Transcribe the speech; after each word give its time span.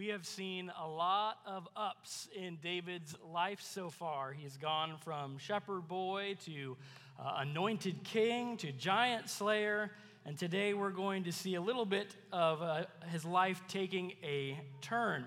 We 0.00 0.06
have 0.06 0.24
seen 0.24 0.72
a 0.82 0.88
lot 0.88 1.40
of 1.44 1.68
ups 1.76 2.26
in 2.34 2.56
David's 2.62 3.14
life 3.22 3.60
so 3.60 3.90
far. 3.90 4.32
He's 4.32 4.56
gone 4.56 4.94
from 5.04 5.36
shepherd 5.36 5.88
boy 5.88 6.38
to 6.46 6.78
uh, 7.18 7.34
anointed 7.40 8.02
king 8.02 8.56
to 8.56 8.72
giant 8.72 9.28
slayer, 9.28 9.90
and 10.24 10.38
today 10.38 10.72
we're 10.72 10.88
going 10.88 11.24
to 11.24 11.32
see 11.32 11.56
a 11.56 11.60
little 11.60 11.84
bit 11.84 12.16
of 12.32 12.62
uh, 12.62 12.84
his 13.10 13.26
life 13.26 13.60
taking 13.68 14.12
a 14.22 14.58
turn. 14.80 15.26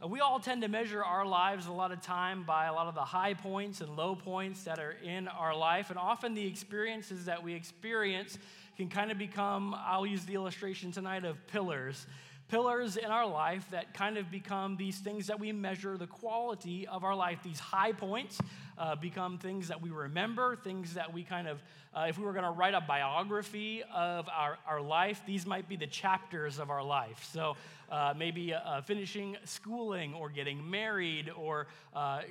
Uh, 0.00 0.06
we 0.06 0.20
all 0.20 0.38
tend 0.38 0.62
to 0.62 0.68
measure 0.68 1.02
our 1.02 1.26
lives 1.26 1.66
a 1.66 1.72
lot 1.72 1.90
of 1.90 2.00
time 2.00 2.44
by 2.44 2.66
a 2.66 2.72
lot 2.72 2.86
of 2.86 2.94
the 2.94 3.00
high 3.00 3.34
points 3.34 3.80
and 3.80 3.96
low 3.96 4.14
points 4.14 4.62
that 4.62 4.78
are 4.78 4.94
in 5.02 5.26
our 5.26 5.56
life, 5.56 5.90
and 5.90 5.98
often 5.98 6.32
the 6.32 6.46
experiences 6.46 7.24
that 7.24 7.42
we 7.42 7.54
experience 7.54 8.38
can 8.76 8.88
kind 8.88 9.10
of 9.10 9.18
become, 9.18 9.74
I'll 9.76 10.06
use 10.06 10.24
the 10.24 10.34
illustration 10.34 10.92
tonight 10.92 11.24
of 11.24 11.44
pillars 11.48 12.06
pillars 12.52 12.98
in 12.98 13.06
our 13.06 13.26
life 13.26 13.66
that 13.70 13.94
kind 13.94 14.18
of 14.18 14.30
become 14.30 14.76
these 14.76 14.98
things 14.98 15.26
that 15.28 15.40
we 15.40 15.52
measure 15.52 15.96
the 15.96 16.06
quality 16.06 16.86
of 16.86 17.02
our 17.02 17.16
life. 17.16 17.38
These 17.42 17.58
high 17.58 17.92
points 17.92 18.38
uh, 18.76 18.94
become 18.94 19.38
things 19.38 19.68
that 19.68 19.80
we 19.80 19.88
remember, 19.88 20.56
things 20.56 20.92
that 20.92 21.14
we 21.14 21.22
kind 21.22 21.48
of, 21.48 21.62
uh, 21.96 22.04
if 22.10 22.18
we 22.18 22.24
were 22.26 22.34
going 22.34 22.44
to 22.44 22.50
write 22.50 22.74
a 22.74 22.82
biography 22.82 23.82
of 23.94 24.28
our, 24.28 24.58
our 24.66 24.82
life, 24.82 25.22
these 25.26 25.46
might 25.46 25.66
be 25.66 25.76
the 25.76 25.86
chapters 25.86 26.58
of 26.58 26.68
our 26.68 26.84
life. 26.84 27.26
So 27.32 27.56
uh, 27.92 28.14
maybe 28.16 28.54
uh, 28.54 28.80
finishing 28.80 29.36
schooling 29.44 30.14
or 30.14 30.30
getting 30.30 30.68
married 30.70 31.30
or 31.36 31.66
uh, 31.94 32.22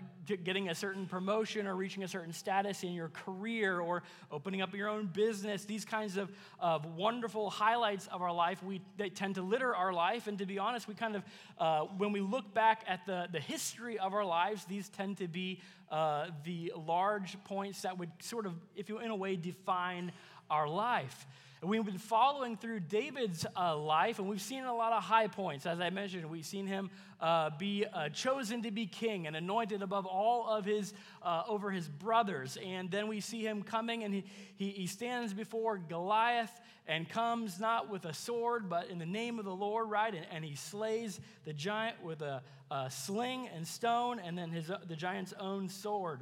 getting 0.43 0.69
a 0.69 0.75
certain 0.75 1.05
promotion 1.05 1.67
or 1.67 1.75
reaching 1.75 2.03
a 2.03 2.07
certain 2.07 2.33
status 2.33 2.81
in 2.83 2.93
your 2.93 3.09
career 3.09 3.79
or 3.79 4.02
opening 4.31 4.63
up 4.63 4.73
your 4.73 4.89
own 4.89 5.05
business. 5.05 5.63
These 5.63 5.85
kinds 5.85 6.17
of, 6.17 6.31
of 6.59 6.85
wonderful 6.97 7.52
highlights 7.52 8.07
of 8.07 8.23
our 8.23 8.33
life, 8.33 8.63
we, 8.63 8.81
they 8.97 9.09
tend 9.09 9.35
to 9.35 9.43
litter 9.43 9.75
our 9.75 9.93
life. 9.93 10.25
And 10.25 10.39
to 10.39 10.47
be 10.47 10.57
honest, 10.57 10.88
we 10.88 10.95
kind 10.95 11.16
of, 11.16 11.23
uh, 11.59 11.81
when 11.95 12.11
we 12.11 12.21
look 12.21 12.52
back 12.55 12.83
at 12.88 13.05
the, 13.05 13.27
the 13.31 13.39
history 13.39 13.99
of 13.99 14.16
our 14.16 14.25
lives, 14.25 14.66
these 14.66 14.89
tend 14.89 15.17
to 15.17 15.27
be 15.27 15.61
uh, 15.91 16.27
the 16.43 16.73
large 16.75 17.38
points 17.43 17.83
that 17.83 17.99
would 17.99 18.09
sort 18.19 18.47
of, 18.47 18.53
if 18.75 18.89
you 18.89 18.97
in 18.97 19.11
a 19.11 19.16
way, 19.16 19.36
define 19.36 20.11
our 20.49 20.67
life. 20.67 21.27
We've 21.64 21.86
been 21.86 22.00
following 22.00 22.58
through 22.58 22.80
David's 22.80 23.45
uh, 23.56 23.78
life, 23.78 24.17
and 24.17 24.28
we've 24.28 24.42
seen 24.42 24.64
a 24.64 24.73
lot 24.73 24.94
of 24.94 25.04
high 25.04 25.28
points. 25.28 25.67
As 25.67 25.80
I 25.80 25.92
mentioned, 25.92 26.28
we've 26.28 26.44
seen 26.44 26.66
him 26.66 26.90
uh, 27.20 27.52
be 27.52 27.86
uh, 27.86 28.09
chosen 28.09 28.64
to 28.64 28.72
be 28.72 28.88
king 28.88 29.28
and 29.28 29.36
anointed 29.36 29.84
above 29.84 30.08
all 30.08 30.48
of 30.48 30.66
his, 30.66 30.92
uh, 31.22 31.44
over 31.48 31.70
his 31.70 31.88
brothers. 31.88 32.58
And 32.66 32.89
then 32.89 33.08
we 33.08 33.20
see 33.20 33.45
him 33.45 33.62
coming, 33.62 34.04
and 34.04 34.12
he, 34.12 34.23
he, 34.56 34.70
he 34.72 34.88
stands 34.88 35.36
before 35.36 35.78
Goliath 35.78 36.59
and 36.88 37.08
comes 37.08 37.59
not 37.59 37.92
with 37.92 38.06
a 38.06 38.14
sword, 38.16 38.67
but 38.67 38.89
in 38.89 38.98
the 38.98 39.06
name 39.06 39.38
of 39.38 39.45
the 39.45 39.54
Lord, 39.54 39.88
right? 39.88 40.16
And, 40.16 40.26
and 40.32 40.44
he 40.44 40.56
slays 40.56 41.20
the 41.45 41.54
giant 41.54 42.04
with 42.04 42.23
a, 42.23 42.42
a 42.72 42.89
sling 42.89 43.50
and 43.56 43.67
stone, 43.67 44.17
and 44.17 44.36
then 44.36 44.50
his, 44.50 44.72
the 44.88 44.95
giant's 44.95 45.36
own 45.39 45.70
sword. 45.70 46.22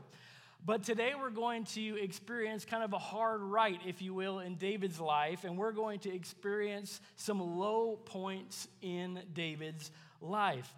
But 0.65 0.83
today 0.83 1.13
we're 1.19 1.29
going 1.29 1.63
to 1.65 2.01
experience 2.01 2.65
kind 2.65 2.83
of 2.83 2.93
a 2.93 2.97
hard 2.97 3.41
right, 3.41 3.79
if 3.87 4.01
you 4.01 4.13
will, 4.13 4.39
in 4.39 4.55
David's 4.55 4.99
life, 4.99 5.45
and 5.45 5.57
we're 5.57 5.71
going 5.71 5.99
to 5.99 6.13
experience 6.13 6.99
some 7.15 7.39
low 7.57 7.95
points 8.05 8.67
in 8.81 9.21
David's 9.33 9.89
life. 10.21 10.71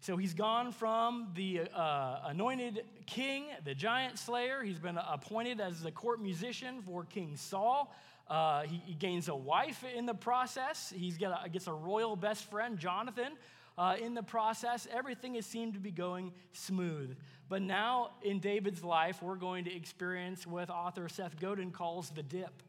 So 0.00 0.16
he's 0.16 0.34
gone 0.34 0.72
from 0.72 1.28
the 1.34 1.62
uh, 1.74 2.20
anointed 2.24 2.84
king, 3.06 3.46
the 3.64 3.74
giant 3.74 4.18
slayer. 4.18 4.62
He's 4.62 4.78
been 4.78 4.98
appointed 4.98 5.60
as 5.60 5.80
the 5.80 5.92
court 5.92 6.20
musician 6.20 6.82
for 6.82 7.04
King 7.04 7.36
Saul. 7.36 7.94
Uh, 8.26 8.62
he, 8.62 8.82
he, 8.86 8.94
gains 8.94 9.28
a 9.28 9.34
wife 9.34 9.84
in 9.96 10.06
the 10.06 10.14
process. 10.14 10.92
He 10.96 11.10
gets 11.10 11.66
a 11.66 11.72
royal 11.72 12.16
best 12.16 12.48
friend, 12.48 12.78
Jonathan, 12.78 13.32
uh, 13.80 13.96
in 13.98 14.12
the 14.12 14.22
process. 14.22 14.86
Everything 14.92 15.34
has 15.34 15.46
seemed 15.46 15.72
to 15.72 15.80
be 15.80 15.90
going 15.90 16.32
smooth. 16.52 17.16
But 17.48 17.62
now 17.62 18.10
in 18.22 18.38
David's 18.38 18.84
life, 18.84 19.22
we're 19.22 19.36
going 19.36 19.64
to 19.64 19.74
experience 19.74 20.46
what 20.46 20.68
author 20.68 21.08
Seth 21.08 21.40
Godin 21.40 21.70
calls 21.70 22.10
the 22.10 22.22
dip. 22.22 22.62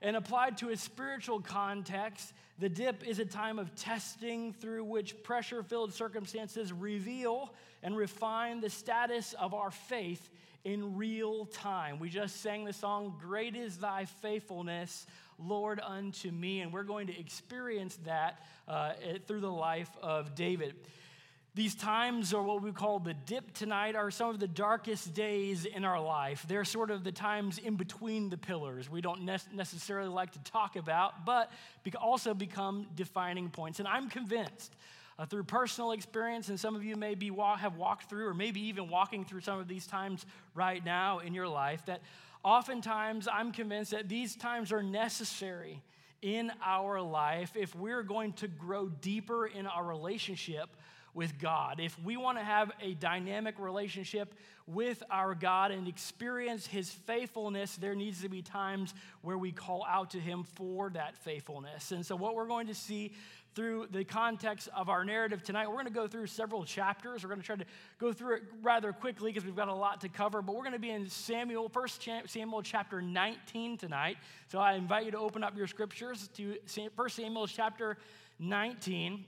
And 0.00 0.14
applied 0.14 0.58
to 0.58 0.68
a 0.68 0.76
spiritual 0.76 1.40
context, 1.40 2.32
the 2.60 2.68
dip 2.68 3.04
is 3.04 3.18
a 3.18 3.24
time 3.24 3.58
of 3.58 3.74
testing 3.74 4.52
through 4.52 4.84
which 4.84 5.20
pressure 5.24 5.64
filled 5.64 5.92
circumstances 5.92 6.72
reveal 6.72 7.52
and 7.82 7.96
refine 7.96 8.60
the 8.60 8.70
status 8.70 9.32
of 9.32 9.52
our 9.52 9.72
faith 9.72 10.30
in 10.64 10.96
real 10.96 11.46
time. 11.46 11.98
We 11.98 12.08
just 12.08 12.40
sang 12.40 12.64
the 12.64 12.72
song, 12.72 13.16
Great 13.20 13.56
is 13.56 13.78
Thy 13.78 14.04
Faithfulness, 14.04 15.06
Lord, 15.38 15.80
unto 15.84 16.30
me. 16.30 16.60
And 16.60 16.72
we're 16.72 16.82
going 16.82 17.06
to 17.08 17.18
experience 17.18 17.98
that 18.04 18.40
uh, 18.68 18.92
through 19.26 19.40
the 19.40 19.50
life 19.50 19.90
of 20.02 20.34
David. 20.34 20.74
These 21.54 21.74
times, 21.74 22.34
or 22.34 22.42
what 22.42 22.60
we 22.60 22.70
call 22.70 22.98
the 22.98 23.14
dip 23.14 23.54
tonight, 23.54 23.96
are 23.96 24.10
some 24.10 24.28
of 24.28 24.38
the 24.38 24.46
darkest 24.46 25.14
days 25.14 25.64
in 25.64 25.86
our 25.86 25.98
life. 25.98 26.44
They're 26.46 26.66
sort 26.66 26.90
of 26.90 27.02
the 27.02 27.12
times 27.12 27.56
in 27.56 27.76
between 27.76 28.28
the 28.28 28.36
pillars 28.36 28.90
we 28.90 29.00
don't 29.00 29.22
ne- 29.22 29.38
necessarily 29.54 30.10
like 30.10 30.32
to 30.32 30.38
talk 30.40 30.76
about, 30.76 31.24
but 31.24 31.50
also 31.98 32.34
become 32.34 32.86
defining 32.94 33.48
points. 33.48 33.78
And 33.78 33.88
I'm 33.88 34.10
convinced 34.10 34.76
uh, 35.18 35.24
through 35.24 35.44
personal 35.44 35.92
experience, 35.92 36.50
and 36.50 36.60
some 36.60 36.76
of 36.76 36.84
you 36.84 36.94
may 36.94 37.14
be 37.14 37.30
have 37.34 37.76
walked 37.76 38.10
through, 38.10 38.26
or 38.26 38.34
maybe 38.34 38.60
even 38.60 38.90
walking 38.90 39.24
through 39.24 39.40
some 39.40 39.58
of 39.58 39.66
these 39.66 39.86
times 39.86 40.26
right 40.54 40.84
now 40.84 41.20
in 41.20 41.32
your 41.32 41.48
life, 41.48 41.84
that 41.86 42.02
oftentimes 42.46 43.26
I'm 43.30 43.50
convinced 43.50 43.90
that 43.90 44.08
these 44.08 44.36
times 44.36 44.72
are 44.72 44.82
necessary 44.82 45.82
in 46.22 46.52
our 46.64 47.02
life 47.02 47.52
if 47.56 47.74
we're 47.74 48.04
going 48.04 48.32
to 48.34 48.48
grow 48.48 48.88
deeper 48.88 49.46
in 49.46 49.66
our 49.66 49.84
relationship 49.84 50.70
with 51.12 51.38
God. 51.40 51.80
If 51.80 51.98
we 52.04 52.16
want 52.16 52.38
to 52.38 52.44
have 52.44 52.70
a 52.80 52.94
dynamic 52.94 53.58
relationship 53.58 54.32
with 54.66 55.02
our 55.10 55.34
God 55.34 55.72
and 55.72 55.88
experience 55.88 56.66
His 56.66 56.90
faithfulness, 56.90 57.76
there 57.76 57.94
needs 57.94 58.22
to 58.22 58.28
be 58.28 58.42
times 58.42 58.94
where 59.22 59.38
we 59.38 59.50
call 59.50 59.84
out 59.88 60.10
to 60.10 60.20
Him 60.20 60.44
for 60.54 60.90
that 60.90 61.16
faithfulness. 61.18 61.90
And 61.90 62.06
so, 62.06 62.14
what 62.14 62.36
we're 62.36 62.46
going 62.46 62.68
to 62.68 62.74
see 62.74 63.12
through 63.56 63.86
the 63.90 64.04
context 64.04 64.68
of 64.76 64.90
our 64.90 65.02
narrative 65.02 65.42
tonight. 65.42 65.66
We're 65.66 65.76
going 65.76 65.86
to 65.86 65.92
go 65.92 66.06
through 66.06 66.26
several 66.26 66.62
chapters. 66.62 67.24
We're 67.24 67.30
going 67.30 67.40
to 67.40 67.46
try 67.46 67.56
to 67.56 67.64
go 67.98 68.12
through 68.12 68.36
it 68.36 68.42
rather 68.62 68.92
quickly 68.92 69.32
because 69.32 69.46
we've 69.46 69.56
got 69.56 69.68
a 69.68 69.74
lot 69.74 70.02
to 70.02 70.10
cover. 70.10 70.42
But 70.42 70.54
we're 70.54 70.62
going 70.62 70.74
to 70.74 70.78
be 70.78 70.90
in 70.90 71.08
Samuel, 71.08 71.70
First 71.70 72.06
Samuel 72.26 72.62
chapter 72.62 73.00
19 73.00 73.78
tonight. 73.78 74.18
So 74.48 74.58
I 74.58 74.74
invite 74.74 75.06
you 75.06 75.10
to 75.12 75.18
open 75.18 75.42
up 75.42 75.56
your 75.56 75.66
scriptures 75.66 76.28
to 76.34 76.56
First 76.94 77.16
Samuel 77.16 77.46
chapter 77.46 77.96
19 78.38 79.24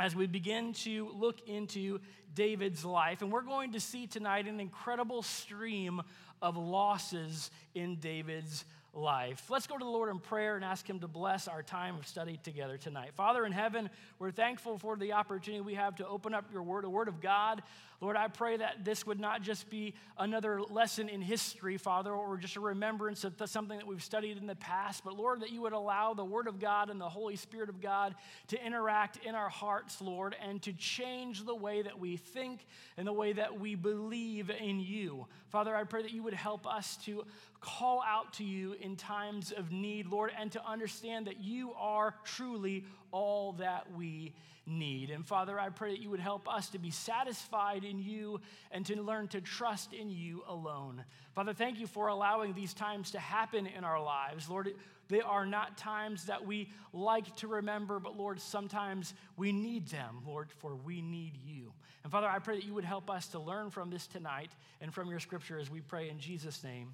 as 0.00 0.16
we 0.16 0.26
begin 0.26 0.72
to 0.72 1.10
look 1.14 1.46
into 1.46 2.00
David's 2.34 2.82
life. 2.82 3.20
And 3.20 3.30
we're 3.30 3.42
going 3.42 3.72
to 3.72 3.80
see 3.80 4.06
tonight 4.06 4.46
an 4.46 4.58
incredible 4.58 5.22
stream 5.22 6.00
of 6.40 6.56
losses 6.56 7.50
in 7.74 7.96
David's 7.96 8.64
life. 8.96 9.50
Let's 9.50 9.66
go 9.66 9.76
to 9.76 9.84
the 9.84 9.90
Lord 9.90 10.10
in 10.10 10.18
prayer 10.18 10.56
and 10.56 10.64
ask 10.64 10.88
Him 10.88 11.00
to 11.00 11.08
bless 11.08 11.48
our 11.48 11.62
time 11.62 11.96
of 11.96 12.06
study 12.06 12.40
together 12.42 12.78
tonight. 12.78 13.10
Father 13.14 13.44
in 13.44 13.52
heaven, 13.52 13.90
we're 14.18 14.30
thankful 14.30 14.78
for 14.78 14.96
the 14.96 15.12
opportunity 15.12 15.60
we 15.60 15.74
have 15.74 15.96
to 15.96 16.06
open 16.06 16.34
up 16.34 16.46
your 16.52 16.62
word, 16.62 16.84
the 16.84 16.90
word 16.90 17.08
of 17.08 17.20
God. 17.20 17.62
Lord, 18.00 18.16
I 18.16 18.28
pray 18.28 18.58
that 18.58 18.84
this 18.84 19.06
would 19.06 19.18
not 19.18 19.42
just 19.42 19.70
be 19.70 19.94
another 20.18 20.60
lesson 20.60 21.08
in 21.08 21.22
history, 21.22 21.78
Father, 21.78 22.12
or 22.12 22.36
just 22.36 22.56
a 22.56 22.60
remembrance 22.60 23.24
of 23.24 23.34
something 23.46 23.78
that 23.78 23.86
we've 23.86 24.02
studied 24.02 24.36
in 24.36 24.46
the 24.46 24.54
past, 24.56 25.02
but 25.04 25.16
Lord, 25.16 25.40
that 25.40 25.50
you 25.50 25.62
would 25.62 25.72
allow 25.72 26.12
the 26.12 26.24
word 26.24 26.46
of 26.46 26.60
God 26.60 26.90
and 26.90 27.00
the 27.00 27.08
Holy 27.08 27.36
Spirit 27.36 27.68
of 27.70 27.80
God 27.80 28.14
to 28.48 28.64
interact 28.64 29.24
in 29.24 29.34
our 29.34 29.48
hearts, 29.48 30.00
Lord, 30.00 30.36
and 30.46 30.60
to 30.62 30.72
change 30.74 31.44
the 31.44 31.54
way 31.54 31.82
that 31.82 31.98
we 31.98 32.16
think 32.16 32.66
and 32.96 33.06
the 33.06 33.12
way 33.12 33.32
that 33.32 33.58
we 33.58 33.74
believe 33.74 34.50
in 34.50 34.78
you. 34.80 35.26
Father, 35.48 35.74
I 35.74 35.84
pray 35.84 36.02
that 36.02 36.12
you 36.12 36.22
would 36.22 36.34
help 36.34 36.66
us 36.66 36.98
to 37.04 37.24
call 37.60 38.02
out 38.06 38.34
to 38.34 38.44
you 38.44 38.74
in 38.80 38.96
times 38.96 39.52
of 39.52 39.72
need, 39.72 40.06
Lord, 40.06 40.30
and 40.38 40.52
to 40.52 40.64
understand 40.64 41.26
that 41.28 41.40
you 41.40 41.72
are 41.78 42.14
truly 42.24 42.84
all 43.12 43.52
that 43.52 43.92
we 43.96 44.34
need. 44.66 45.10
And 45.10 45.24
Father, 45.24 45.58
I 45.58 45.68
pray 45.68 45.92
that 45.92 46.00
you 46.00 46.10
would 46.10 46.20
help 46.20 46.52
us 46.52 46.70
to 46.70 46.78
be 46.78 46.90
satisfied 46.90 47.84
in 47.84 47.98
you 47.98 48.40
and 48.72 48.84
to 48.86 49.00
learn 49.00 49.28
to 49.28 49.40
trust 49.40 49.92
in 49.92 50.10
you 50.10 50.42
alone. 50.48 51.04
Father, 51.34 51.52
thank 51.52 51.78
you 51.78 51.86
for 51.86 52.08
allowing 52.08 52.52
these 52.52 52.74
times 52.74 53.12
to 53.12 53.18
happen 53.18 53.66
in 53.66 53.84
our 53.84 54.02
lives. 54.02 54.48
Lord, 54.48 54.74
they 55.08 55.20
are 55.20 55.46
not 55.46 55.78
times 55.78 56.26
that 56.26 56.44
we 56.44 56.68
like 56.92 57.34
to 57.36 57.46
remember, 57.46 58.00
but 58.00 58.16
Lord, 58.16 58.40
sometimes 58.40 59.14
we 59.36 59.52
need 59.52 59.86
them, 59.88 60.22
Lord, 60.26 60.50
for 60.58 60.74
we 60.74 61.00
need 61.00 61.36
you. 61.44 61.72
And 62.02 62.10
Father, 62.10 62.28
I 62.28 62.38
pray 62.40 62.56
that 62.56 62.64
you 62.64 62.74
would 62.74 62.84
help 62.84 63.10
us 63.10 63.28
to 63.28 63.38
learn 63.38 63.70
from 63.70 63.90
this 63.90 64.06
tonight 64.06 64.50
and 64.80 64.92
from 64.92 65.08
your 65.08 65.20
scripture 65.20 65.58
as 65.58 65.70
we 65.70 65.80
pray 65.80 66.08
in 66.08 66.18
Jesus' 66.18 66.64
name. 66.64 66.92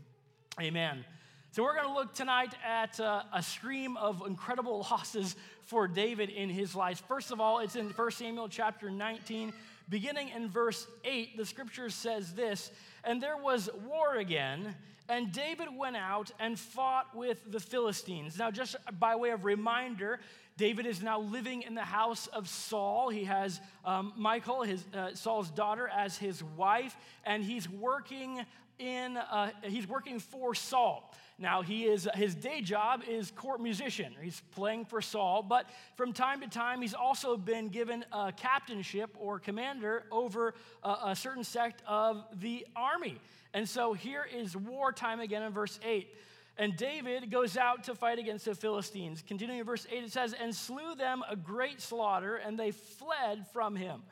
Amen. 0.61 1.05
So, 1.55 1.63
we're 1.63 1.75
going 1.75 1.89
to 1.89 1.93
look 1.93 2.15
tonight 2.15 2.55
at 2.67 2.99
uh, 2.99 3.25
a 3.31 3.43
stream 3.43 3.99
of 3.99 4.23
incredible 4.27 4.79
losses 4.91 5.37
for 5.67 5.87
David 5.87 6.31
in 6.31 6.49
his 6.49 6.75
life. 6.75 7.03
First 7.07 7.31
of 7.31 7.43
all, 7.43 7.59
it's 7.59 7.77
in 7.77 7.91
1 7.91 8.11
Samuel 8.13 8.49
chapter 8.49 8.91
19, 8.91 9.53
beginning 9.91 10.31
in 10.31 10.49
verse 10.49 10.87
8. 11.05 11.37
The 11.37 11.45
scripture 11.45 11.91
says 11.91 12.33
this 12.33 12.71
and 13.05 13.23
there 13.23 13.37
was 13.37 13.69
war 13.87 14.17
again. 14.17 14.75
And 15.11 15.31
David 15.31 15.69
went 15.77 15.95
out 15.97 16.31
and 16.41 16.59
fought 16.59 17.15
with 17.15 17.43
the 17.53 17.61
Philistines. 17.61 18.39
Now, 18.39 18.51
just 18.51 18.77
by 18.99 19.15
way 19.17 19.29
of 19.33 19.45
reminder, 19.45 20.21
David 20.57 20.87
is 20.87 21.03
now 21.03 21.21
living 21.21 21.63
in 21.63 21.75
the 21.75 21.83
house 21.83 22.29
of 22.29 22.49
Saul. 22.49 23.11
He 23.11 23.25
has 23.25 23.61
um, 23.85 24.15
Michal, 24.17 24.63
his, 24.63 24.87
uh, 24.95 25.15
Saul's 25.15 25.51
daughter, 25.51 25.87
as 25.87 26.17
his 26.17 26.43
wife, 26.43 26.97
and 27.27 27.45
he's 27.45 27.69
working 27.69 28.47
in 28.83 29.17
uh, 29.17 29.51
he's 29.63 29.87
working 29.87 30.19
for 30.19 30.55
Saul. 30.55 31.15
Now 31.39 31.63
he 31.63 31.85
is 31.85 32.09
his 32.15 32.35
day 32.35 32.61
job 32.61 33.03
is 33.09 33.31
court 33.31 33.61
musician. 33.61 34.15
He's 34.21 34.43
playing 34.53 34.85
for 34.85 35.01
Saul, 35.01 35.43
but 35.43 35.71
from 35.97 36.13
time 36.13 36.41
to 36.41 36.49
time 36.49 36.83
he's 36.83 36.95
also 36.95 37.37
been 37.37 37.69
given 37.69 38.05
a 38.13 38.33
captainship 38.33 39.17
or 39.19 39.39
commander 39.39 40.05
over 40.11 40.55
a, 40.83 40.97
a 41.07 41.17
certain 41.17 41.45
sect 41.45 41.83
of 41.87 42.25
the 42.41 42.67
army. 42.77 43.19
And 43.55 43.69
so 43.69 43.93
here 43.93 44.27
is 44.35 44.57
wartime 44.57 45.21
again 45.21 45.43
in 45.43 45.53
verse 45.53 45.79
8. 45.85 46.09
And 46.59 46.77
David 46.77 47.31
goes 47.31 47.57
out 47.57 47.85
to 47.85 47.95
fight 47.95 48.19
against 48.19 48.45
the 48.45 48.55
Philistines. 48.55 49.23
Continuing 49.27 49.61
in 49.61 49.67
verse 49.67 49.87
8, 49.91 50.05
it 50.05 50.13
says, 50.13 50.35
And 50.39 50.55
slew 50.55 50.95
them 50.95 51.23
a 51.29 51.35
great 51.35 51.81
slaughter, 51.81 52.37
and 52.37 52.59
they 52.59 52.73
fled 52.73 53.47
from 53.53 53.75
him. 53.75 54.03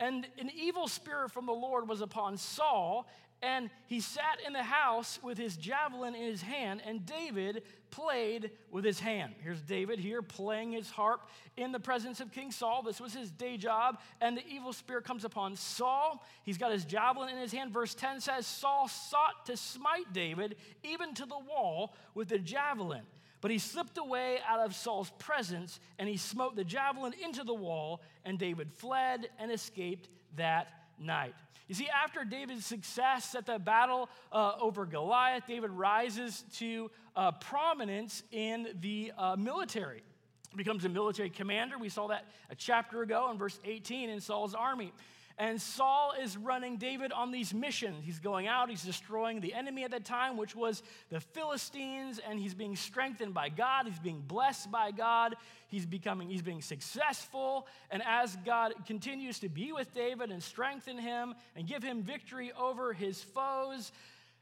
And 0.00 0.26
an 0.38 0.50
evil 0.54 0.86
spirit 0.86 1.32
from 1.32 1.46
the 1.46 1.52
Lord 1.52 1.88
was 1.88 2.00
upon 2.00 2.36
Saul, 2.36 3.08
and 3.40 3.70
he 3.86 4.00
sat 4.00 4.40
in 4.46 4.52
the 4.52 4.62
house 4.62 5.20
with 5.22 5.38
his 5.38 5.56
javelin 5.56 6.14
in 6.14 6.24
his 6.24 6.42
hand, 6.42 6.82
and 6.84 7.06
David 7.06 7.62
played 7.90 8.50
with 8.70 8.84
his 8.84 8.98
hand. 8.98 9.34
Here's 9.42 9.60
David 9.62 10.00
here 10.00 10.22
playing 10.22 10.72
his 10.72 10.90
harp 10.90 11.28
in 11.56 11.70
the 11.70 11.78
presence 11.78 12.20
of 12.20 12.32
King 12.32 12.50
Saul. 12.50 12.82
This 12.82 13.00
was 13.00 13.14
his 13.14 13.30
day 13.30 13.56
job, 13.56 13.98
and 14.20 14.36
the 14.36 14.46
evil 14.46 14.72
spirit 14.72 15.04
comes 15.04 15.24
upon 15.24 15.54
Saul. 15.54 16.24
He's 16.42 16.58
got 16.58 16.72
his 16.72 16.84
javelin 16.84 17.28
in 17.28 17.38
his 17.38 17.52
hand. 17.52 17.72
Verse 17.72 17.94
10 17.94 18.20
says 18.20 18.46
Saul 18.46 18.88
sought 18.88 19.46
to 19.46 19.56
smite 19.56 20.12
David 20.12 20.56
even 20.82 21.14
to 21.14 21.24
the 21.24 21.38
wall 21.38 21.94
with 22.14 22.28
the 22.28 22.38
javelin. 22.38 23.02
But 23.40 23.52
he 23.52 23.58
slipped 23.58 23.98
away 23.98 24.38
out 24.48 24.60
of 24.60 24.74
Saul's 24.74 25.10
presence, 25.18 25.78
and 25.98 26.08
he 26.08 26.16
smote 26.16 26.56
the 26.56 26.64
javelin 26.64 27.14
into 27.22 27.44
the 27.44 27.54
wall, 27.54 28.02
and 28.24 28.36
David 28.36 28.72
fled 28.72 29.28
and 29.38 29.52
escaped 29.52 30.08
that 30.36 30.68
night. 31.00 31.34
You 31.68 31.74
see, 31.74 31.88
after 31.88 32.24
David's 32.24 32.64
success 32.64 33.34
at 33.34 33.44
the 33.44 33.58
battle 33.58 34.08
uh, 34.32 34.52
over 34.58 34.86
Goliath, 34.86 35.46
David 35.46 35.70
rises 35.70 36.44
to 36.54 36.90
uh, 37.14 37.32
prominence 37.32 38.22
in 38.32 38.68
the 38.80 39.12
uh, 39.18 39.36
military. 39.36 40.02
Becomes 40.56 40.86
a 40.86 40.88
military 40.88 41.28
commander. 41.28 41.76
We 41.76 41.90
saw 41.90 42.06
that 42.06 42.24
a 42.48 42.54
chapter 42.54 43.02
ago 43.02 43.28
in 43.30 43.36
verse 43.36 43.60
18 43.64 44.08
in 44.08 44.20
Saul's 44.20 44.54
army. 44.54 44.92
And 45.40 45.62
Saul 45.62 46.14
is 46.20 46.36
running 46.36 46.78
David 46.78 47.12
on 47.12 47.30
these 47.30 47.54
missions. 47.54 48.02
He's 48.04 48.18
going 48.18 48.48
out, 48.48 48.70
he's 48.70 48.82
destroying 48.82 49.40
the 49.40 49.54
enemy 49.54 49.84
at 49.84 49.92
that 49.92 50.04
time, 50.04 50.36
which 50.36 50.56
was 50.56 50.82
the 51.10 51.20
Philistines, 51.20 52.18
and 52.18 52.40
he's 52.40 52.54
being 52.54 52.74
strengthened 52.74 53.34
by 53.34 53.48
God. 53.48 53.86
He's 53.86 54.00
being 54.00 54.20
blessed 54.20 54.72
by 54.72 54.90
God. 54.90 55.36
He's 55.68 55.86
becoming, 55.86 56.28
he's 56.28 56.42
being 56.42 56.62
successful. 56.62 57.66
And 57.90 58.02
as 58.04 58.36
God 58.44 58.74
continues 58.86 59.38
to 59.40 59.48
be 59.48 59.72
with 59.72 59.94
David 59.94 60.30
and 60.30 60.42
strengthen 60.42 60.98
him 60.98 61.34
and 61.54 61.66
give 61.66 61.82
him 61.82 62.02
victory 62.02 62.52
over 62.58 62.92
his 62.92 63.22
foes, 63.22 63.92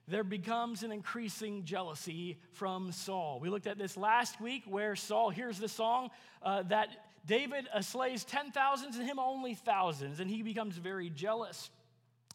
there 0.09 0.25
becomes 0.25 0.85
an 0.85 0.93
increasing 0.93 1.65
jealousy 1.65 2.39
from 2.53 2.93
Saul. 2.93 3.41
We 3.41 3.49
looked 3.49 3.67
at 3.67 3.77
this 3.77 3.97
last 3.97 4.41
week 4.41 4.63
where 4.67 4.95
Saul 4.95 5.31
hears 5.31 5.59
the 5.59 5.69
song 5.69 6.11
uh, 6.43 6.63
that 6.69 6.89
David 7.27 7.67
slays 7.81 8.25
ten 8.25 8.53
thousands 8.53 8.97
and 8.97 9.05
him 9.05 9.19
only 9.19 9.55
thousands, 9.55 10.21
and 10.21 10.31
he 10.31 10.43
becomes 10.43 10.77
very 10.77 11.11
jealous. 11.11 11.71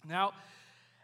Now, 0.08 0.34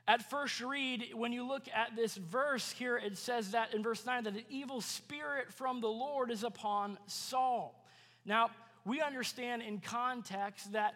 at 0.08 0.30
first 0.30 0.62
read, 0.62 1.12
when 1.14 1.34
you 1.34 1.46
look 1.46 1.68
at 1.74 1.96
this 1.96 2.16
verse 2.16 2.72
here, 2.72 2.98
it 2.98 3.18
says 3.18 3.52
that 3.52 3.74
in 3.74 3.84
verse 3.84 4.06
9 4.06 4.24
that 4.24 4.36
an 4.36 4.46
evil 4.50 4.80
spirit 4.80 5.52
from 5.52 5.82
the 5.82 5.90
Lord 5.90 6.32
is 6.32 6.44
upon 6.44 6.98
Saul. 7.08 7.84
Now, 8.26 8.50
we 8.86 9.02
understand 9.02 9.64
in 9.64 9.80
context 9.80 10.72
that 10.72 10.94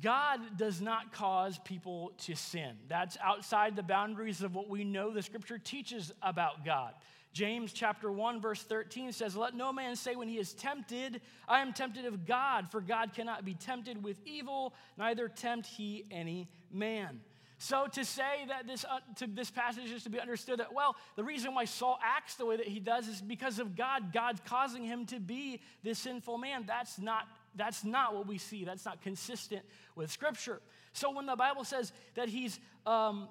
God 0.00 0.58
does 0.58 0.80
not 0.80 1.12
cause 1.12 1.58
people 1.64 2.12
to 2.18 2.34
sin. 2.34 2.76
That's 2.86 3.16
outside 3.22 3.76
the 3.76 3.82
boundaries 3.82 4.42
of 4.42 4.54
what 4.54 4.68
we 4.68 4.84
know 4.84 5.10
the 5.10 5.22
scripture 5.22 5.58
teaches 5.58 6.12
about 6.22 6.64
God. 6.64 6.92
James 7.32 7.72
chapter 7.72 8.10
1 8.10 8.40
verse 8.40 8.62
13 8.62 9.12
says, 9.12 9.36
"Let 9.36 9.54
no 9.54 9.72
man 9.72 9.96
say 9.96 10.16
when 10.16 10.28
he 10.28 10.38
is 10.38 10.52
tempted, 10.52 11.22
I 11.48 11.60
am 11.60 11.72
tempted 11.72 12.04
of 12.04 12.26
God, 12.26 12.70
for 12.70 12.80
God 12.80 13.14
cannot 13.14 13.44
be 13.44 13.54
tempted 13.54 14.02
with 14.02 14.20
evil, 14.26 14.74
neither 14.96 15.28
tempt 15.28 15.66
he 15.66 16.06
any 16.10 16.48
man." 16.70 17.22
So 17.62 17.86
to 17.92 18.06
say 18.06 18.46
that 18.48 18.66
this, 18.66 18.86
uh, 18.86 19.00
to 19.16 19.26
this 19.26 19.50
passage 19.50 19.90
is 19.90 20.04
to 20.04 20.08
be 20.08 20.18
understood 20.18 20.60
that, 20.60 20.72
well, 20.72 20.96
the 21.16 21.22
reason 21.22 21.54
why 21.54 21.66
Saul 21.66 21.98
acts 22.02 22.36
the 22.36 22.46
way 22.46 22.56
that 22.56 22.66
he 22.66 22.80
does 22.80 23.06
is 23.06 23.20
because 23.20 23.58
of 23.58 23.76
God. 23.76 24.14
God's 24.14 24.40
causing 24.46 24.82
him 24.82 25.04
to 25.06 25.20
be 25.20 25.60
this 25.82 25.98
sinful 25.98 26.38
man. 26.38 26.64
That's 26.66 26.98
not, 26.98 27.28
that's 27.54 27.84
not 27.84 28.14
what 28.14 28.26
we 28.26 28.38
see. 28.38 28.64
That's 28.64 28.86
not 28.86 29.02
consistent 29.02 29.60
with 29.94 30.10
Scripture. 30.10 30.62
So 30.94 31.10
when 31.10 31.26
the 31.26 31.36
Bible 31.36 31.64
says 31.64 31.92
that 32.14 32.30
he's 32.30 32.58
um, 32.86 33.28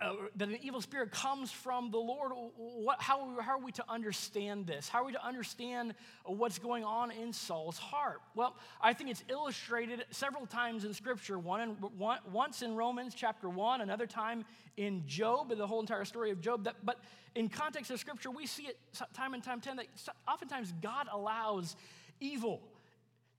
uh, 0.00 0.14
that 0.36 0.48
an 0.48 0.58
evil 0.62 0.80
spirit 0.80 1.10
comes 1.10 1.52
from 1.52 1.90
the 1.90 1.98
Lord. 1.98 2.32
What, 2.56 3.02
how, 3.02 3.38
how, 3.40 3.58
are 3.58 3.62
we 3.62 3.70
to 3.72 3.84
understand 3.86 4.66
this? 4.66 4.88
How 4.88 5.02
are 5.02 5.04
we 5.04 5.12
to 5.12 5.24
understand 5.24 5.94
what's 6.24 6.58
going 6.58 6.84
on 6.84 7.10
in 7.10 7.34
Saul's 7.34 7.76
heart? 7.76 8.22
Well, 8.34 8.56
I 8.80 8.94
think 8.94 9.10
it's 9.10 9.22
illustrated 9.28 10.06
several 10.10 10.46
times 10.46 10.86
in 10.86 10.94
Scripture. 10.94 11.38
One, 11.38 11.60
in, 11.60 11.68
one 11.98 12.18
once 12.32 12.62
in 12.62 12.76
Romans 12.76 13.14
chapter 13.14 13.50
1, 13.50 13.82
another 13.82 14.06
time 14.06 14.46
in 14.78 15.02
Job, 15.06 15.54
the 15.54 15.66
whole 15.66 15.80
entire 15.80 16.06
story 16.06 16.30
of 16.30 16.40
Job. 16.40 16.64
That, 16.64 16.76
but 16.82 16.98
in 17.34 17.50
context 17.50 17.90
of 17.90 18.00
Scripture, 18.00 18.30
we 18.30 18.46
see 18.46 18.64
it 18.64 18.78
time 19.12 19.34
and 19.34 19.44
time 19.44 19.60
10 19.60 19.76
that 19.76 19.86
oftentimes 20.26 20.72
God 20.80 21.08
allows 21.12 21.76
evil 22.20 22.62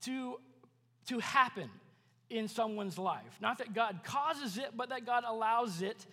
to, 0.02 0.40
to 1.08 1.20
happen 1.20 1.72
in 2.30 2.48
someone's 2.48 3.00
life. 3.00 3.38
Not 3.42 3.58
that 3.58 3.74
God 3.74 4.02
causes 4.04 4.60
it, 4.60 4.70
but 4.76 4.90
that 4.90 5.08
God 5.08 5.24
allows 5.28 5.82
it 5.82 6.06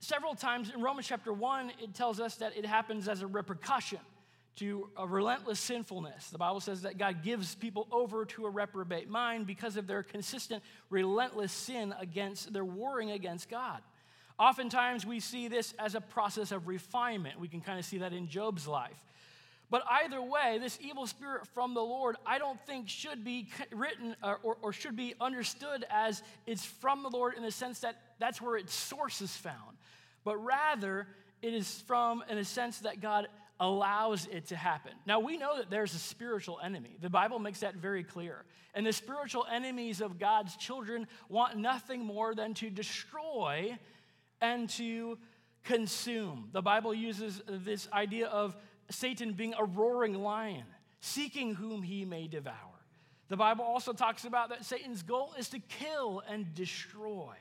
Several 0.00 0.34
times 0.34 0.70
in 0.72 0.80
Romans 0.80 1.08
chapter 1.08 1.32
1, 1.32 1.72
it 1.82 1.94
tells 1.94 2.20
us 2.20 2.36
that 2.36 2.56
it 2.56 2.64
happens 2.64 3.08
as 3.08 3.22
a 3.22 3.26
repercussion 3.26 3.98
to 4.56 4.88
a 4.96 5.06
relentless 5.06 5.60
sinfulness. 5.60 6.30
The 6.30 6.38
Bible 6.38 6.60
says 6.60 6.82
that 6.82 6.98
God 6.98 7.22
gives 7.22 7.54
people 7.54 7.86
over 7.90 8.24
to 8.26 8.46
a 8.46 8.50
reprobate 8.50 9.08
mind 9.08 9.46
because 9.46 9.76
of 9.76 9.86
their 9.86 10.02
consistent, 10.02 10.62
relentless 10.90 11.52
sin 11.52 11.94
against, 11.98 12.52
their 12.52 12.64
warring 12.64 13.10
against 13.10 13.48
God. 13.48 13.82
Oftentimes, 14.38 15.04
we 15.04 15.18
see 15.18 15.48
this 15.48 15.74
as 15.80 15.96
a 15.96 16.00
process 16.00 16.52
of 16.52 16.68
refinement. 16.68 17.40
We 17.40 17.48
can 17.48 17.60
kind 17.60 17.78
of 17.78 17.84
see 17.84 17.98
that 17.98 18.12
in 18.12 18.28
Job's 18.28 18.68
life. 18.68 18.96
But 19.70 19.82
either 19.90 20.22
way, 20.22 20.58
this 20.60 20.78
evil 20.80 21.06
spirit 21.06 21.46
from 21.48 21.74
the 21.74 21.82
Lord, 21.82 22.16
I 22.24 22.38
don't 22.38 22.60
think 22.66 22.88
should 22.88 23.24
be 23.24 23.48
written 23.72 24.16
or, 24.22 24.40
or, 24.42 24.56
or, 24.62 24.72
should 24.72 24.96
be 24.96 25.14
understood 25.20 25.84
as 25.90 26.22
it's 26.46 26.64
from 26.64 27.02
the 27.02 27.10
Lord 27.10 27.34
in 27.34 27.42
the 27.42 27.50
sense 27.50 27.80
that 27.80 28.00
that's 28.18 28.40
where 28.40 28.56
its 28.56 28.72
source 28.72 29.20
is 29.20 29.36
found 29.36 29.77
but 30.28 30.44
rather 30.44 31.06
it 31.40 31.54
is 31.54 31.82
from, 31.86 32.22
in 32.28 32.36
a 32.36 32.44
sense, 32.44 32.80
that 32.80 33.00
God 33.00 33.28
allows 33.58 34.28
it 34.30 34.48
to 34.48 34.56
happen. 34.56 34.92
Now, 35.06 35.20
we 35.20 35.38
know 35.38 35.56
that 35.56 35.70
there's 35.70 35.94
a 35.94 35.98
spiritual 35.98 36.58
enemy. 36.62 36.98
The 37.00 37.08
Bible 37.08 37.38
makes 37.38 37.60
that 37.60 37.76
very 37.76 38.04
clear. 38.04 38.44
And 38.74 38.84
the 38.84 38.92
spiritual 38.92 39.46
enemies 39.50 40.02
of 40.02 40.18
God's 40.18 40.54
children 40.58 41.06
want 41.30 41.56
nothing 41.56 42.04
more 42.04 42.34
than 42.34 42.52
to 42.54 42.68
destroy 42.68 43.78
and 44.42 44.68
to 44.68 45.16
consume. 45.64 46.50
The 46.52 46.60
Bible 46.60 46.92
uses 46.92 47.40
this 47.48 47.88
idea 47.90 48.26
of 48.26 48.54
Satan 48.90 49.32
being 49.32 49.54
a 49.58 49.64
roaring 49.64 50.12
lion, 50.12 50.66
seeking 51.00 51.54
whom 51.54 51.80
he 51.80 52.04
may 52.04 52.28
devour. 52.28 52.54
The 53.28 53.38
Bible 53.38 53.64
also 53.64 53.94
talks 53.94 54.26
about 54.26 54.50
that 54.50 54.66
Satan's 54.66 55.02
goal 55.02 55.32
is 55.38 55.48
to 55.48 55.58
kill 55.58 56.22
and 56.28 56.54
destroy. 56.54 57.32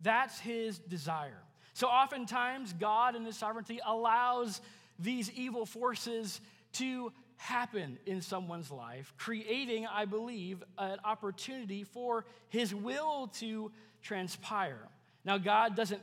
That's 0.00 0.38
his 0.38 0.78
desire. 0.78 1.42
So 1.74 1.88
oftentimes, 1.88 2.72
God 2.72 3.16
in 3.16 3.24
His 3.24 3.36
sovereignty 3.36 3.80
allows 3.84 4.60
these 4.98 5.30
evil 5.32 5.66
forces 5.66 6.40
to 6.74 7.12
happen 7.36 7.98
in 8.06 8.22
someone's 8.22 8.70
life, 8.70 9.12
creating, 9.18 9.86
I 9.86 10.04
believe, 10.04 10.62
an 10.78 10.98
opportunity 11.04 11.84
for 11.84 12.24
His 12.48 12.74
will 12.74 13.26
to 13.38 13.70
transpire. 14.02 14.88
Now, 15.24 15.38
God 15.38 15.74
doesn't, 15.74 16.00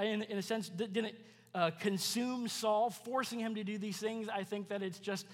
in, 0.00 0.22
a 0.22 0.42
sense, 0.42 0.68
didn't 0.68 1.14
uh, 1.54 1.70
consume 1.80 2.46
Saul, 2.46 2.90
forcing 2.90 3.40
him 3.40 3.54
to 3.54 3.64
do 3.64 3.78
these 3.78 3.96
things. 3.96 4.28
I 4.28 4.44
think 4.44 4.68
that 4.68 4.82
it's 4.82 4.98
just 4.98 5.26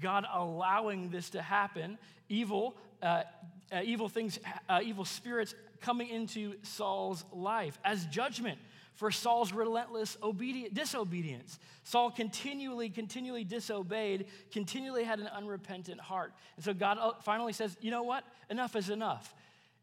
God 0.00 0.26
allowing 0.32 1.10
this 1.10 1.30
to 1.30 1.42
happen. 1.42 1.98
Evil, 2.28 2.76
uh, 3.02 3.24
uh, 3.72 3.80
evil 3.82 4.08
things, 4.08 4.38
uh, 4.68 4.80
evil 4.84 5.04
spirits 5.04 5.54
coming 5.80 6.08
into 6.08 6.54
Saul's 6.62 7.24
life 7.32 7.78
as 7.84 8.06
judgment 8.06 8.58
for 9.02 9.10
Saul's 9.10 9.52
relentless 9.52 10.16
obedience, 10.22 10.72
disobedience. 10.72 11.58
Saul 11.82 12.12
continually, 12.12 12.88
continually 12.88 13.42
disobeyed, 13.42 14.26
continually 14.52 15.02
had 15.02 15.18
an 15.18 15.26
unrepentant 15.26 16.00
heart. 16.00 16.32
And 16.54 16.64
so 16.64 16.72
God 16.72 16.98
uh, 17.00 17.14
finally 17.20 17.52
says, 17.52 17.76
You 17.80 17.90
know 17.90 18.04
what? 18.04 18.22
Enough 18.48 18.76
is 18.76 18.90
enough. 18.90 19.34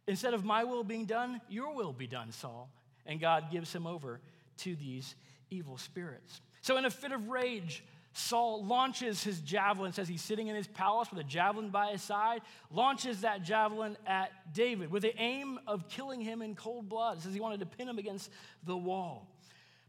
Instead 0.08 0.34
of 0.34 0.46
my 0.46 0.64
will 0.64 0.86
being 0.86 1.04
done, 1.04 1.42
your 1.50 1.76
will 1.76 1.92
be 1.92 2.08
done, 2.08 2.32
Saul. 2.32 2.70
And 3.06 3.20
God 3.20 3.52
gives 3.52 3.76
him 3.76 3.86
over 3.86 4.22
to 4.60 4.74
these 4.78 5.16
evil 5.50 5.78
spirits. 5.78 6.40
So, 6.62 6.78
in 6.78 6.86
a 6.86 6.90
fit 6.90 7.12
of 7.12 7.28
rage, 7.28 7.84
Saul 8.20 8.66
launches 8.66 9.24
his 9.24 9.40
javelin, 9.40 9.94
says 9.94 10.08
he's 10.08 10.22
sitting 10.22 10.48
in 10.48 10.56
his 10.56 10.68
palace 10.68 11.10
with 11.10 11.20
a 11.20 11.24
javelin 11.24 11.70
by 11.70 11.92
his 11.92 12.02
side, 12.02 12.42
launches 12.70 13.22
that 13.22 13.44
javelin 13.44 13.98
at 14.06 14.54
David 14.54 14.92
with 14.92 15.04
the 15.04 15.18
aim 15.20 15.60
of 15.66 15.88
killing 15.88 16.20
him 16.20 16.42
in 16.42 16.54
cold 16.54 16.90
blood. 16.90 17.22
says 17.22 17.34
he 17.34 17.40
wanted 17.40 17.62
to 17.62 17.66
pin 17.66 17.88
him 17.88 17.98
against 17.98 18.30
the 18.66 18.76
wall. 18.76 19.28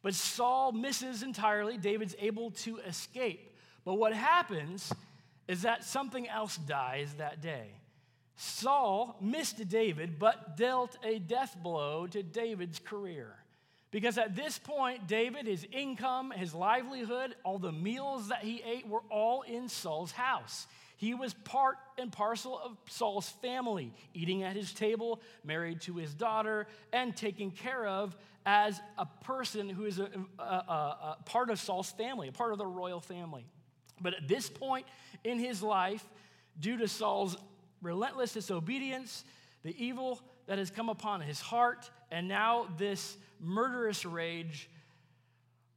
But 0.02 0.14
Saul 0.14 0.72
misses 0.72 1.22
entirely. 1.22 1.76
David's 1.76 2.14
able 2.18 2.52
to 2.52 2.78
escape. 2.78 3.54
But 3.84 3.94
what 3.94 4.14
happens 4.14 4.92
is 5.48 5.62
that 5.62 5.84
something 5.84 6.28
else 6.28 6.56
dies 6.56 7.12
that 7.18 7.42
day. 7.42 7.72
Saul 8.36 9.16
missed 9.20 9.68
David, 9.68 10.18
but 10.18 10.56
dealt 10.56 10.96
a 11.04 11.18
death 11.18 11.56
blow 11.62 12.06
to 12.06 12.22
David's 12.22 12.78
career. 12.78 13.34
Because 13.90 14.18
at 14.18 14.36
this 14.36 14.58
point, 14.58 15.08
David, 15.08 15.46
his 15.46 15.66
income, 15.72 16.30
his 16.30 16.54
livelihood, 16.54 17.34
all 17.44 17.58
the 17.58 17.72
meals 17.72 18.28
that 18.28 18.42
he 18.42 18.62
ate 18.64 18.86
were 18.86 19.02
all 19.10 19.42
in 19.42 19.68
Saul's 19.68 20.12
house. 20.12 20.66
He 20.96 21.14
was 21.14 21.32
part 21.32 21.78
and 21.98 22.12
parcel 22.12 22.60
of 22.62 22.76
Saul's 22.88 23.28
family, 23.28 23.92
eating 24.14 24.42
at 24.42 24.54
his 24.54 24.72
table, 24.72 25.20
married 25.42 25.80
to 25.82 25.96
his 25.96 26.14
daughter, 26.14 26.66
and 26.92 27.16
taken 27.16 27.50
care 27.50 27.86
of 27.86 28.14
as 28.46 28.80
a 28.98 29.06
person 29.24 29.68
who 29.68 29.86
is 29.86 29.98
a, 29.98 30.08
a, 30.38 30.42
a, 30.42 31.16
a 31.18 31.18
part 31.24 31.50
of 31.50 31.58
Saul's 31.58 31.90
family, 31.90 32.28
a 32.28 32.32
part 32.32 32.52
of 32.52 32.58
the 32.58 32.66
royal 32.66 33.00
family. 33.00 33.46
But 34.00 34.14
at 34.14 34.28
this 34.28 34.48
point 34.48 34.86
in 35.24 35.38
his 35.38 35.62
life, 35.62 36.04
due 36.58 36.76
to 36.78 36.86
Saul's 36.86 37.36
relentless 37.82 38.34
disobedience, 38.34 39.24
the 39.62 39.74
evil 39.82 40.20
that 40.46 40.58
has 40.58 40.70
come 40.70 40.88
upon 40.88 41.22
his 41.22 41.40
heart, 41.40 41.90
and 42.10 42.28
now 42.28 42.66
this 42.78 43.16
murderous 43.40 44.04
rage. 44.04 44.68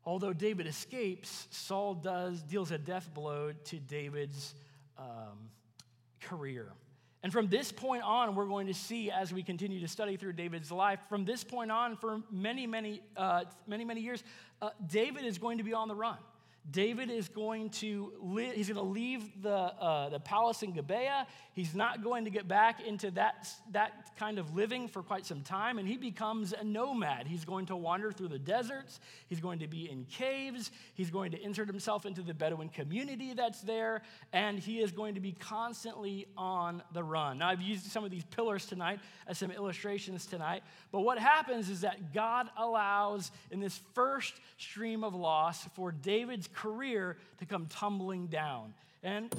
Although 0.06 0.34
David 0.34 0.68
escapes, 0.68 1.48
Saul 1.50 1.96
does 1.96 2.42
deals 2.44 2.72
a 2.72 2.78
death 2.78 3.10
blow 3.14 3.54
to 3.66 3.80
David's 3.80 4.54
um, 4.98 5.50
career. 6.20 6.68
And 7.24 7.32
from 7.32 7.48
this 7.48 7.72
point 7.72 8.04
on, 8.04 8.36
we're 8.36 8.48
going 8.48 8.68
to 8.68 8.74
see 8.74 9.10
as 9.10 9.34
we 9.34 9.44
continue 9.44 9.80
to 9.80 9.88
study 9.88 10.18
through 10.18 10.34
David's 10.34 10.72
life. 10.72 11.00
From 11.08 11.24
this 11.24 11.42
point 11.42 11.72
on, 11.72 11.96
for 11.96 12.22
many, 12.30 12.68
many, 12.68 13.02
uh, 13.16 13.46
many, 13.66 13.86
many 13.86 14.02
years, 14.02 14.24
uh, 14.62 14.72
David 14.88 15.24
is 15.24 15.38
going 15.38 15.60
to 15.60 15.64
be 15.64 15.74
on 15.74 15.88
the 15.88 15.96
run. 15.96 16.18
David 16.72 17.10
is 17.10 17.28
going 17.28 17.70
to 17.72 18.14
he's 18.54 18.70
going 18.70 18.78
to 18.78 18.92
leave 18.92 19.42
the, 19.42 19.50
uh, 19.52 20.10
the 20.10 20.20
palace 20.20 20.64
in 20.64 20.72
Gibeah. 20.72 21.28
He's 21.54 21.76
not 21.76 22.02
going 22.04 22.24
to 22.24 22.32
get 22.32 22.48
back 22.48 22.82
into 22.82 23.12
that, 23.12 23.50
that 23.72 24.18
kind 24.18 24.40
of 24.40 24.56
living 24.56 24.88
for 24.88 25.04
quite 25.04 25.26
some 25.26 25.42
time, 25.42 25.78
and 25.78 25.88
he 25.88 25.98
becomes 25.98 26.54
a 26.54 26.64
nomad. 26.64 27.28
He's 27.28 27.44
going 27.44 27.66
to 27.68 27.76
wander 27.76 28.12
through 28.12 28.30
the 28.30 28.40
deserts. 28.40 29.02
He's 29.28 29.42
going 29.42 29.60
to 29.60 29.68
be 29.68 29.92
in 29.92 30.06
caves. 30.06 30.72
He's 30.94 31.12
going 31.12 31.32
to 31.32 31.42
insert 31.42 31.68
himself 31.68 32.06
into 32.06 32.22
the 32.22 32.34
Bedouin 32.34 32.70
community 32.70 33.34
that's 33.34 33.62
there, 33.62 34.02
and 34.32 34.58
he 34.58 34.80
is 34.80 34.92
going 34.92 35.16
to 35.16 35.22
be 35.22 35.34
constantly 35.34 36.28
on 36.38 36.82
the 36.94 37.04
run. 37.04 37.40
Now, 37.40 37.50
I've 37.50 37.62
used 37.62 37.86
some 37.86 38.06
of 38.06 38.10
these 38.10 38.24
pillars 38.24 38.66
tonight 38.66 39.00
as 39.28 39.38
some 39.38 39.52
illustrations 39.52 40.26
tonight, 40.26 40.64
but 40.92 41.02
what 41.02 41.20
happens 41.20 41.70
is 41.70 41.82
that 41.82 42.14
God 42.14 42.50
allows 42.58 43.32
in 43.52 43.60
this 43.60 43.80
first 43.94 44.34
stream 44.58 45.04
of 45.04 45.14
loss 45.14 45.68
for 45.76 45.92
David's 45.92 46.48
career 46.54 47.18
to 47.40 47.46
come 47.46 47.68
tumbling 47.68 48.28
down. 48.28 48.74
And 49.04 49.34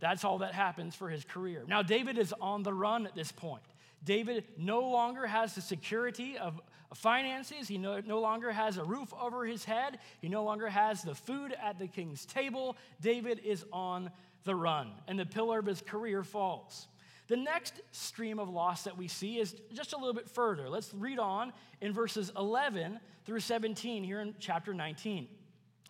that's 0.00 0.24
all 0.24 0.38
that 0.38 0.52
happens 0.52 0.94
for 0.94 1.08
his 1.08 1.24
career. 1.24 1.64
Now, 1.66 1.82
David 1.82 2.18
is 2.18 2.34
on 2.40 2.62
the 2.62 2.72
run 2.72 3.06
at 3.06 3.14
this 3.14 3.32
point. 3.32 3.62
David 4.04 4.44
no 4.56 4.88
longer 4.88 5.26
has 5.26 5.54
the 5.54 5.60
security 5.60 6.38
of 6.38 6.60
finances. 6.94 7.66
He 7.66 7.78
no, 7.78 8.00
no, 8.00 8.20
longer 8.20 8.52
has 8.52 8.76
a 8.76 8.84
roof 8.84 9.12
over 9.20 9.44
his 9.44 9.64
head. 9.64 9.98
He 10.20 10.28
no 10.28 10.44
longer 10.44 10.68
has 10.68 11.02
the 11.02 11.14
food 11.14 11.54
at 11.60 11.78
the 11.78 11.88
king's 11.88 12.24
table. 12.24 12.76
David 13.00 13.40
is 13.44 13.64
on 13.72 14.10
the 14.44 14.54
run, 14.54 14.92
and 15.08 15.18
the 15.18 15.26
pillar 15.26 15.58
of 15.58 15.66
his 15.66 15.82
career 15.82 16.22
falls. 16.22 16.86
The 17.28 17.36
next 17.36 17.80
stream 17.90 18.38
of 18.38 18.48
loss 18.48 18.84
that 18.84 18.96
we 18.96 19.08
see 19.08 19.38
is 19.38 19.56
just 19.72 19.92
a 19.92 19.96
little 19.96 20.14
bit 20.14 20.28
further. 20.28 20.68
Let's 20.68 20.94
read 20.94 21.18
on 21.18 21.52
in 21.80 21.92
verses 21.92 22.30
11 22.36 23.00
through 23.24 23.40
17 23.40 24.04
here 24.04 24.20
in 24.20 24.34
chapter 24.38 24.72
19. 24.72 25.26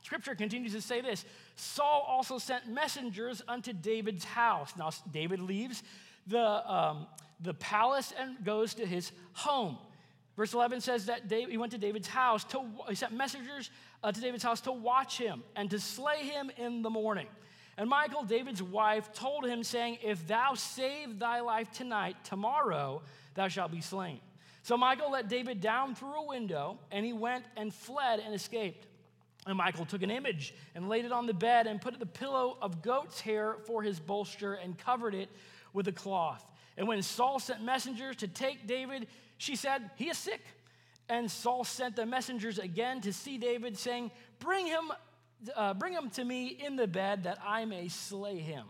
Scripture 0.07 0.37
continues 0.37 0.73
to 0.73 0.81
say 0.81 1.01
this 1.01 1.25
Saul 1.57 2.07
also 2.07 2.39
sent 2.39 2.69
messengers 2.69 3.43
unto 3.49 3.73
David's 3.73 4.25
house. 4.25 4.73
Now, 4.79 4.91
David 5.11 5.41
leaves 5.41 5.83
the, 6.29 6.73
um, 6.73 7.09
the 7.41 7.55
palace 7.55 8.15
and 8.17 8.45
goes 8.45 8.75
to 8.75 8.87
his 8.87 9.11
home. 9.33 9.77
Verse 10.37 10.55
11 10.55 10.81
says 10.81 11.07
that 11.07 11.27
David, 11.27 11.51
he 11.51 11.59
went 11.59 11.73
to 11.73 11.79
David's 11.79 12.07
house 12.07 12.45
to, 12.45 12.63
he 12.89 12.95
sent 12.95 13.15
messengers 13.15 13.73
uh, 14.05 14.13
to 14.13 14.21
David's 14.21 14.45
house 14.45 14.61
to 14.61 14.71
watch 14.71 15.19
him 15.19 15.43
and 15.57 15.69
to 15.71 15.81
slay 15.81 16.23
him 16.23 16.53
in 16.57 16.83
the 16.83 16.91
morning. 16.91 17.27
And 17.77 17.91
Michal, 17.91 18.23
David's 18.23 18.63
wife, 18.63 19.13
told 19.13 19.45
him, 19.45 19.65
saying, 19.65 19.99
If 20.05 20.25
thou 20.29 20.55
save 20.55 21.19
thy 21.19 21.41
life 21.41 21.73
tonight, 21.73 22.15
tomorrow 22.23 23.03
thou 23.35 23.49
shalt 23.49 23.73
be 23.73 23.81
slain. 23.81 24.21
So 24.63 24.77
Michal 24.77 25.11
let 25.11 25.29
David 25.29 25.61
down 25.61 25.97
through 25.97 26.15
a 26.15 26.27
window, 26.27 26.79
and 26.93 27.05
he 27.05 27.13
went 27.13 27.45
and 27.57 27.75
fled 27.75 28.21
and 28.21 28.33
escaped. 28.33 28.87
And 29.47 29.57
Michal 29.57 29.87
took 29.87 30.03
an 30.03 30.11
image 30.11 30.55
and 30.75 30.89
laid 30.89 31.05
it 31.05 31.13
on 31.13 31.27
the 31.27 31.35
bed 31.35 31.67
and 31.67 31.81
put 31.81 31.99
the 31.99 32.07
pillow 32.07 32.59
of 32.61 32.83
goat's 32.83 33.21
hair 33.21 33.57
for 33.67 33.83
his 33.83 34.01
bolster 34.01 34.55
and 34.55 34.77
covered 34.77 35.15
it 35.15 35.29
with 35.73 35.87
a 35.89 35.93
cloth. 35.93 36.45
And 36.77 36.89
when 36.89 37.01
Saul 37.03 37.39
sent 37.39 37.63
messengers 37.63 38.17
to 38.17 38.29
take 38.29 38.67
David, 38.67 39.07
she 39.39 39.57
said, 39.57 39.91
He 39.97 40.09
is 40.09 40.19
sick. 40.19 40.41
And 41.09 41.31
Saul 41.31 41.65
sent 41.65 41.97
the 41.97 42.05
messengers 42.05 42.59
again 42.59 43.01
to 43.03 43.13
see 43.13 43.39
David, 43.39 43.79
saying, 43.79 44.11
Bring 44.41 44.67
him, 44.67 44.91
uh, 45.55 45.75
bring 45.75 45.93
him 45.93 46.11
to 46.11 46.25
me 46.25 46.49
in 46.49 46.77
the 46.77 46.89
bed 46.89 47.25
that 47.25 47.39
I 47.47 47.65
may 47.65 47.89
slay 47.89 48.39
him. 48.39 48.67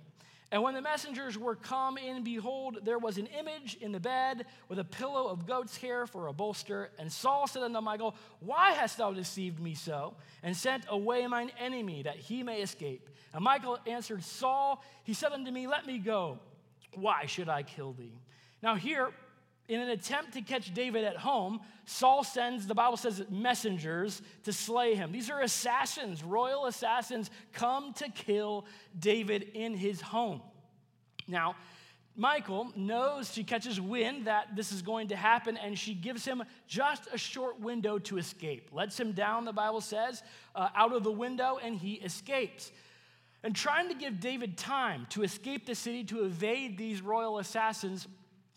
And 0.52 0.62
when 0.62 0.74
the 0.74 0.82
messengers 0.82 1.36
were 1.36 1.56
come 1.56 1.98
in, 1.98 2.22
behold, 2.22 2.78
there 2.84 2.98
was 2.98 3.18
an 3.18 3.26
image 3.38 3.76
in 3.80 3.90
the 3.90 3.98
bed 3.98 4.46
with 4.68 4.78
a 4.78 4.84
pillow 4.84 5.26
of 5.26 5.44
goat's 5.44 5.76
hair 5.76 6.06
for 6.06 6.28
a 6.28 6.32
bolster. 6.32 6.90
And 6.98 7.10
Saul 7.10 7.48
said 7.48 7.64
unto 7.64 7.80
Michal, 7.80 8.14
Why 8.38 8.70
hast 8.70 8.98
thou 8.98 9.12
deceived 9.12 9.58
me 9.58 9.74
so, 9.74 10.14
and 10.44 10.56
sent 10.56 10.84
away 10.88 11.26
mine 11.26 11.50
enemy, 11.58 12.04
that 12.04 12.16
he 12.16 12.44
may 12.44 12.62
escape? 12.62 13.10
And 13.32 13.42
Michal 13.42 13.78
answered 13.86 14.22
Saul, 14.22 14.84
He 15.02 15.14
said 15.14 15.32
unto 15.32 15.50
me, 15.50 15.66
Let 15.66 15.84
me 15.84 15.98
go. 15.98 16.38
Why 16.94 17.26
should 17.26 17.48
I 17.48 17.64
kill 17.64 17.92
thee? 17.92 18.14
Now, 18.62 18.76
here, 18.76 19.10
in 19.68 19.80
an 19.80 19.90
attempt 19.90 20.34
to 20.34 20.42
catch 20.42 20.72
David 20.72 21.04
at 21.04 21.16
home, 21.16 21.60
Saul 21.84 22.24
sends, 22.24 22.66
the 22.66 22.74
Bible 22.74 22.96
says, 22.96 23.24
messengers 23.30 24.22
to 24.44 24.52
slay 24.52 24.94
him. 24.94 25.12
These 25.12 25.30
are 25.30 25.40
assassins, 25.40 26.22
royal 26.22 26.66
assassins, 26.66 27.30
come 27.52 27.92
to 27.94 28.08
kill 28.08 28.66
David 28.98 29.50
in 29.54 29.74
his 29.74 30.00
home. 30.00 30.40
Now, 31.28 31.56
Michal 32.16 32.72
knows 32.76 33.32
she 33.32 33.44
catches 33.44 33.80
wind 33.80 34.26
that 34.26 34.56
this 34.56 34.72
is 34.72 34.80
going 34.80 35.08
to 35.08 35.16
happen, 35.16 35.56
and 35.56 35.78
she 35.78 35.94
gives 35.94 36.24
him 36.24 36.42
just 36.66 37.08
a 37.12 37.18
short 37.18 37.60
window 37.60 37.98
to 37.98 38.16
escape. 38.16 38.70
Lets 38.72 38.98
him 38.98 39.12
down, 39.12 39.44
the 39.44 39.52
Bible 39.52 39.82
says, 39.82 40.22
uh, 40.54 40.70
out 40.74 40.94
of 40.94 41.04
the 41.04 41.12
window, 41.12 41.58
and 41.62 41.76
he 41.76 41.94
escapes. 41.94 42.72
And 43.42 43.54
trying 43.54 43.88
to 43.88 43.94
give 43.94 44.18
David 44.18 44.56
time 44.56 45.06
to 45.10 45.22
escape 45.22 45.66
the 45.66 45.74
city, 45.74 46.04
to 46.04 46.24
evade 46.24 46.78
these 46.78 47.02
royal 47.02 47.38
assassins, 47.38 48.08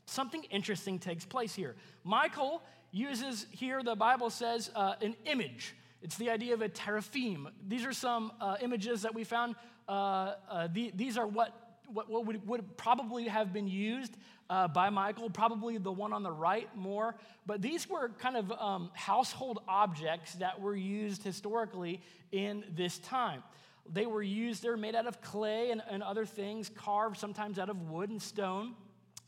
something 0.09 0.43
interesting 0.45 0.99
takes 0.99 1.25
place 1.25 1.55
here. 1.55 1.75
Michal 2.03 2.61
uses 2.91 3.45
here, 3.51 3.83
the 3.83 3.95
Bible 3.95 4.29
says, 4.29 4.71
uh, 4.75 4.95
an 5.01 5.15
image. 5.25 5.75
It's 6.01 6.17
the 6.17 6.29
idea 6.29 6.53
of 6.53 6.61
a 6.61 6.69
teraphim. 6.69 7.49
These 7.67 7.85
are 7.85 7.93
some 7.93 8.31
uh, 8.39 8.55
images 8.61 9.01
that 9.03 9.13
we 9.13 9.23
found. 9.23 9.55
Uh, 9.87 10.33
uh 10.49 10.67
the, 10.71 10.91
these 10.95 11.17
are 11.17 11.27
what, 11.27 11.79
what, 11.91 12.09
what 12.09 12.25
would, 12.25 12.47
would, 12.47 12.77
probably 12.77 13.27
have 13.27 13.51
been 13.51 13.67
used 13.67 14.15
uh, 14.49 14.67
by 14.67 14.89
Michal, 14.89 15.29
probably 15.29 15.77
the 15.77 15.91
one 15.91 16.13
on 16.13 16.23
the 16.23 16.31
right 16.31 16.69
more. 16.75 17.15
But 17.45 17.61
these 17.61 17.89
were 17.89 18.09
kind 18.19 18.37
of 18.37 18.51
um, 18.51 18.91
household 18.93 19.59
objects 19.67 20.33
that 20.35 20.59
were 20.59 20.75
used 20.75 21.23
historically 21.23 22.01
in 22.31 22.63
this 22.75 22.97
time. 22.99 23.43
They 23.91 24.05
were 24.05 24.23
used, 24.23 24.63
they 24.63 24.69
were 24.69 24.77
made 24.77 24.95
out 24.95 25.07
of 25.07 25.21
clay 25.21 25.71
and, 25.71 25.81
and 25.89 26.03
other 26.03 26.25
things, 26.25 26.69
carved 26.69 27.17
sometimes 27.17 27.57
out 27.57 27.69
of 27.69 27.89
wood 27.89 28.09
and 28.09 28.21
stone. 28.21 28.75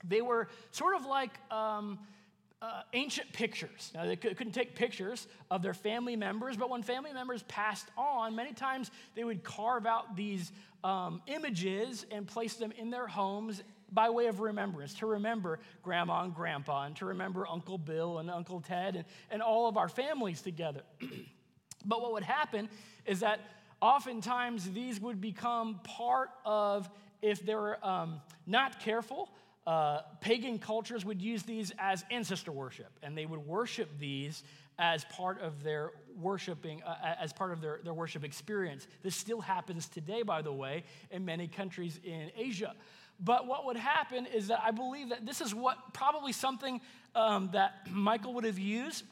They 0.04 0.22
were 0.22 0.48
sort 0.72 0.96
of 0.96 1.06
like 1.06 1.32
um, 1.52 2.00
uh, 2.62 2.82
ancient 2.94 3.34
pictures. 3.34 3.92
Now, 3.96 4.06
they 4.06 4.16
couldn't 4.16 4.54
take 4.54 4.76
pictures 4.76 5.28
of 5.50 5.62
their 5.62 5.74
family 5.74 6.16
members, 6.16 6.58
but 6.58 6.70
when 6.70 6.84
family 6.84 7.12
members 7.12 7.44
passed 7.44 7.88
on, 7.98 8.36
many 8.36 8.54
times 8.54 8.92
they 9.16 9.24
would 9.24 9.44
carve 9.44 9.86
out 9.86 10.16
these 10.16 10.52
um, 10.84 11.22
images 11.28 12.06
and 12.12 12.28
place 12.28 12.56
them 12.56 12.72
in 12.78 12.90
their 12.90 13.08
homes 13.08 13.64
by 13.92 14.10
way 14.10 14.28
of 14.28 14.40
remembrance, 14.40 14.94
to 14.96 15.06
remember 15.06 15.60
grandma 15.84 16.24
and 16.24 16.34
grandpa, 16.34 16.86
and 16.86 16.96
to 16.96 17.06
remember 17.06 17.46
Uncle 17.48 17.78
Bill 17.78 18.20
and 18.20 18.30
Uncle 18.30 18.62
Ted 18.62 18.96
and, 18.96 19.06
and 19.30 19.42
all 19.42 19.68
of 19.68 19.76
our 19.76 19.90
families 19.90 20.42
together. 20.42 20.82
but 21.86 22.02
what 22.02 22.14
would 22.14 22.24
happen 22.24 22.70
is 23.06 23.20
that 23.20 23.42
oftentimes 23.82 24.72
these 24.72 25.02
would 25.02 25.20
become 25.20 25.80
part 25.84 26.30
of, 26.46 26.90
if 27.22 27.46
they 27.46 27.56
were 27.56 27.84
um, 27.86 28.22
not 28.48 28.80
careful, 28.80 29.30
uh, 29.68 30.02
pagan 30.20 30.58
cultures 30.58 31.06
would 31.06 31.22
use 31.22 31.44
these 31.44 31.72
as 31.78 32.04
ancestor 32.10 32.52
worship, 32.52 32.92
and 33.04 33.18
they 33.18 33.26
would 33.26 33.46
worship 33.46 33.90
these 34.00 34.44
as 34.80 35.06
part 35.06 35.40
of 35.42 35.64
their 35.64 35.92
worshiping, 36.20 36.82
uh, 36.84 36.96
as 37.20 37.32
part 37.32 37.52
of 37.52 37.62
their, 37.62 37.80
their 37.84 37.94
worship 37.94 38.24
experience. 38.24 38.88
This 39.04 39.16
still 39.16 39.42
happens 39.42 39.88
today, 39.88 40.24
by 40.24 40.42
the 40.42 40.52
way, 40.52 40.84
in 41.12 41.24
many 41.24 41.48
countries 41.48 42.00
in 42.04 42.32
Asia. 42.36 42.74
But 43.20 43.46
what 43.46 43.66
would 43.66 43.78
happen 43.78 44.26
is 44.26 44.48
that 44.48 44.62
I 44.64 44.72
believe 44.72 45.10
that 45.10 45.26
this 45.26 45.42
is 45.42 45.54
what 45.54 45.94
probably 45.94 46.32
something 46.32 46.82
um, 47.14 47.50
that 47.54 47.88
Michal 47.92 48.34
would 48.34 48.46
have 48.46 48.58
used 48.58 49.04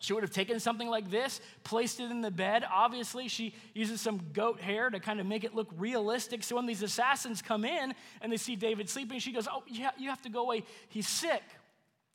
she 0.00 0.14
would 0.14 0.22
have 0.22 0.32
taken 0.32 0.58
something 0.58 0.88
like 0.88 1.10
this, 1.10 1.42
placed 1.62 2.00
it 2.00 2.10
in 2.10 2.22
the 2.22 2.30
bed. 2.30 2.64
Obviously, 2.72 3.28
she 3.28 3.54
uses 3.74 4.00
some 4.00 4.18
goat 4.32 4.58
hair 4.58 4.88
to 4.88 4.98
kind 4.98 5.20
of 5.20 5.26
make 5.26 5.44
it 5.44 5.54
look 5.54 5.68
realistic. 5.76 6.42
So 6.42 6.56
when 6.56 6.64
these 6.64 6.82
assassins 6.82 7.42
come 7.42 7.66
in 7.66 7.94
and 8.22 8.32
they 8.32 8.38
see 8.38 8.56
David 8.56 8.88
sleeping, 8.88 9.18
she 9.18 9.30
goes, 9.30 9.46
Oh, 9.46 9.62
yeah, 9.68 9.90
you 9.98 10.08
have 10.08 10.22
to 10.22 10.30
go 10.30 10.40
away. 10.40 10.64
He's 10.88 11.06
sick. 11.06 11.42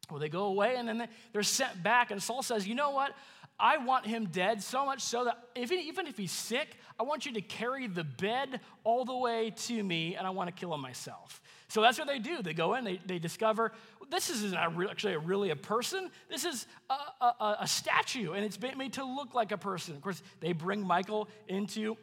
Well, 0.09 0.19
they 0.19 0.29
go 0.29 0.45
away 0.45 0.75
and 0.77 0.87
then 0.87 1.07
they're 1.31 1.43
sent 1.43 1.83
back. 1.83 2.09
And 2.09 2.21
Saul 2.21 2.41
says, 2.41 2.67
You 2.67 2.73
know 2.73 2.89
what? 2.89 3.13
I 3.59 3.77
want 3.77 4.07
him 4.07 4.25
dead 4.25 4.63
so 4.63 4.83
much 4.83 5.01
so 5.01 5.25
that 5.25 5.37
even 5.55 6.07
if 6.07 6.17
he's 6.17 6.31
sick, 6.31 6.77
I 6.99 7.03
want 7.03 7.27
you 7.27 7.33
to 7.33 7.41
carry 7.41 7.87
the 7.87 8.03
bed 8.03 8.61
all 8.83 9.05
the 9.05 9.15
way 9.15 9.53
to 9.67 9.83
me 9.83 10.15
and 10.15 10.25
I 10.25 10.31
want 10.31 10.47
to 10.47 10.59
kill 10.59 10.73
him 10.73 10.81
myself. 10.81 11.39
So 11.67 11.81
that's 11.81 11.97
what 11.97 12.07
they 12.07 12.19
do. 12.19 12.41
They 12.41 12.53
go 12.53 12.75
in, 12.75 12.83
they, 12.83 12.99
they 13.05 13.19
discover 13.19 13.71
this 14.09 14.29
isn't 14.29 14.55
actually 14.55 15.13
a, 15.13 15.19
really 15.19 15.49
a 15.49 15.55
person. 15.55 16.09
This 16.29 16.45
is 16.45 16.67
a, 16.89 17.25
a, 17.25 17.57
a 17.61 17.67
statue, 17.67 18.33
and 18.33 18.45
it's 18.45 18.59
made 18.61 18.93
to 18.93 19.03
look 19.03 19.33
like 19.33 19.51
a 19.51 19.57
person. 19.57 19.95
Of 19.95 20.01
course, 20.01 20.21
they 20.39 20.53
bring 20.53 20.85
Michal 20.85 21.27
into 21.47 21.97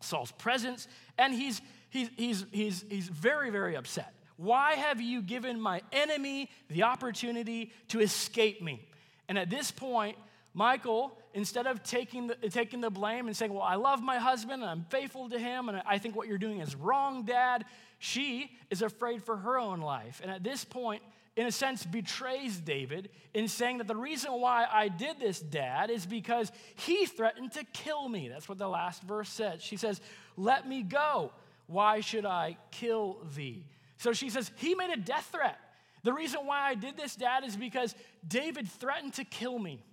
Saul's 0.00 0.32
presence, 0.32 0.88
and 1.18 1.34
he's, 1.34 1.60
he's, 1.90 2.08
he's, 2.16 2.46
he's, 2.52 2.84
he's 2.88 3.08
very, 3.08 3.50
very 3.50 3.76
upset. 3.76 4.14
Why 4.36 4.74
have 4.74 5.00
you 5.00 5.22
given 5.22 5.60
my 5.60 5.82
enemy 5.92 6.48
the 6.68 6.84
opportunity 6.84 7.72
to 7.88 8.00
escape 8.00 8.62
me? 8.62 8.88
And 9.28 9.38
at 9.38 9.50
this 9.50 9.70
point, 9.70 10.16
Michal, 10.54 11.16
instead 11.34 11.66
of 11.66 11.82
taking 11.82 12.28
the, 12.28 12.34
taking 12.48 12.80
the 12.80 12.90
blame 12.90 13.26
and 13.26 13.36
saying, 13.36 13.52
Well, 13.52 13.62
I 13.62 13.76
love 13.76 14.02
my 14.02 14.18
husband 14.18 14.62
and 14.62 14.70
I'm 14.70 14.84
faithful 14.88 15.28
to 15.28 15.38
him, 15.38 15.68
and 15.68 15.82
I 15.86 15.98
think 15.98 16.16
what 16.16 16.26
you're 16.26 16.38
doing 16.38 16.60
is 16.60 16.74
wrong, 16.74 17.24
Dad, 17.24 17.64
she 18.00 18.50
is 18.70 18.80
afraid 18.80 19.22
for 19.22 19.36
her 19.36 19.58
own 19.58 19.80
life. 19.80 20.20
And 20.22 20.30
at 20.30 20.42
this 20.42 20.64
point, 20.64 21.02
in 21.36 21.46
a 21.46 21.52
sense, 21.52 21.84
betrays 21.84 22.58
David 22.58 23.10
in 23.34 23.46
saying 23.46 23.78
that 23.78 23.86
the 23.86 23.94
reason 23.94 24.32
why 24.32 24.66
I 24.70 24.88
did 24.88 25.20
this, 25.20 25.38
Dad, 25.38 25.90
is 25.90 26.06
because 26.06 26.50
he 26.76 27.04
threatened 27.04 27.52
to 27.52 27.64
kill 27.74 28.08
me. 28.08 28.28
That's 28.28 28.48
what 28.48 28.56
the 28.56 28.68
last 28.68 29.02
verse 29.02 29.28
says. 29.28 29.62
She 29.62 29.76
says, 29.76 30.00
Let 30.38 30.66
me 30.66 30.82
go. 30.82 31.30
Why 31.66 32.00
should 32.00 32.24
I 32.24 32.56
kill 32.70 33.18
thee? 33.36 33.66
So 33.98 34.14
she 34.14 34.30
says, 34.30 34.50
He 34.56 34.74
made 34.74 34.90
a 34.90 34.96
death 34.96 35.28
threat. 35.30 35.58
The 36.02 36.14
reason 36.14 36.40
why 36.46 36.62
I 36.62 36.74
did 36.74 36.96
this, 36.96 37.14
Dad, 37.14 37.44
is 37.44 37.54
because 37.54 37.94
David 38.26 38.66
threatened 38.66 39.12
to 39.14 39.24
kill 39.24 39.58
me. 39.58 39.84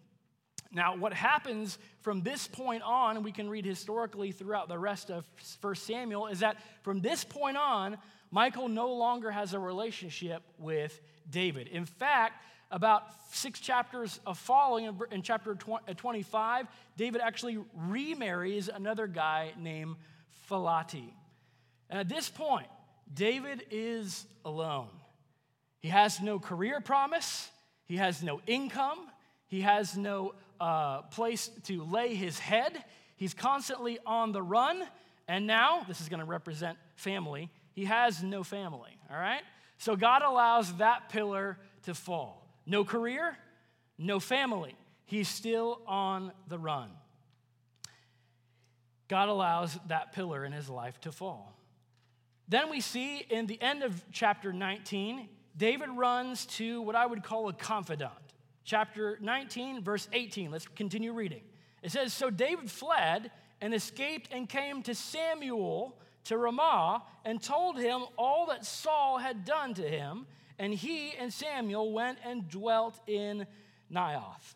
Now, 0.72 0.96
what 0.96 1.14
happens 1.14 1.78
from 2.02 2.22
this 2.22 2.48
point 2.48 2.84
on, 2.84 3.24
we 3.24 3.32
can 3.32 3.50
read 3.50 3.66
historically 3.66 4.32
throughout 4.32 4.68
the 4.68 4.78
rest 4.78 5.10
of 5.10 5.26
1 5.62 5.76
Samuel, 5.76 6.28
is 6.28 6.40
that 6.40 6.58
from 6.84 7.02
this 7.02 7.24
point 7.24 7.58
on, 7.58 7.98
Michal 8.32 8.68
no 8.68 8.94
longer 8.94 9.32
has 9.32 9.54
a 9.54 9.60
relationship 9.60 10.44
with 10.58 11.00
David. 11.30 11.68
In 11.68 11.86
fact, 11.86 12.44
about 12.72 13.04
six 13.32 13.60
chapters 13.60 14.20
of 14.26 14.38
following, 14.38 14.94
in 15.12 15.22
chapter 15.22 15.58
uh, 15.72 15.94
25, 15.94 16.68
David 16.98 17.22
actually 17.22 17.58
remarries 17.74 18.70
another 18.70 19.08
guy 19.08 19.54
named 19.58 19.96
Phalti. 20.50 21.14
And 21.90 22.00
at 22.00 22.10
this 22.10 22.30
point, 22.30 22.68
David 23.14 23.66
is 23.72 24.26
alone. 24.44 24.90
He 25.80 25.90
has 25.90 26.20
no 26.20 26.40
career 26.40 26.82
promise, 26.82 27.50
he 27.86 27.98
has 27.98 28.22
no 28.22 28.42
income, 28.48 29.00
he 29.46 29.62
has 29.62 29.96
no 29.96 30.34
uh, 30.60 31.04
place 31.04 31.50
to 31.64 31.84
lay 31.84 32.16
his 32.16 32.40
head. 32.40 32.84
He's 33.16 33.34
constantly 33.34 34.00
on 34.06 34.32
the 34.32 34.42
run. 34.42 34.84
And 35.28 35.46
now, 35.46 35.84
this 35.88 36.02
is 36.02 36.10
going 36.10 36.20
to 36.20 36.26
represent 36.26 36.78
family, 36.96 37.52
he 37.74 37.86
has 37.86 38.24
no 38.24 38.44
family, 38.44 38.98
all 39.12 39.20
right? 39.20 39.42
So 39.78 39.96
God 39.96 40.24
allows 40.24 40.74
that 40.78 41.10
pillar 41.10 41.60
to 41.84 41.94
fall. 41.94 42.48
No 42.66 42.84
career, 42.84 43.38
no 43.98 44.20
family. 44.20 44.76
He's 45.06 45.28
still 45.28 45.82
on 45.86 46.32
the 46.48 46.58
run. 46.58 46.90
God 49.08 49.30
allows 49.30 49.78
that 49.88 50.12
pillar 50.12 50.44
in 50.44 50.52
his 50.52 50.70
life 50.70 51.00
to 51.02 51.12
fall. 51.12 51.54
Then 52.48 52.70
we 52.70 52.82
see 52.82 53.26
in 53.30 53.48
the 53.48 53.62
end 53.62 53.84
of 53.84 54.04
chapter 54.12 54.52
19, 54.52 55.30
David 55.56 55.90
runs 55.90 56.46
to 56.46 56.82
what 56.82 56.96
I 56.96 57.06
would 57.06 57.24
call 57.24 57.48
a 57.48 57.54
confidant 57.54 58.12
chapter 58.68 59.18
19, 59.22 59.82
verse 59.82 60.08
18. 60.14 60.52
Let's 60.52 60.68
continue 60.68 61.14
reading. 61.14 61.42
It 61.82 61.92
says 61.92 62.14
So 62.14 62.30
David 62.30 62.70
fled 62.70 63.32
and 63.62 63.74
escaped 63.74 64.30
and 64.32 64.48
came 64.48 64.84
to 64.84 64.94
Samuel 64.94 65.98
to 66.26 66.38
Ramah 66.38 67.02
and 67.26 67.42
told 67.42 67.80
him 67.80 68.04
all 68.18 68.48
that 68.48 68.66
Saul 68.66 69.18
had 69.18 69.46
done 69.46 69.74
to 69.76 69.88
him. 69.88 70.28
And 70.60 70.74
he 70.74 71.14
and 71.14 71.34
Samuel 71.34 71.94
went 71.94 72.20
and 72.26 72.48
dwelt 72.50 73.00
in 73.08 73.48
Naioth. 73.92 74.56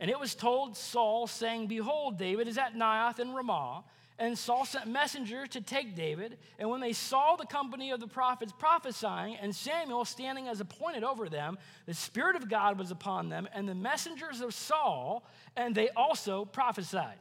And 0.00 0.10
it 0.10 0.18
was 0.18 0.34
told 0.34 0.76
Saul, 0.76 1.26
saying, 1.26 1.68
Behold, 1.68 2.18
David 2.18 2.48
is 2.48 2.58
at 2.58 2.74
Naioth 2.74 3.18
in 3.18 3.32
Ramah. 3.32 3.84
And 4.18 4.38
Saul 4.38 4.64
sent 4.64 4.86
messengers 4.86 5.50
to 5.50 5.60
take 5.60 5.94
David. 5.94 6.38
And 6.58 6.70
when 6.70 6.80
they 6.80 6.94
saw 6.94 7.36
the 7.36 7.44
company 7.44 7.90
of 7.90 8.00
the 8.00 8.06
prophets 8.06 8.52
prophesying 8.58 9.36
and 9.36 9.54
Samuel 9.54 10.06
standing 10.06 10.48
as 10.48 10.60
appointed 10.60 11.04
over 11.04 11.28
them, 11.28 11.58
the 11.84 11.92
Spirit 11.92 12.34
of 12.34 12.48
God 12.48 12.78
was 12.78 12.90
upon 12.90 13.28
them 13.28 13.46
and 13.52 13.68
the 13.68 13.74
messengers 13.74 14.40
of 14.40 14.54
Saul, 14.54 15.26
and 15.54 15.74
they 15.74 15.90
also 15.90 16.46
prophesied. 16.46 17.18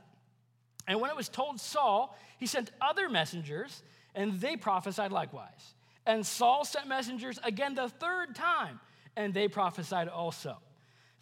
And 0.88 1.01
when 1.01 1.10
it 1.10 1.17
was 1.17 1.27
told 1.27 1.60
Saul, 1.60 2.17
he 2.38 2.45
sent 2.45 2.71
other 2.79 3.10
messengers, 3.10 3.84
and 4.13 4.39
they 4.39 4.55
prophesied 4.55 5.12
likewise. 5.12 5.73
And 6.05 6.25
Saul 6.25 6.63
sent 6.63 6.88
messengers 6.88 7.39
again 7.43 7.75
the 7.75 7.89
third 7.89 8.36
time, 8.36 8.79
and 9.17 9.34
they 9.34 9.47
prophesied 9.47 10.08
also. 10.08 10.58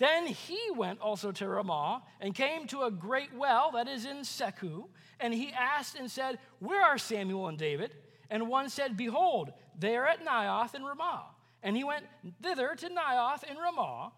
Then 0.03 0.27
he 0.27 0.59
went 0.75 0.99
also 0.99 1.31
to 1.31 1.47
Ramah 1.47 2.03
and 2.19 2.35
came 2.35 2.67
to 2.67 2.81
a 2.81 2.91
great 2.91 3.33
well 3.33 3.71
that 3.71 3.87
is 3.87 4.03
in 4.05 4.17
Sechu 4.17 4.83
and 5.21 5.33
he 5.33 5.53
asked 5.53 5.95
and 5.97 6.11
said, 6.11 6.39
Where 6.59 6.83
are 6.83 6.97
Samuel 6.97 7.47
and 7.47 7.57
David? 7.57 7.95
And 8.29 8.49
one 8.49 8.67
said, 8.67 8.97
Behold, 8.97 9.53
they 9.79 9.95
are 9.95 10.05
at 10.05 10.25
Naioth 10.25 10.75
in 10.75 10.83
Ramah. 10.83 11.23
And 11.61 11.77
he 11.77 11.85
went 11.85 12.03
thither 12.41 12.75
to 12.79 12.89
Naioth 12.89 13.49
in 13.49 13.55
Ramah. 13.55 14.11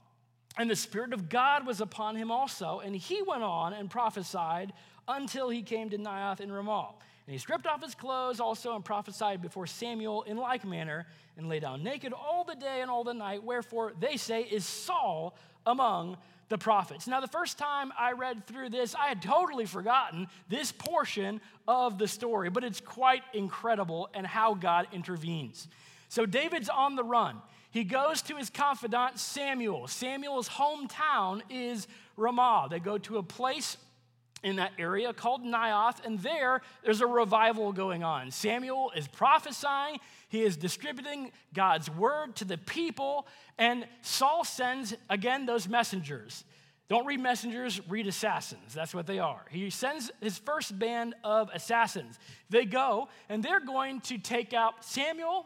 And 0.57 0.71
the 0.71 0.75
Spirit 0.75 1.13
of 1.13 1.29
God 1.29 1.67
was 1.67 1.81
upon 1.81 2.15
him 2.15 2.31
also. 2.31 2.79
And 2.79 2.95
he 2.95 3.21
went 3.21 3.43
on 3.43 3.73
and 3.73 3.87
prophesied 3.87 4.73
until 5.07 5.49
he 5.49 5.61
came 5.61 5.91
to 5.91 5.99
Naioth 5.99 6.39
in 6.39 6.51
Ramah. 6.51 6.95
And 7.27 7.33
he 7.33 7.37
stripped 7.37 7.67
off 7.67 7.83
his 7.83 7.93
clothes 7.93 8.39
also 8.39 8.75
and 8.75 8.83
prophesied 8.83 9.39
before 9.39 9.67
Samuel 9.67 10.23
in 10.23 10.37
like 10.37 10.65
manner 10.65 11.05
and 11.37 11.47
lay 11.47 11.59
down 11.59 11.83
naked 11.83 12.11
all 12.11 12.43
the 12.43 12.55
day 12.55 12.81
and 12.81 12.89
all 12.89 13.03
the 13.03 13.13
night. 13.13 13.43
Wherefore, 13.43 13.93
they 13.99 14.17
say, 14.17 14.41
is 14.43 14.65
Saul 14.65 15.35
among 15.65 16.17
the 16.49 16.57
prophets. 16.57 17.07
Now, 17.07 17.21
the 17.21 17.27
first 17.27 17.57
time 17.57 17.91
I 17.97 18.11
read 18.11 18.45
through 18.45 18.69
this, 18.69 18.93
I 18.93 19.07
had 19.07 19.21
totally 19.21 19.65
forgotten 19.65 20.27
this 20.47 20.71
portion 20.71 21.41
of 21.67 21.97
the 21.97 22.07
story, 22.07 22.49
but 22.49 22.63
it's 22.63 22.79
quite 22.79 23.23
incredible 23.33 24.09
and 24.13 24.27
how 24.27 24.53
God 24.53 24.87
intervenes. 24.93 25.67
So, 26.09 26.25
David's 26.25 26.69
on 26.69 26.95
the 26.95 27.03
run. 27.03 27.41
He 27.71 27.83
goes 27.83 28.21
to 28.23 28.37
his 28.37 28.49
confidant 28.49 29.19
Samuel. 29.19 29.87
Samuel's 29.87 30.47
hometown 30.47 31.41
is 31.49 31.87
Ramah. 32.15 32.67
They 32.69 32.79
go 32.79 32.97
to 32.99 33.17
a 33.17 33.23
place 33.23 33.77
in 34.43 34.57
that 34.57 34.71
area 34.77 35.11
called 35.11 35.43
Naioth, 35.43 36.05
and 36.05 36.19
there, 36.19 36.61
there's 36.83 37.01
a 37.01 37.07
revival 37.07 37.73
going 37.73 38.03
on. 38.03 38.29
Samuel 38.29 38.91
is 38.95 39.07
prophesying, 39.07 39.99
he 40.35 40.43
is 40.43 40.57
distributing 40.57 41.31
God's 41.53 41.89
word 41.89 42.35
to 42.37 42.45
the 42.45 42.57
people, 42.57 43.27
and 43.57 43.87
Saul 44.01 44.43
sends 44.43 44.93
again 45.09 45.45
those 45.45 45.67
messengers. 45.67 46.43
Don't 46.87 47.05
read 47.05 47.19
messengers, 47.19 47.81
read 47.89 48.05
assassins. 48.05 48.73
That's 48.73 48.93
what 48.93 49.07
they 49.07 49.17
are. 49.17 49.43
He 49.49 49.69
sends 49.69 50.11
his 50.21 50.37
first 50.37 50.77
band 50.77 51.15
of 51.23 51.49
assassins. 51.53 52.19
They 52.49 52.65
go, 52.65 53.07
and 53.29 53.41
they're 53.41 53.65
going 53.65 54.01
to 54.01 54.17
take 54.17 54.53
out 54.53 54.83
Samuel 54.83 55.45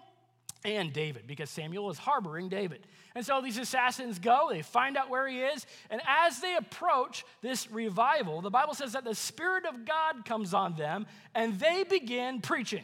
and 0.65 0.91
David 0.91 1.27
because 1.27 1.49
Samuel 1.49 1.89
is 1.91 1.97
harboring 1.97 2.49
David. 2.49 2.85
And 3.15 3.25
so 3.25 3.41
these 3.41 3.57
assassins 3.57 4.19
go, 4.19 4.49
they 4.51 4.61
find 4.61 4.97
out 4.97 5.09
where 5.09 5.27
he 5.27 5.39
is, 5.39 5.65
and 5.89 6.01
as 6.05 6.41
they 6.41 6.55
approach 6.55 7.23
this 7.41 7.71
revival, 7.71 8.41
the 8.41 8.49
Bible 8.49 8.73
says 8.73 8.93
that 8.93 9.03
the 9.03 9.15
Spirit 9.15 9.65
of 9.65 9.85
God 9.85 10.25
comes 10.25 10.53
on 10.53 10.75
them 10.75 11.05
and 11.33 11.59
they 11.59 11.83
begin 11.83 12.41
preaching. 12.41 12.83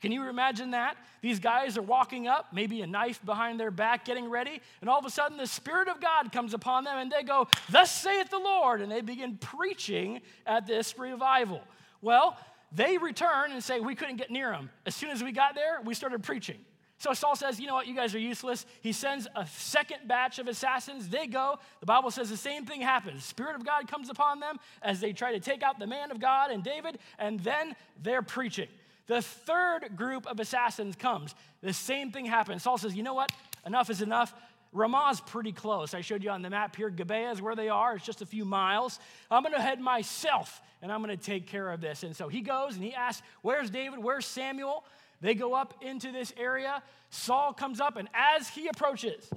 Can 0.00 0.12
you 0.12 0.28
imagine 0.28 0.70
that? 0.70 0.96
These 1.20 1.40
guys 1.40 1.76
are 1.76 1.82
walking 1.82 2.26
up, 2.26 2.52
maybe 2.52 2.80
a 2.80 2.86
knife 2.86 3.22
behind 3.24 3.60
their 3.60 3.70
back, 3.70 4.06
getting 4.06 4.30
ready, 4.30 4.60
and 4.80 4.88
all 4.88 4.98
of 4.98 5.04
a 5.04 5.10
sudden 5.10 5.36
the 5.36 5.46
Spirit 5.46 5.88
of 5.88 6.00
God 6.00 6.32
comes 6.32 6.54
upon 6.54 6.84
them 6.84 6.96
and 6.96 7.12
they 7.12 7.22
go, 7.22 7.48
Thus 7.68 7.90
saith 7.90 8.30
the 8.30 8.38
Lord, 8.38 8.80
and 8.80 8.90
they 8.90 9.02
begin 9.02 9.36
preaching 9.36 10.22
at 10.46 10.66
this 10.66 10.98
revival. 10.98 11.60
Well, 12.00 12.38
they 12.72 12.96
return 12.96 13.52
and 13.52 13.62
say, 13.62 13.80
We 13.80 13.94
couldn't 13.94 14.16
get 14.16 14.30
near 14.30 14.50
them. 14.50 14.70
As 14.86 14.94
soon 14.94 15.10
as 15.10 15.22
we 15.22 15.32
got 15.32 15.54
there, 15.54 15.80
we 15.84 15.92
started 15.92 16.22
preaching. 16.22 16.56
So 16.96 17.12
Saul 17.14 17.36
says, 17.36 17.58
You 17.58 17.66
know 17.66 17.74
what? 17.74 17.86
You 17.86 17.94
guys 17.94 18.14
are 18.14 18.18
useless. 18.18 18.64
He 18.80 18.92
sends 18.92 19.26
a 19.34 19.46
second 19.46 20.06
batch 20.06 20.38
of 20.38 20.48
assassins. 20.48 21.08
They 21.08 21.26
go. 21.26 21.58
The 21.80 21.86
Bible 21.86 22.10
says 22.10 22.30
the 22.30 22.36
same 22.36 22.64
thing 22.64 22.80
happens. 22.80 23.24
Spirit 23.24 23.56
of 23.56 23.66
God 23.66 23.88
comes 23.88 24.08
upon 24.08 24.40
them 24.40 24.58
as 24.80 25.00
they 25.00 25.12
try 25.12 25.32
to 25.32 25.40
take 25.40 25.62
out 25.62 25.78
the 25.78 25.86
man 25.86 26.10
of 26.10 26.20
God 26.20 26.50
and 26.50 26.62
David, 26.62 26.98
and 27.18 27.40
then 27.40 27.74
they're 28.02 28.22
preaching. 28.22 28.68
The 29.10 29.22
third 29.22 29.96
group 29.96 30.28
of 30.28 30.38
assassins 30.38 30.94
comes. 30.94 31.34
The 31.62 31.72
same 31.72 32.12
thing 32.12 32.26
happens. 32.26 32.62
Saul 32.62 32.78
says, 32.78 32.94
You 32.94 33.02
know 33.02 33.14
what? 33.14 33.32
Enough 33.66 33.90
is 33.90 34.02
enough. 34.02 34.32
Ramah's 34.72 35.20
pretty 35.20 35.50
close. 35.50 35.94
I 35.94 36.00
showed 36.00 36.22
you 36.22 36.30
on 36.30 36.42
the 36.42 36.50
map 36.50 36.76
here. 36.76 36.90
Gibeah 36.90 37.32
is 37.32 37.42
where 37.42 37.56
they 37.56 37.68
are. 37.68 37.96
It's 37.96 38.06
just 38.06 38.22
a 38.22 38.26
few 38.26 38.44
miles. 38.44 39.00
I'm 39.28 39.42
going 39.42 39.52
to 39.52 39.60
head 39.60 39.80
myself 39.80 40.62
and 40.80 40.92
I'm 40.92 41.02
going 41.02 41.16
to 41.16 41.20
take 41.20 41.48
care 41.48 41.72
of 41.72 41.80
this. 41.80 42.04
And 42.04 42.14
so 42.14 42.28
he 42.28 42.40
goes 42.40 42.76
and 42.76 42.84
he 42.84 42.94
asks, 42.94 43.20
Where's 43.42 43.68
David? 43.68 43.98
Where's 43.98 44.26
Samuel? 44.26 44.84
They 45.20 45.34
go 45.34 45.54
up 45.54 45.74
into 45.82 46.12
this 46.12 46.32
area. 46.36 46.80
Saul 47.10 47.52
comes 47.52 47.80
up, 47.80 47.96
and 47.96 48.08
as 48.14 48.46
he 48.46 48.68
approaches, 48.68 49.28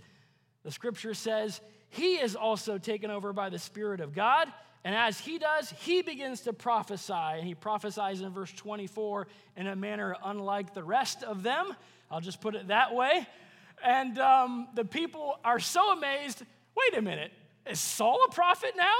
the 0.64 0.70
scripture 0.70 1.16
says 1.16 1.62
he 1.90 2.18
is 2.18 2.36
also 2.36 2.78
taken 2.78 3.10
over 3.10 3.34
by 3.34 3.50
the 3.50 3.58
Spirit 3.58 4.02
of 4.02 4.14
God. 4.14 4.54
And 4.84 4.96
as 4.96 5.20
he 5.20 5.38
does, 5.38 5.74
he 5.80 6.02
begins 6.02 6.42
to 6.42 6.54
prophesy. 6.54 7.14
And 7.14 7.46
he 7.46 7.56
prophesies 7.56 8.22
in 8.22 8.32
verse 8.32 8.52
24 8.52 9.28
in 9.56 9.68
a 9.68 9.76
manner 9.76 10.16
unlike 10.24 10.74
the 10.74 10.84
rest 10.84 11.24
of 11.24 11.44
them. 11.44 11.74
I'll 12.12 12.22
just 12.22 12.42
put 12.42 12.56
it 12.56 12.68
that 12.68 12.94
way. 12.94 13.28
And 13.84 14.18
um, 14.20 14.68
the 14.76 14.86
people 14.86 15.40
are 15.44 15.60
so 15.60 15.94
amazed 15.94 16.44
wait 16.76 16.98
a 16.98 17.02
minute, 17.02 17.32
is 17.70 17.80
Saul 17.80 18.20
a 18.28 18.32
prophet 18.32 18.74
now? 18.76 18.96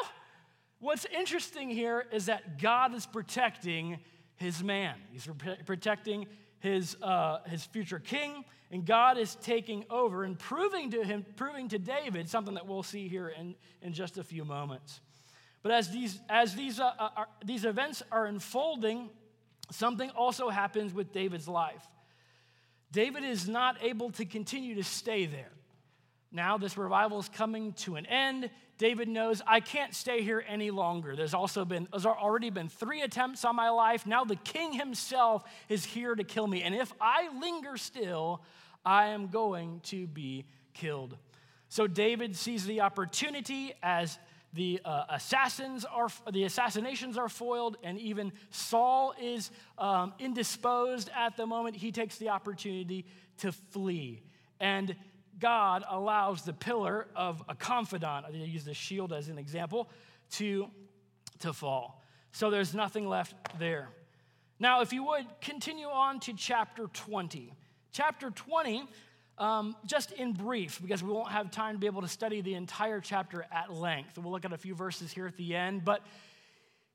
What's 0.80 1.06
interesting 1.06 1.70
here 1.70 2.06
is 2.12 2.26
that 2.26 2.60
God 2.60 2.94
is 2.94 3.06
protecting 3.06 4.00
his 4.36 4.64
man, 4.64 4.96
he's 5.12 5.28
protecting 5.66 6.28
his, 6.60 6.98
uh, 7.02 7.40
his 7.46 7.64
future 7.66 8.00
king, 8.00 8.44
and 8.72 8.86
God 8.86 9.18
is 9.18 9.36
taking 9.36 9.86
over 9.90 10.24
and 10.24 10.38
proving 10.38 10.92
to 10.92 11.04
him, 11.04 11.26
proving 11.36 11.70
to 11.70 11.80
David 11.80 12.30
something 12.30 12.56
that 12.56 12.68
we'll 12.68 12.84
see 12.84 13.08
here 13.08 13.30
in, 13.30 13.56
in 13.82 13.94
just 13.94 14.18
a 14.18 14.24
few 14.24 14.44
moments. 14.44 15.00
But 15.64 15.72
as 15.72 15.90
these, 15.90 16.20
as 16.30 16.56
these, 16.56 16.80
uh, 16.80 16.92
uh 17.00 17.10
are, 17.16 17.28
these 17.44 17.66
events 17.66 18.04
are 18.12 18.26
unfolding, 18.26 19.10
something 19.72 20.10
also 20.12 20.50
happens 20.50 20.94
with 20.94 21.12
David's 21.12 21.48
life. 21.48 21.88
David 22.92 23.24
is 23.24 23.48
not 23.48 23.78
able 23.82 24.12
to 24.12 24.26
continue 24.26 24.76
to 24.76 24.84
stay 24.84 25.26
there. 25.26 25.52
Now, 26.32 26.58
this 26.58 26.78
revival 26.78 27.20
is 27.20 27.30
coming 27.30 27.74
to 27.74 27.96
an 27.96 28.06
end. 28.06 28.50
David 28.78 29.08
knows 29.08 29.42
I 29.46 29.60
can't 29.60 29.94
stay 29.94 30.24
here 30.24 30.44
any 30.48 30.72
longer. 30.72 31.16
There's 31.16 31.34
also 31.34 31.64
been, 31.64 31.88
there's 31.92 32.06
already 32.06 32.50
been 32.50 32.70
three 32.70 33.02
attempts 33.02 33.46
on 33.46 33.56
my 33.56 33.70
life. 33.70 34.06
Now 34.06 34.24
the 34.26 34.36
king 34.36 34.74
himself 34.74 35.44
is 35.70 35.86
here 35.86 36.16
to 36.16 36.24
kill 36.24 36.48
me. 36.48 36.64
And 36.64 36.74
if 36.74 36.92
I 37.00 37.30
linger 37.40 37.78
still, 37.78 38.42
I 38.84 39.08
am 39.10 39.28
going 39.28 39.80
to 39.86 40.08
be 40.08 40.46
killed. 40.74 41.16
So 41.70 41.88
David 41.88 42.36
sees 42.36 42.66
the 42.66 42.82
opportunity 42.82 43.74
as 43.82 44.18
the 44.54 44.80
uh, 44.86 45.06
assassins 45.10 45.84
are 45.86 46.10
the 46.32 46.44
assassinations 46.44 47.18
are 47.18 47.30
foiled 47.30 47.78
and 47.84 48.00
even 48.00 48.32
saul 48.52 49.14
is 49.20 49.50
um, 49.78 50.14
indisposed 50.20 51.10
at 51.16 51.36
the 51.38 51.46
moment 51.46 51.76
he 51.76 51.92
takes 51.92 52.18
the 52.18 52.30
opportunity 52.30 53.06
to 53.38 53.52
flee 53.52 54.22
and 54.60 54.96
God 55.40 55.84
allows 55.90 56.44
the 56.44 56.54
pillar 56.54 57.08
of 57.16 57.44
a 57.50 57.56
confidant, 57.56 58.26
I 58.26 58.30
use 58.30 58.64
the 58.64 58.74
shield 58.74 59.12
as 59.12 59.30
an 59.30 59.38
example, 59.38 59.90
to, 60.32 60.68
to 61.40 61.54
fall. 61.54 62.02
So 62.32 62.50
there's 62.50 62.74
nothing 62.74 63.08
left 63.08 63.36
there. 63.60 63.90
Now, 64.60 64.82
if 64.82 64.94
you 64.94 65.04
would 65.06 65.26
continue 65.42 65.88
on 65.88 66.20
to 66.22 66.34
chapter 66.34 66.88
20. 66.88 67.52
Chapter 67.92 68.32
20, 68.32 68.86
um, 69.38 69.76
just 69.86 70.12
in 70.12 70.34
brief, 70.34 70.80
because 70.82 71.04
we 71.04 71.12
won't 71.12 71.32
have 71.32 71.52
time 71.52 71.76
to 71.76 71.80
be 71.80 71.88
able 71.88 72.02
to 72.02 72.08
study 72.08 72.42
the 72.42 72.54
entire 72.54 73.00
chapter 73.00 73.46
at 73.52 73.74
length. 73.74 74.18
We'll 74.18 74.32
look 74.32 74.46
at 74.46 74.54
a 74.54 74.58
few 74.58 74.76
verses 74.76 75.12
here 75.12 75.28
at 75.28 75.38
the 75.38 75.56
end, 75.56 75.84
but 75.84 76.02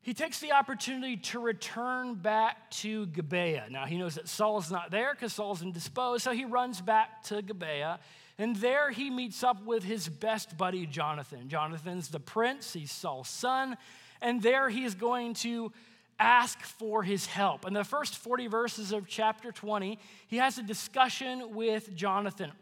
he 0.01 0.14
takes 0.14 0.38
the 0.40 0.53
opportunity 0.53 1.16
to 1.16 1.40
return 1.40 2.14
back 2.14 2.70
to 2.70 3.07
Gibeah. 3.07 3.66
Now, 3.70 3.85
he 3.85 3.98
knows 3.98 4.14
that 4.14 4.29
Saul's 4.29 4.70
not 4.70 4.90
there 4.90 5.12
because 5.12 5.33
Saul's 5.33 5.62
indisposed, 5.62 6.22
so 6.22 6.33
he 6.33 6.44
runs 6.44 6.81
back 6.81 7.24
to 7.24 7.42
Gibeah. 7.42 7.98
And 8.38 8.55
there 8.57 8.90
he 8.90 9.11
meets 9.11 9.42
up 9.42 9.64
with 9.66 9.83
his 9.83 10.09
best 10.09 10.57
buddy, 10.57 10.87
Jonathan. 10.87 11.48
Jonathan's 11.48 12.09
the 12.09 12.20
prince, 12.20 12.72
he's 12.72 12.92
Saul's 12.92 13.29
son. 13.29 13.77
And 14.22 14.40
there 14.40 14.68
he's 14.68 14.94
going 14.94 15.35
to 15.35 15.72
ask 16.18 16.61
for 16.62 17.02
his 17.02 17.26
help. 17.26 17.66
In 17.66 17.72
the 17.72 17.85
first 17.85 18.16
40 18.16 18.46
verses 18.48 18.92
of 18.92 19.07
chapter 19.07 19.52
20, 19.52 19.98
he 20.26 20.37
has 20.38 20.59
a 20.59 20.62
discussion 20.62 21.54
with 21.54 21.94
Jonathan. 21.94 22.52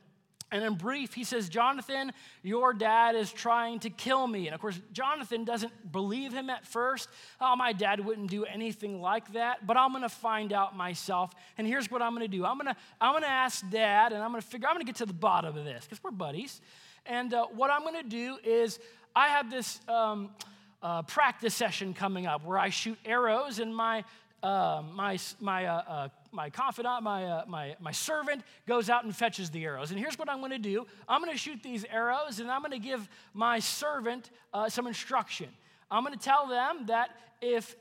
And 0.52 0.62
in 0.62 0.74
brief, 0.74 1.12
he 1.12 1.24
says, 1.24 1.48
Jonathan, 1.48 2.12
your 2.42 2.72
dad 2.72 3.16
is 3.16 3.32
trying 3.32 3.80
to 3.80 3.90
kill 3.90 4.28
me. 4.28 4.46
And 4.46 4.54
of 4.54 4.60
course, 4.60 4.80
Jonathan 4.92 5.44
doesn't 5.44 5.90
believe 5.90 6.32
him 6.32 6.50
at 6.50 6.64
first. 6.64 7.08
Oh, 7.40 7.56
my 7.56 7.72
dad 7.72 8.04
wouldn't 8.04 8.30
do 8.30 8.44
anything 8.44 9.00
like 9.00 9.32
that, 9.32 9.66
but 9.66 9.76
I'm 9.76 9.90
going 9.90 10.02
to 10.02 10.08
find 10.08 10.52
out 10.52 10.76
myself. 10.76 11.32
And 11.58 11.66
here's 11.66 11.90
what 11.90 12.00
I'm 12.00 12.14
going 12.14 12.30
to 12.30 12.36
do 12.36 12.44
I'm 12.44 12.58
going 12.58 12.72
to 12.72 12.76
I'm 13.00 13.20
to 13.20 13.28
ask 13.28 13.68
dad, 13.70 14.12
and 14.12 14.22
I'm 14.22 14.30
going 14.30 14.40
to 14.40 14.46
figure, 14.46 14.68
I'm 14.68 14.76
going 14.76 14.86
to 14.86 14.92
get 14.92 14.96
to 14.96 15.06
the 15.06 15.12
bottom 15.12 15.56
of 15.56 15.64
this 15.64 15.84
because 15.84 16.02
we're 16.04 16.12
buddies. 16.12 16.60
And 17.06 17.34
uh, 17.34 17.46
what 17.46 17.70
I'm 17.70 17.82
going 17.82 18.00
to 18.02 18.08
do 18.08 18.38
is, 18.44 18.78
I 19.16 19.28
have 19.28 19.50
this 19.50 19.80
um, 19.88 20.30
uh, 20.82 21.02
practice 21.02 21.54
session 21.54 21.94
coming 21.94 22.26
up 22.26 22.44
where 22.44 22.58
I 22.58 22.70
shoot 22.70 22.98
arrows, 23.04 23.58
and 23.58 23.74
my 23.74 24.04
uh, 24.42 24.82
my, 24.92 25.18
my, 25.40 25.66
uh, 25.66 25.82
uh, 25.88 26.08
my 26.30 26.50
confidant, 26.50 27.02
my, 27.02 27.24
uh, 27.24 27.44
my, 27.48 27.74
my 27.80 27.90
servant, 27.90 28.42
goes 28.66 28.88
out 28.88 29.02
and 29.02 29.16
fetches 29.16 29.50
the 29.50 29.64
arrows. 29.64 29.90
And 29.90 29.98
here's 29.98 30.18
what 30.18 30.28
I'm 30.28 30.48
to 30.50 30.58
do 30.58 30.86
I'm 31.08 31.24
to 31.24 31.36
shoot 31.36 31.62
these 31.62 31.84
arrows, 31.90 32.38
and 32.38 32.50
I'm 32.50 32.62
to 32.64 32.78
give 32.78 33.08
my 33.34 33.58
servant 33.58 34.30
uh, 34.52 34.68
some 34.68 34.86
instruction. 34.86 35.48
I'm 35.90 36.04
to 36.06 36.16
tell 36.16 36.46
them 36.46 36.86
that 36.86 37.16
if 37.40 37.74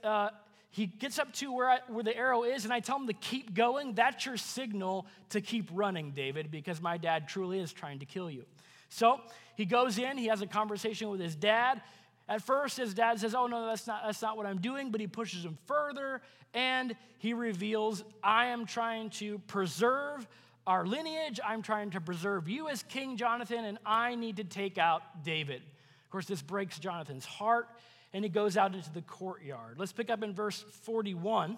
he 0.72 0.88
gets 0.88 1.20
up 1.20 1.32
to 1.34 1.54
where, 1.54 1.70
I, 1.70 1.80
where 1.88 2.04
the 2.04 2.16
arrow 2.16 2.44
is, 2.44 2.66
and 2.66 2.74
I 2.74 2.80
tell 2.80 2.98
him 2.98 3.08
to 3.08 3.14
keep 3.14 3.54
going, 3.54 3.94
that's 3.94 4.26
your 4.26 4.38
signal 4.38 5.06
to 5.30 5.42
keep 5.42 5.70
running, 5.72 6.12
David, 6.12 6.52
because 6.52 6.82
my 6.82 6.98
dad 6.98 7.28
truly 7.28 7.60
is 7.60 7.72
trying 7.74 8.00
to 8.00 8.06
kill 8.06 8.30
you. 8.30 8.44
So 8.90 9.22
he 9.56 9.66
goes 9.66 9.98
in, 9.98 10.18
he 10.18 10.28
has 10.28 10.42
a 10.42 10.48
conversation 10.48 11.10
with 11.10 11.20
his 11.20 11.36
dad. 11.36 11.82
At 12.28 12.42
first, 12.42 12.78
his 12.78 12.94
dad 12.94 13.20
says, 13.20 13.36
Oh, 13.36 13.48
no, 13.48 13.68
that's 13.68 13.86
not, 13.86 14.02
that's 14.06 14.22
not 14.22 14.38
what 14.38 14.46
I'm 14.46 14.60
doing, 14.60 14.92
but 14.92 15.00
he 15.00 15.08
pushes 15.08 15.46
him 15.46 15.58
further 15.66 16.22
and 16.56 16.96
he 17.20 17.34
reveals, 17.34 18.04
I 18.24 18.48
am 18.48 18.66
trying 18.66 19.10
to 19.12 19.40
preserve 19.40 20.26
our 20.66 20.86
lineage. 20.86 21.40
I'm 21.46 21.62
trying 21.62 21.92
to 21.92 22.02
preserve 22.02 22.48
you 22.48 22.70
as 22.70 22.82
King 22.84 23.18
Jonathan, 23.18 23.66
and 23.66 23.78
I 23.86 24.16
need 24.16 24.38
to 24.38 24.44
take 24.44 24.78
out 24.78 25.24
David. 25.24 25.62
Of 25.62 26.10
course, 26.10 26.26
this 26.26 26.42
breaks 26.42 26.80
Jonathan's 26.80 27.26
heart, 27.26 27.68
and 28.14 28.24
he 28.24 28.30
goes 28.30 28.58
out 28.58 28.74
into 28.74 28.92
the 28.92 29.02
courtyard. 29.02 29.76
Let's 29.78 29.92
pick 29.92 30.10
up 30.10 30.24
in 30.24 30.34
verse 30.34 30.64
41 30.84 31.58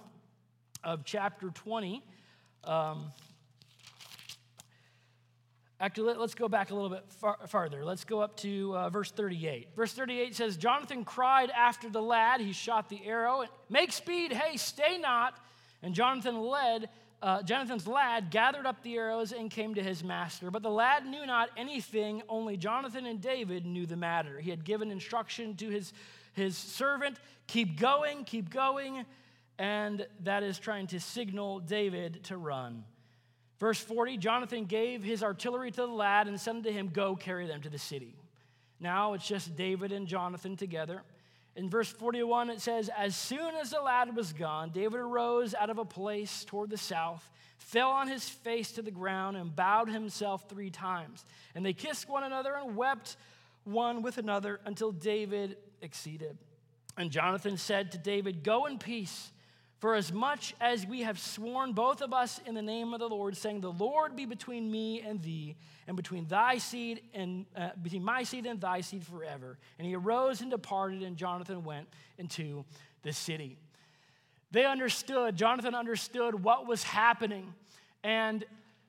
of 0.83 1.05
chapter 1.05 1.49
20. 1.51 2.03
Um, 2.63 3.11
Actually, 5.79 6.07
let, 6.07 6.17
us 6.17 6.33
go 6.33 6.47
back 6.47 6.71
a 6.71 6.73
little 6.73 6.89
bit 6.89 7.03
far, 7.19 7.37
farther. 7.47 7.85
Let's 7.85 8.03
go 8.03 8.19
up 8.19 8.35
to 8.37 8.75
uh, 8.75 8.89
verse 8.89 9.11
38. 9.11 9.69
Verse 9.75 9.93
38 9.93 10.35
says, 10.35 10.57
Jonathan 10.57 11.05
cried 11.05 11.51
after 11.51 11.87
the 11.87 12.01
lad. 12.01 12.41
He 12.41 12.51
shot 12.51 12.89
the 12.89 13.05
arrow. 13.05 13.45
Make 13.69 13.91
speed, 13.91 14.33
hey, 14.33 14.57
stay 14.57 14.97
not. 14.97 15.37
And 15.83 15.93
Jonathan 15.93 16.41
led, 16.41 16.89
uh, 17.21 17.43
Jonathan's 17.43 17.85
lad 17.85 18.31
gathered 18.31 18.65
up 18.65 18.81
the 18.81 18.95
arrows 18.95 19.31
and 19.31 19.51
came 19.51 19.75
to 19.75 19.83
his 19.83 20.03
master. 20.03 20.49
But 20.49 20.63
the 20.63 20.71
lad 20.71 21.05
knew 21.05 21.27
not 21.27 21.49
anything, 21.55 22.23
only 22.27 22.57
Jonathan 22.57 23.05
and 23.05 23.21
David 23.21 23.67
knew 23.67 23.85
the 23.85 23.95
matter. 23.95 24.39
He 24.39 24.49
had 24.49 24.65
given 24.65 24.89
instruction 24.89 25.55
to 25.57 25.69
his, 25.69 25.93
his 26.33 26.57
servant 26.57 27.19
keep 27.45 27.79
going, 27.79 28.23
keep 28.23 28.49
going. 28.49 29.05
And 29.59 30.07
that 30.23 30.41
is 30.41 30.57
trying 30.57 30.87
to 30.87 30.99
signal 30.99 31.59
David 31.59 32.23
to 32.25 32.37
run. 32.37 32.83
Verse 33.59 33.79
40 33.79 34.17
Jonathan 34.17 34.65
gave 34.65 35.03
his 35.03 35.23
artillery 35.23 35.71
to 35.71 35.81
the 35.81 35.87
lad 35.87 36.27
and 36.27 36.39
said 36.39 36.55
unto 36.55 36.71
him, 36.71 36.89
Go 36.89 37.15
carry 37.15 37.47
them 37.47 37.61
to 37.61 37.69
the 37.69 37.79
city. 37.79 38.15
Now 38.79 39.13
it's 39.13 39.27
just 39.27 39.55
David 39.55 39.91
and 39.91 40.07
Jonathan 40.07 40.55
together. 40.55 41.01
In 41.55 41.71
verse 41.71 41.89
41, 41.89 42.51
it 42.51 42.61
says, 42.61 42.89
As 42.95 43.15
soon 43.15 43.55
as 43.55 43.71
the 43.71 43.81
lad 43.81 44.15
was 44.15 44.31
gone, 44.31 44.69
David 44.69 44.99
arose 44.99 45.55
out 45.55 45.71
of 45.71 45.79
a 45.79 45.85
place 45.85 46.45
toward 46.45 46.69
the 46.69 46.77
south, 46.77 47.27
fell 47.57 47.89
on 47.89 48.07
his 48.07 48.29
face 48.29 48.71
to 48.73 48.83
the 48.83 48.91
ground, 48.91 49.35
and 49.35 49.55
bowed 49.55 49.89
himself 49.89 50.47
three 50.47 50.69
times. 50.69 51.25
And 51.55 51.65
they 51.65 51.73
kissed 51.73 52.07
one 52.07 52.23
another 52.23 52.55
and 52.55 52.75
wept 52.75 53.17
one 53.63 54.03
with 54.03 54.19
another 54.19 54.59
until 54.65 54.91
David 54.91 55.57
exceeded. 55.81 56.37
And 56.95 57.09
Jonathan 57.09 57.57
said 57.57 57.91
to 57.93 57.97
David, 57.97 58.43
Go 58.43 58.67
in 58.67 58.77
peace. 58.77 59.31
For 59.79 59.93
as 59.93 60.11
much 60.11 60.55
as 60.59 60.87
we 60.87 61.01
have 61.01 61.19
sworn, 61.19 61.73
both 61.73 62.01
of 62.01 62.11
us, 62.11 62.41
in 62.47 62.55
the 62.55 62.63
name 62.63 62.93
of 62.95 62.99
the 62.99 63.07
Lord, 63.07 63.37
saying, 63.37 63.61
The 63.61 63.71
Lord 63.71 64.15
be 64.15 64.25
between 64.25 64.71
me 64.71 65.01
and 65.01 65.21
thee, 65.21 65.55
and 65.87 65.95
between 65.95 66.25
thy 66.27 66.57
seed 66.57 67.01
and 67.13 67.45
uh, 67.55 67.69
between 67.81 68.03
my 68.03 68.23
seed 68.23 68.47
and 68.47 68.59
thy 68.59 68.81
seed 68.81 69.05
forever. 69.05 69.59
And 69.77 69.87
he 69.87 69.95
arose 69.95 70.41
and 70.41 70.49
departed, 70.49 71.03
and 71.03 71.15
Jonathan 71.15 71.63
went 71.63 71.87
into 72.17 72.65
the 73.03 73.13
city. 73.13 73.57
They 74.49 74.65
understood, 74.65 75.35
Jonathan 75.35 75.75
understood 75.75 76.43
what 76.43 76.65
was 76.65 76.81
happening. 76.83 77.53
And 78.03 78.45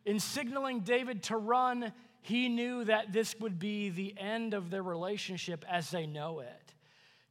in 0.07 0.20
signaling 0.20 0.81
David 0.81 1.24
to 1.24 1.37
run, 1.37 1.92
he 2.22 2.48
knew 2.48 2.85
that 2.85 3.12
this 3.12 3.35
would 3.40 3.59
be 3.59 3.90
the 3.90 4.14
end 4.16 4.55
of 4.55 4.70
their 4.70 4.83
relationship 4.83 5.64
as 5.68 5.90
they 5.90 6.07
know 6.07 6.40
it. 6.40 6.74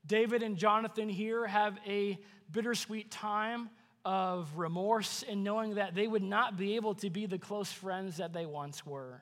David 0.06 0.43
and 0.43 0.58
Jonathan 0.58 1.10
here 1.10 1.46
have 1.48 1.78
a 1.86 2.20
bittersweet 2.51 3.12
time 3.12 3.69
of 4.05 4.49
remorse 4.57 5.23
in 5.23 5.43
knowing 5.43 5.75
that 5.75 5.93
they 5.93 6.07
would 6.07 6.23
not 6.23 6.57
be 6.57 6.75
able 6.75 6.95
to 6.95 7.10
be 7.10 7.25
the 7.25 7.38
close 7.38 7.71
friends 7.71 8.17
that 8.17 8.31
they 8.33 8.45
once 8.45 8.86
were. 8.86 9.21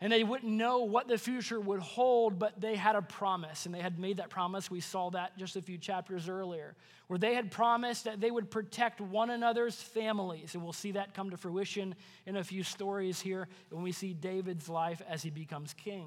And 0.00 0.12
they 0.12 0.22
wouldn't 0.22 0.52
know 0.52 0.84
what 0.84 1.08
the 1.08 1.18
future 1.18 1.58
would 1.58 1.80
hold, 1.80 2.38
but 2.38 2.60
they 2.60 2.76
had 2.76 2.94
a 2.94 3.02
promise, 3.02 3.66
and 3.66 3.74
they 3.74 3.80
had 3.80 3.98
made 3.98 4.18
that 4.18 4.30
promise. 4.30 4.70
We 4.70 4.80
saw 4.80 5.10
that 5.10 5.36
just 5.36 5.56
a 5.56 5.62
few 5.62 5.76
chapters 5.76 6.28
earlier, 6.28 6.76
where 7.08 7.18
they 7.18 7.34
had 7.34 7.50
promised 7.50 8.04
that 8.04 8.20
they 8.20 8.30
would 8.30 8.48
protect 8.48 9.00
one 9.00 9.30
another's 9.30 9.74
families. 9.74 10.54
And 10.54 10.62
we'll 10.62 10.72
see 10.72 10.92
that 10.92 11.14
come 11.14 11.30
to 11.30 11.36
fruition 11.36 11.96
in 12.26 12.36
a 12.36 12.44
few 12.44 12.62
stories 12.62 13.20
here 13.20 13.48
when 13.70 13.82
we 13.82 13.90
see 13.90 14.14
David's 14.14 14.68
life 14.68 15.02
as 15.08 15.22
he 15.22 15.30
becomes 15.30 15.74
king. 15.74 16.06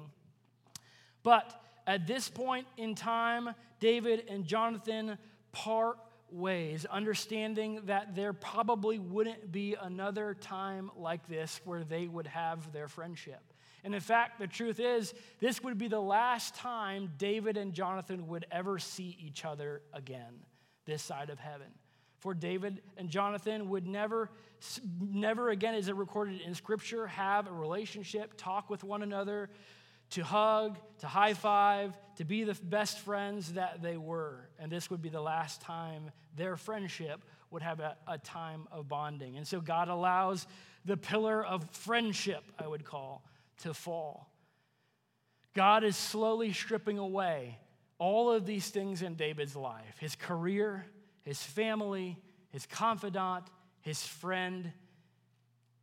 But 1.22 1.60
at 1.86 2.06
this 2.06 2.30
point 2.30 2.66
in 2.78 2.94
time, 2.94 3.54
David 3.78 4.24
and 4.30 4.46
Jonathan 4.46 5.18
part 5.52 5.98
ways, 6.32 6.86
understanding 6.86 7.80
that 7.84 8.14
there 8.14 8.32
probably 8.32 8.98
wouldn't 8.98 9.52
be 9.52 9.76
another 9.80 10.34
time 10.34 10.90
like 10.96 11.28
this 11.28 11.60
where 11.64 11.84
they 11.84 12.06
would 12.06 12.26
have 12.26 12.72
their 12.72 12.88
friendship. 12.88 13.42
And 13.84 13.94
in 13.94 14.00
fact, 14.00 14.38
the 14.38 14.46
truth 14.46 14.78
is, 14.78 15.12
this 15.40 15.62
would 15.62 15.76
be 15.76 15.88
the 15.88 16.00
last 16.00 16.54
time 16.54 17.12
David 17.18 17.56
and 17.56 17.72
Jonathan 17.72 18.28
would 18.28 18.46
ever 18.50 18.78
see 18.78 19.16
each 19.20 19.44
other 19.44 19.82
again, 19.92 20.40
this 20.86 21.02
side 21.02 21.30
of 21.30 21.38
heaven. 21.38 21.66
For 22.20 22.34
David 22.34 22.80
and 22.96 23.08
Jonathan 23.08 23.68
would 23.70 23.86
never, 23.86 24.30
never 25.00 25.50
again, 25.50 25.74
as 25.74 25.88
it 25.88 25.96
recorded 25.96 26.40
in 26.40 26.54
Scripture, 26.54 27.08
have 27.08 27.48
a 27.48 27.52
relationship, 27.52 28.34
talk 28.36 28.70
with 28.70 28.84
one 28.84 29.02
another, 29.02 29.50
to 30.12 30.22
hug, 30.22 30.78
to 30.98 31.06
high 31.06 31.34
five, 31.34 31.96
to 32.16 32.24
be 32.24 32.44
the 32.44 32.54
best 32.54 33.00
friends 33.00 33.54
that 33.54 33.82
they 33.82 33.96
were. 33.96 34.48
And 34.58 34.70
this 34.70 34.90
would 34.90 35.02
be 35.02 35.08
the 35.08 35.20
last 35.20 35.60
time 35.60 36.10
their 36.36 36.56
friendship 36.56 37.24
would 37.50 37.62
have 37.62 37.80
a, 37.80 37.96
a 38.06 38.18
time 38.18 38.68
of 38.70 38.88
bonding. 38.88 39.36
And 39.36 39.46
so 39.46 39.60
God 39.60 39.88
allows 39.88 40.46
the 40.84 40.96
pillar 40.96 41.44
of 41.44 41.68
friendship, 41.70 42.44
I 42.58 42.66
would 42.66 42.84
call, 42.84 43.24
to 43.62 43.72
fall. 43.72 44.30
God 45.54 45.84
is 45.84 45.96
slowly 45.96 46.52
stripping 46.52 46.98
away 46.98 47.58
all 47.98 48.32
of 48.32 48.46
these 48.46 48.68
things 48.68 49.02
in 49.02 49.14
David's 49.14 49.54
life 49.54 49.96
his 49.98 50.16
career, 50.16 50.84
his 51.22 51.42
family, 51.42 52.18
his 52.50 52.66
confidant, 52.66 53.44
his 53.80 54.04
friend. 54.04 54.72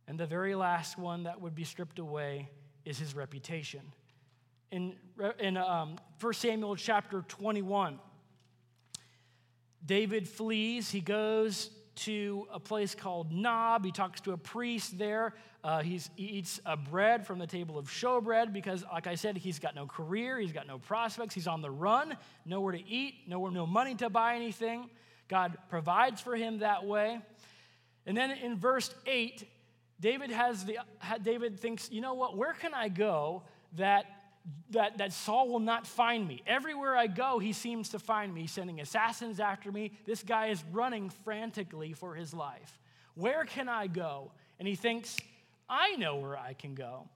And 0.06 0.18
the 0.18 0.26
very 0.26 0.54
last 0.54 0.98
one 0.98 1.24
that 1.24 1.40
would 1.40 1.54
be 1.54 1.64
stripped 1.64 1.98
away 1.98 2.50
is 2.84 2.98
his 2.98 3.14
reputation. 3.14 3.80
In, 4.70 4.94
in 5.40 5.56
um, 5.56 5.96
1 6.20 6.32
Samuel 6.34 6.76
chapter 6.76 7.22
21, 7.22 7.98
David 9.84 10.28
flees. 10.28 10.90
He 10.90 11.00
goes 11.00 11.70
to 11.96 12.46
a 12.52 12.60
place 12.60 12.94
called 12.94 13.32
Nob. 13.32 13.84
He 13.84 13.90
talks 13.90 14.20
to 14.22 14.32
a 14.32 14.36
priest 14.36 14.96
there. 14.96 15.34
Uh, 15.64 15.82
he 15.82 16.00
eats 16.16 16.60
a 16.64 16.76
bread 16.76 17.26
from 17.26 17.38
the 17.38 17.46
table 17.46 17.78
of 17.78 17.86
showbread 17.90 18.52
because, 18.52 18.84
like 18.92 19.06
I 19.06 19.16
said, 19.16 19.36
he's 19.36 19.58
got 19.58 19.74
no 19.74 19.86
career, 19.86 20.38
he's 20.38 20.52
got 20.52 20.66
no 20.66 20.78
prospects, 20.78 21.34
he's 21.34 21.46
on 21.46 21.60
the 21.60 21.70
run, 21.70 22.16
nowhere 22.46 22.72
to 22.72 22.88
eat, 22.88 23.14
nowhere, 23.26 23.50
no 23.50 23.66
money 23.66 23.94
to 23.96 24.08
buy 24.08 24.36
anything. 24.36 24.88
God 25.28 25.58
provides 25.68 26.20
for 26.20 26.34
him 26.36 26.60
that 26.60 26.86
way. 26.86 27.20
And 28.06 28.16
then 28.16 28.30
in 28.30 28.56
verse 28.56 28.94
8, 29.06 29.46
David 30.00 30.30
has 30.30 30.64
the 30.64 30.78
David 31.22 31.60
thinks, 31.60 31.90
you 31.90 32.00
know 32.00 32.14
what, 32.14 32.36
where 32.36 32.54
can 32.54 32.72
I 32.72 32.88
go 32.88 33.42
that 33.76 34.06
that, 34.70 34.98
that 34.98 35.12
Saul 35.12 35.48
will 35.48 35.60
not 35.60 35.86
find 35.86 36.26
me. 36.26 36.42
Everywhere 36.46 36.96
I 36.96 37.06
go, 37.06 37.38
he 37.38 37.52
seems 37.52 37.90
to 37.90 37.98
find 37.98 38.32
me, 38.32 38.46
sending 38.46 38.80
assassins 38.80 39.40
after 39.40 39.70
me. 39.70 39.92
This 40.06 40.22
guy 40.22 40.48
is 40.48 40.62
running 40.72 41.10
frantically 41.24 41.92
for 41.92 42.14
his 42.14 42.32
life. 42.32 42.78
Where 43.14 43.44
can 43.44 43.68
I 43.68 43.86
go? 43.86 44.32
And 44.58 44.66
he 44.66 44.76
thinks, 44.76 45.16
I 45.68 45.96
know 45.96 46.16
where 46.16 46.36
I 46.36 46.54
can 46.54 46.74
go. 46.74 47.08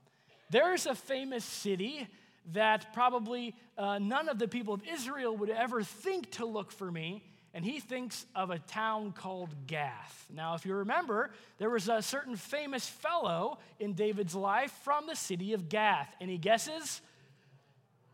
There's 0.50 0.86
a 0.86 0.94
famous 0.94 1.44
city 1.44 2.06
that 2.52 2.92
probably 2.92 3.54
uh, 3.78 3.98
none 3.98 4.28
of 4.28 4.38
the 4.38 4.48
people 4.48 4.74
of 4.74 4.82
Israel 4.86 5.36
would 5.36 5.50
ever 5.50 5.82
think 5.82 6.32
to 6.32 6.44
look 6.44 6.70
for 6.70 6.90
me. 6.90 7.24
And 7.54 7.64
he 7.64 7.78
thinks 7.78 8.26
of 8.34 8.50
a 8.50 8.58
town 8.58 9.12
called 9.12 9.54
Gath. 9.68 10.26
Now, 10.34 10.54
if 10.54 10.66
you 10.66 10.74
remember, 10.74 11.30
there 11.58 11.70
was 11.70 11.88
a 11.88 12.02
certain 12.02 12.34
famous 12.34 12.88
fellow 12.88 13.58
in 13.78 13.94
David's 13.94 14.34
life 14.34 14.72
from 14.82 15.06
the 15.06 15.14
city 15.14 15.52
of 15.52 15.68
Gath. 15.68 16.12
He 16.20 16.36
guesses 16.36 17.00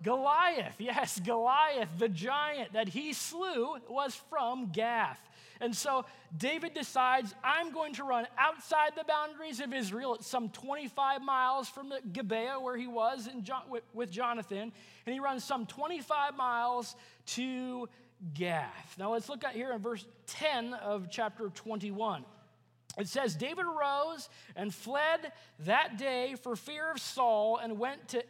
Goliath, 0.03 0.77
yes, 0.79 1.21
Goliath, 1.21 1.91
the 1.99 2.09
giant 2.09 2.73
that 2.73 2.89
he 2.89 3.13
slew, 3.13 3.77
was 3.89 4.15
from 4.29 4.71
Gath. 4.73 5.21
And 5.61 5.77
so 5.77 6.07
David 6.37 6.73
decides, 6.73 7.35
I'm 7.45 7.71
going 7.71 7.93
to 7.95 8.05
run 8.05 8.27
outside 8.39 8.93
the 8.97 9.05
boundaries 9.05 9.61
of 9.61 9.75
Israel 9.75 10.15
at 10.15 10.25
some 10.25 10.49
25 10.49 11.21
miles 11.21 11.69
from 11.69 11.91
the 11.91 12.01
Gibeah 12.13 12.59
where 12.59 12.79
he 12.79 12.87
was 12.87 13.29
with, 13.69 13.83
with 13.93 14.11
Jonathan. 14.11 14.73
And 15.05 15.13
he 15.13 15.21
runs 15.21 15.45
some 15.45 15.67
25 15.67 16.35
miles 16.35 16.97
to 17.27 17.91
Gath. 18.33 18.97
Now 18.99 19.13
let's 19.13 19.29
look 19.29 19.45
at 19.45 19.53
here 19.53 19.73
in 19.73 19.81
verse 19.81 20.07
10 20.29 20.73
of 20.75 21.09
chapter 21.11 21.51
21. 21.51 22.25
It 22.99 23.09
says, 23.09 23.35
David 23.35 23.67
arose 23.67 24.29
and 24.57 24.75
fled 24.75 25.33
that 25.61 25.97
day 25.97 26.35
for 26.43 26.57
fear 26.57 26.91
of 26.91 26.99
Saul 26.99 27.59
and 27.59 27.79
went 27.79 28.09
to 28.09 28.25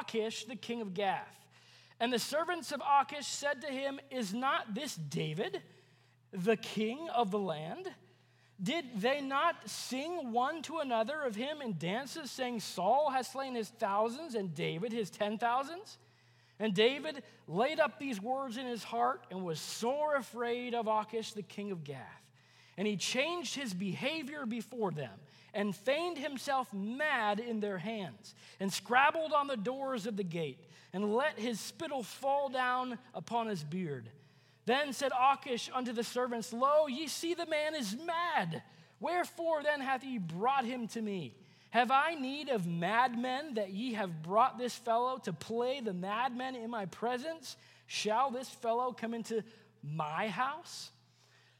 Achish, 0.00 0.44
the 0.44 0.56
king 0.56 0.80
of 0.80 0.94
Gath. 0.94 1.34
And 2.00 2.12
the 2.12 2.18
servants 2.18 2.72
of 2.72 2.80
Achish 3.00 3.26
said 3.26 3.60
to 3.62 3.68
him, 3.68 3.98
Is 4.10 4.32
not 4.32 4.74
this 4.74 4.94
David, 4.94 5.62
the 6.32 6.56
king 6.56 7.08
of 7.10 7.30
the 7.30 7.38
land? 7.38 7.88
Did 8.60 9.00
they 9.00 9.20
not 9.20 9.68
sing 9.68 10.32
one 10.32 10.62
to 10.62 10.78
another 10.78 11.22
of 11.22 11.36
him 11.36 11.62
in 11.62 11.78
dances, 11.78 12.30
saying, 12.30 12.60
Saul 12.60 13.10
has 13.10 13.28
slain 13.28 13.54
his 13.54 13.68
thousands 13.68 14.34
and 14.34 14.54
David 14.54 14.92
his 14.92 15.10
ten 15.10 15.38
thousands? 15.38 15.98
And 16.58 16.74
David 16.74 17.22
laid 17.46 17.78
up 17.78 18.00
these 18.00 18.20
words 18.20 18.56
in 18.56 18.66
his 18.66 18.82
heart 18.82 19.24
and 19.30 19.44
was 19.44 19.60
sore 19.60 20.16
afraid 20.16 20.74
of 20.74 20.88
Achish, 20.88 21.32
the 21.32 21.42
king 21.42 21.70
of 21.70 21.84
Gath. 21.84 22.02
And 22.76 22.86
he 22.86 22.96
changed 22.96 23.54
his 23.54 23.74
behavior 23.74 24.44
before 24.44 24.90
them 24.90 25.18
and 25.58 25.74
feigned 25.74 26.16
himself 26.16 26.72
mad 26.72 27.40
in 27.40 27.58
their 27.58 27.78
hands, 27.78 28.36
and 28.60 28.72
scrabbled 28.72 29.32
on 29.32 29.48
the 29.48 29.56
doors 29.56 30.06
of 30.06 30.16
the 30.16 30.22
gate, 30.22 30.64
and 30.92 31.12
let 31.12 31.36
his 31.36 31.58
spittle 31.58 32.04
fall 32.04 32.48
down 32.48 32.96
upon 33.12 33.48
his 33.48 33.64
beard. 33.64 34.08
Then 34.66 34.92
said 34.92 35.10
Achish 35.20 35.68
unto 35.74 35.92
the 35.92 36.04
servants, 36.04 36.52
Lo, 36.52 36.86
ye 36.86 37.08
see 37.08 37.34
the 37.34 37.44
man 37.44 37.74
is 37.74 37.96
mad. 38.06 38.62
Wherefore 39.00 39.64
then 39.64 39.80
hath 39.80 40.04
ye 40.04 40.18
brought 40.18 40.64
him 40.64 40.86
to 40.88 41.02
me? 41.02 41.34
Have 41.70 41.90
I 41.90 42.14
need 42.14 42.50
of 42.50 42.64
madmen 42.64 43.54
that 43.54 43.70
ye 43.70 43.94
have 43.94 44.22
brought 44.22 44.58
this 44.58 44.76
fellow 44.76 45.18
to 45.24 45.32
play 45.32 45.80
the 45.80 45.92
madman 45.92 46.54
in 46.54 46.70
my 46.70 46.86
presence? 46.86 47.56
Shall 47.88 48.30
this 48.30 48.48
fellow 48.48 48.92
come 48.92 49.12
into 49.12 49.42
my 49.82 50.28
house? 50.28 50.92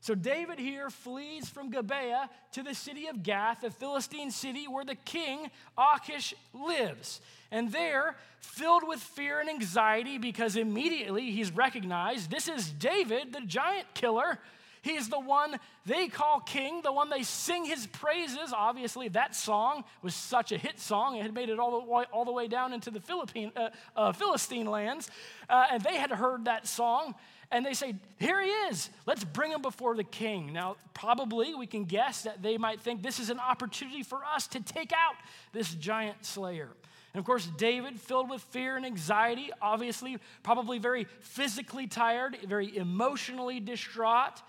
So 0.01 0.15
David 0.15 0.59
here 0.59 0.91
flees 0.91 1.49
from 1.49 1.71
Gibeah 1.71 2.31
to 2.53 2.63
the 2.63 2.75
city 2.75 3.09
of 3.09 3.23
Gath, 3.23 3.65
a 3.65 3.71
Philistine 3.71 4.31
city 4.31 4.69
where 4.69 4.85
the 4.85 4.95
king 4.95 5.51
Achish 5.77 6.35
lives. 6.55 7.21
And 7.51 7.73
there, 7.73 8.17
filled 8.41 8.87
with 8.87 9.01
fear 9.01 9.41
and 9.41 9.49
anxiety, 9.49 10.19
because 10.19 10.57
immediately 10.57 11.31
he's 11.31 11.51
recognized 11.51 12.31
this 12.31 12.49
is 12.49 12.71
David, 12.71 13.33
the 13.33 13.41
giant 13.41 13.93
killer. 13.95 14.39
He's 14.83 15.09
the 15.09 15.19
one 15.19 15.59
they 15.87 16.09
call 16.09 16.41
king, 16.41 16.83
the 16.83 16.93
one 16.93 17.11
they 17.11 17.25
sing 17.25 17.65
his 17.65 17.87
praises. 17.89 18.53
Obviously, 18.55 19.09
that 19.09 19.35
song 19.35 19.85
was 20.03 20.15
such 20.15 20.53
a 20.53 20.57
hit 20.57 20.79
song. 20.79 21.17
It 21.17 21.23
had 21.23 21.35
made 21.35 21.49
it 21.49 21.59
all 21.59 21.81
the 21.81 21.91
way, 21.91 22.05
all 22.13 22.25
the 22.25 22.33
way 22.33 22.47
down 22.47 22.73
into 22.73 22.91
the 22.91 23.01
Philippine, 23.01 23.51
uh, 23.57 23.71
uh, 23.97 24.13
Philistine 24.13 24.67
lands. 24.67 25.11
Uh, 25.49 25.67
and 25.73 25.83
they 25.83 25.97
had 25.97 26.11
heard 26.11 26.45
that 26.45 26.67
song 26.67 27.15
and 27.51 27.65
they 27.65 27.75
say, 27.75 27.95
Here 28.19 28.41
he 28.43 28.49
is. 28.49 28.91
Let's 29.07 29.25
bring 29.25 29.53
him 29.53 29.63
before 29.63 29.97
the 29.97 30.05
king. 30.05 30.53
Now, 30.53 30.77
probably 30.95 31.55
we 31.55 31.67
can 31.67 31.85
guess 31.85 32.23
that 32.23 32.43
they 32.43 32.59
might 32.59 32.81
think 32.81 33.03
this 33.03 33.19
is 33.19 33.31
an 33.31 33.41
opportunity 33.41 34.03
for 34.03 34.21
us 34.25 34.47
to 34.49 34.61
take 34.61 34.93
out 34.93 35.15
this 35.53 35.75
giant 35.75 36.25
slayer. 36.25 36.69
And 37.15 37.21
of 37.21 37.25
course, 37.25 37.47
David, 37.57 37.99
filled 37.99 38.29
with 38.29 38.43
fear 38.43 38.77
and 38.77 38.85
anxiety, 38.85 39.51
obviously, 39.63 40.19
probably 40.43 40.79
very 40.79 41.07
physically 41.21 41.87
tired, 41.87 42.37
very 42.47 42.77
emotionally 42.77 43.61
distraught, 43.61 44.43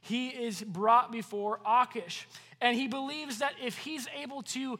he 0.00 0.28
is 0.28 0.62
brought 0.62 1.12
before 1.12 1.60
Achish. 1.64 2.26
And 2.60 2.76
he 2.76 2.88
believes 2.88 3.38
that 3.38 3.54
if 3.62 3.78
he's 3.78 4.08
able 4.20 4.42
to 4.42 4.78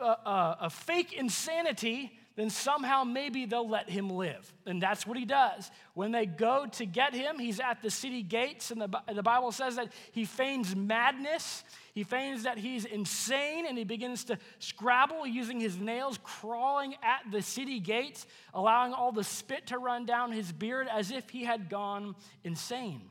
uh, 0.00 0.04
uh, 0.24 0.68
fake 0.68 1.12
insanity, 1.12 2.18
then 2.38 2.50
somehow 2.50 3.02
maybe 3.02 3.46
they'll 3.46 3.68
let 3.68 3.90
him 3.90 4.10
live. 4.10 4.54
And 4.64 4.80
that's 4.80 5.04
what 5.04 5.18
he 5.18 5.24
does. 5.24 5.72
When 5.94 6.12
they 6.12 6.24
go 6.24 6.66
to 6.66 6.86
get 6.86 7.12
him, 7.12 7.36
he's 7.36 7.58
at 7.58 7.82
the 7.82 7.90
city 7.90 8.22
gates, 8.22 8.70
and 8.70 8.80
the, 8.80 8.88
the 9.12 9.24
Bible 9.24 9.50
says 9.50 9.74
that 9.74 9.92
he 10.12 10.24
feigns 10.24 10.76
madness. 10.76 11.64
He 11.94 12.04
feigns 12.04 12.44
that 12.44 12.56
he's 12.56 12.84
insane, 12.84 13.66
and 13.66 13.76
he 13.76 13.82
begins 13.82 14.22
to 14.26 14.38
scrabble 14.60 15.26
using 15.26 15.58
his 15.58 15.78
nails, 15.78 16.16
crawling 16.22 16.94
at 17.02 17.28
the 17.32 17.42
city 17.42 17.80
gates, 17.80 18.24
allowing 18.54 18.92
all 18.92 19.10
the 19.10 19.24
spit 19.24 19.66
to 19.66 19.78
run 19.78 20.06
down 20.06 20.30
his 20.30 20.52
beard 20.52 20.86
as 20.88 21.10
if 21.10 21.28
he 21.30 21.42
had 21.42 21.68
gone 21.68 22.14
insane. 22.44 23.02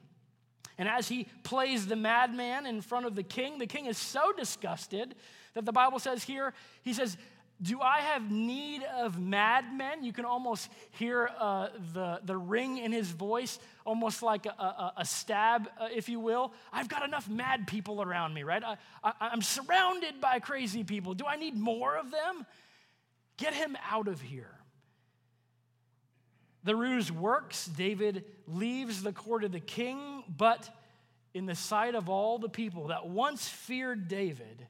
And 0.77 0.87
as 0.87 1.09
he 1.09 1.27
plays 1.43 1.85
the 1.85 1.97
madman 1.97 2.65
in 2.65 2.79
front 2.79 3.05
of 3.05 3.15
the 3.15 3.23
king, 3.23 3.57
the 3.57 3.67
king 3.67 3.87
is 3.87 3.97
so 3.97 4.31
disgusted 4.31 5.15
that 5.53 5.65
the 5.65 5.73
Bible 5.73 5.99
says 5.99 6.23
here, 6.23 6.53
he 6.83 6.93
says, 6.93 7.17
do 7.61 7.81
I 7.81 8.01
have 8.01 8.29
need 8.29 8.83
of 8.83 9.19
madmen? 9.19 10.03
You 10.03 10.13
can 10.13 10.25
almost 10.25 10.69
hear 10.91 11.29
uh, 11.39 11.69
the, 11.93 12.19
the 12.23 12.37
ring 12.37 12.77
in 12.77 12.91
his 12.91 13.09
voice, 13.09 13.57
almost 13.83 14.21
like 14.21 14.45
a, 14.45 14.49
a, 14.49 14.93
a 14.97 15.05
stab, 15.05 15.67
uh, 15.79 15.87
if 15.93 16.07
you 16.07 16.19
will. 16.19 16.53
I've 16.71 16.87
got 16.87 17.03
enough 17.03 17.27
mad 17.27 17.65
people 17.65 18.01
around 18.01 18.35
me, 18.35 18.43
right? 18.43 18.63
I, 18.63 18.77
I, 19.03 19.13
I'm 19.19 19.41
surrounded 19.41 20.21
by 20.21 20.39
crazy 20.39 20.83
people. 20.83 21.15
Do 21.15 21.25
I 21.25 21.35
need 21.35 21.57
more 21.57 21.97
of 21.97 22.11
them? 22.11 22.45
Get 23.37 23.55
him 23.55 23.75
out 23.89 24.07
of 24.07 24.21
here. 24.21 24.53
The 26.63 26.75
ruse 26.75 27.11
works. 27.11 27.65
David 27.65 28.25
leaves 28.45 29.01
the 29.01 29.13
court 29.13 29.43
of 29.43 29.51
the 29.51 29.59
king, 29.59 30.23
but 30.27 30.69
in 31.33 31.47
the 31.47 31.55
sight 31.55 31.95
of 31.95 32.07
all 32.07 32.37
the 32.37 32.49
people 32.49 32.87
that 32.87 33.07
once 33.07 33.47
feared 33.47 34.07
David, 34.07 34.67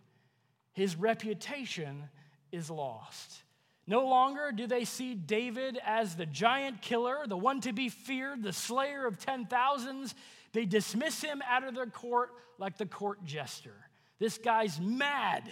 his 0.73 0.95
reputation 0.95 2.09
is 2.51 2.69
lost. 2.69 3.43
No 3.85 4.07
longer 4.07 4.51
do 4.51 4.67
they 4.67 4.83
see 4.83 5.15
David 5.15 5.79
as 5.85 6.15
the 6.15 6.25
giant 6.25 6.81
killer, 6.81 7.25
the 7.25 7.37
one 7.37 7.61
to 7.61 7.71
be 7.71 7.89
feared, 7.89 8.43
the 8.43 8.51
slayer 8.51 9.05
of 9.05 9.17
ten 9.17 9.45
thousands. 9.45 10.13
They 10.51 10.65
dismiss 10.65 11.21
him 11.21 11.41
out 11.47 11.63
of 11.63 11.75
their 11.75 11.85
court 11.85 12.31
like 12.57 12.77
the 12.77 12.85
court 12.85 13.23
jester. 13.23 13.75
This 14.19 14.37
guy's 14.37 14.79
mad. 14.79 15.43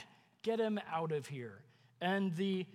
Get 0.42 0.60
him 0.60 0.80
out 0.92 1.12
of 1.12 1.28
here. 1.28 1.62
And 2.02 2.36
the 2.36 2.66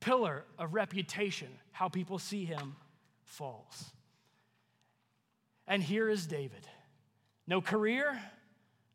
pillar 0.00 0.44
of 0.58 0.74
reputation, 0.74 1.48
how 1.70 1.88
people 1.88 2.18
see 2.18 2.44
him, 2.44 2.76
falls. 3.24 3.92
And 5.68 5.82
here 5.82 6.08
is 6.08 6.26
David. 6.26 6.66
No 7.46 7.60
career, 7.60 8.20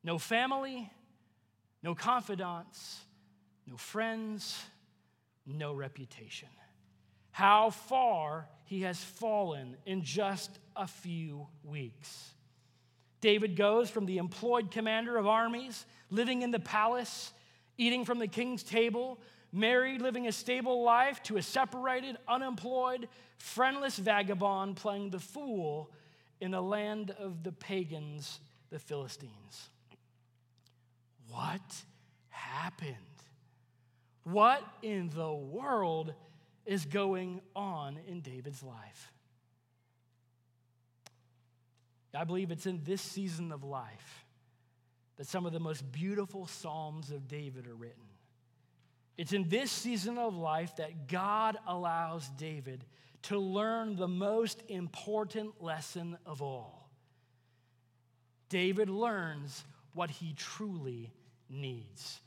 no 0.04 0.18
family, 0.18 0.92
no 1.84 1.96
confidants, 1.96 3.02
no 3.72 3.78
friends, 3.78 4.62
no 5.46 5.74
reputation. 5.74 6.50
How 7.32 7.70
far 7.70 8.50
he 8.66 8.82
has 8.82 9.02
fallen 9.02 9.78
in 9.86 10.04
just 10.04 10.60
a 10.76 10.86
few 10.86 11.48
weeks. 11.64 12.34
David 13.22 13.56
goes 13.56 13.90
from 13.90 14.06
the 14.06 14.18
employed 14.18 14.72
commander 14.72 15.18
of 15.18 15.26
armies, 15.26 15.86
living 16.10 16.42
in 16.42 16.52
the 16.52 16.60
palace, 16.60 17.32
eating 17.78 18.04
from 18.04 18.20
the 18.20 18.28
king's 18.28 18.62
table, 18.62 19.22
married, 19.54 20.02
living 20.02 20.28
a 20.28 20.34
stable 20.34 20.84
life, 20.84 21.24
to 21.24 21.38
a 21.38 21.42
separated, 21.42 22.18
unemployed, 22.28 23.08
friendless 23.38 23.98
vagabond 23.98 24.76
playing 24.76 25.12
the 25.12 25.20
fool 25.20 25.92
in 26.42 26.52
the 26.52 26.62
land 26.62 27.16
of 27.18 27.44
the 27.44 27.54
pagans, 27.54 28.42
the 28.70 28.80
Philistines. 28.80 29.70
What 31.30 31.62
happened? 32.30 33.11
What 34.24 34.64
in 34.82 35.10
the 35.10 35.34
world 35.34 36.14
is 36.66 36.86
going 36.86 37.42
on 37.56 37.98
in 38.08 38.22
David's 38.22 38.62
life? 38.62 39.12
I 42.14 42.24
believe 42.24 42.52
it's 42.52 42.66
in 42.66 42.82
this 42.84 43.02
season 43.02 43.52
of 43.52 43.64
life 43.64 44.26
that 45.18 45.28
some 45.28 45.46
of 45.46 45.54
the 45.54 45.60
most 45.60 45.90
beautiful 45.92 46.46
Psalms 46.46 47.10
of 47.12 47.28
David 47.28 47.68
are 47.68 47.76
written. 47.76 48.04
It's 49.18 49.34
in 49.34 49.48
this 49.50 49.72
season 49.72 50.18
of 50.18 50.36
life 50.36 50.76
that 50.78 51.08
God 51.08 51.58
allows 51.68 52.28
David 52.38 52.84
to 53.24 53.38
learn 53.38 53.96
the 53.96 54.08
most 54.08 54.64
important 54.68 55.62
lesson 55.62 56.18
of 56.26 56.42
all. 56.42 56.90
David 58.50 58.90
learns 58.90 59.64
what 59.94 60.10
he 60.10 60.34
truly 60.34 61.14
needs. 61.50 62.20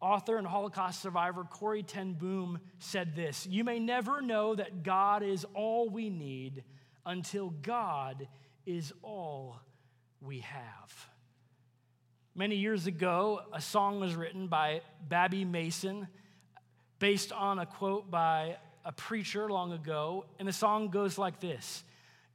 Author 0.00 0.36
and 0.36 0.46
Holocaust 0.46 1.00
survivor 1.00 1.44
Corrie 1.44 1.82
ten 1.82 2.12
Boom 2.12 2.58
said 2.78 3.16
this 3.16 3.46
You 3.46 3.64
may 3.64 3.78
never 3.78 4.20
know 4.20 4.54
that 4.54 4.82
God 4.82 5.22
is 5.22 5.46
all 5.54 5.88
we 5.88 6.10
need 6.10 6.64
until 7.04 7.50
God 7.50 8.28
is 8.66 8.92
all 9.02 9.60
we 10.20 10.40
have. 10.40 11.08
Many 12.34 12.56
years 12.56 12.86
ago, 12.86 13.40
a 13.52 13.60
song 13.60 14.00
was 14.00 14.14
written 14.14 14.48
by 14.48 14.82
Babbie 15.08 15.46
Mason 15.46 16.08
based 16.98 17.32
on 17.32 17.58
a 17.58 17.66
quote 17.66 18.10
by 18.10 18.56
a 18.84 18.92
preacher 18.92 19.48
long 19.48 19.72
ago, 19.72 20.26
and 20.38 20.46
the 20.46 20.52
song 20.52 20.88
goes 20.88 21.16
like 21.16 21.40
this 21.40 21.82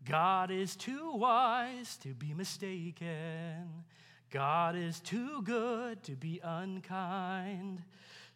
God 0.04 0.50
is 0.50 0.76
too 0.76 1.12
wise 1.14 1.98
to 1.98 2.14
be 2.16 2.34
mistaken. 2.34 3.84
God 4.32 4.76
is 4.76 5.00
too 5.02 5.42
good 5.44 6.02
to 6.04 6.14
be 6.14 6.40
unkind. 6.44 7.84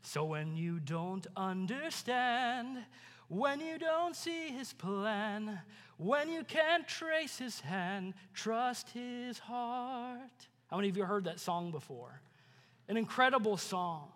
So 0.01 0.25
when 0.25 0.55
you 0.55 0.79
don't 0.79 1.25
understand, 1.35 2.77
when 3.29 3.59
you 3.59 3.79
don't 3.79 4.15
see 4.15 4.49
his 4.49 4.73
plan, 4.73 5.59
when 5.97 6.29
you 6.29 6.43
can't 6.43 6.87
trace 6.87 7.37
his 7.37 7.61
hand, 7.61 8.13
trust 8.33 8.89
his 8.89 9.39
heart. 9.39 10.47
How 10.67 10.77
many 10.77 10.89
of 10.89 10.97
you 10.97 11.05
heard 11.05 11.23
that 11.23 11.39
song 11.39 11.71
before? 11.71 12.21
An 12.87 12.97
incredible 12.97 13.57
song. 13.57 14.09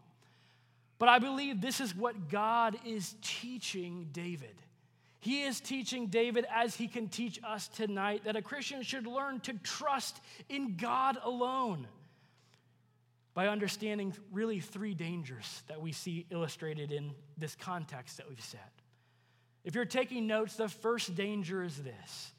But 1.00 1.08
I 1.08 1.20
believe 1.20 1.62
this 1.62 1.80
is 1.80 1.96
what 1.96 2.30
God 2.30 2.78
is 2.86 3.15
teaching 3.22 4.10
David. 4.12 4.56
He 5.20 5.44
is 5.44 5.60
teaching 5.60 6.08
David, 6.08 6.46
as 6.54 6.76
he 6.76 6.88
can 6.88 7.10
teach 7.10 7.40
us 7.44 7.68
tonight, 7.68 8.24
that 8.24 8.38
a 8.38 8.42
Christian 8.42 8.82
should 8.84 9.06
learn 9.06 9.42
to 9.42 9.54
trust 9.54 10.22
in 10.48 10.78
God 10.78 11.18
alone 11.24 11.88
by 13.34 13.48
understanding 13.48 14.14
really 14.32 14.60
three 14.60 14.94
dangers 14.94 15.64
that 15.68 15.82
we 15.82 15.92
see 15.92 16.26
illustrated 16.30 16.92
in 16.92 17.12
this 17.38 17.56
context 17.56 18.18
that 18.18 18.30
we've 18.30 18.42
set. 18.42 18.72
If 19.66 19.76
you're 19.76 19.86
taking 19.86 20.26
notes, 20.26 20.56
the 20.56 20.70
first 20.70 21.16
danger 21.16 21.64
is 21.64 21.78
this 21.78 22.34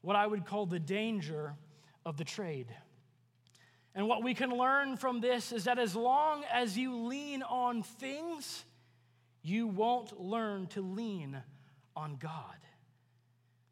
what 0.00 0.16
I 0.16 0.26
would 0.26 0.46
call 0.46 0.66
the 0.66 0.80
danger 0.80 1.54
of 2.04 2.16
the 2.16 2.24
trade. 2.24 2.66
And 3.94 4.08
what 4.08 4.24
we 4.24 4.34
can 4.34 4.50
learn 4.50 4.96
from 4.96 5.20
this 5.20 5.52
is 5.52 5.64
that 5.64 5.78
as 5.78 5.94
long 5.94 6.44
as 6.52 6.76
you 6.76 6.96
lean 7.04 7.42
on 7.42 7.82
things, 7.82 8.64
you 9.42 9.66
won't 9.68 10.18
learn 10.20 10.66
to 10.68 10.80
lean 10.80 11.42
on 11.96 12.16
God. 12.16 12.56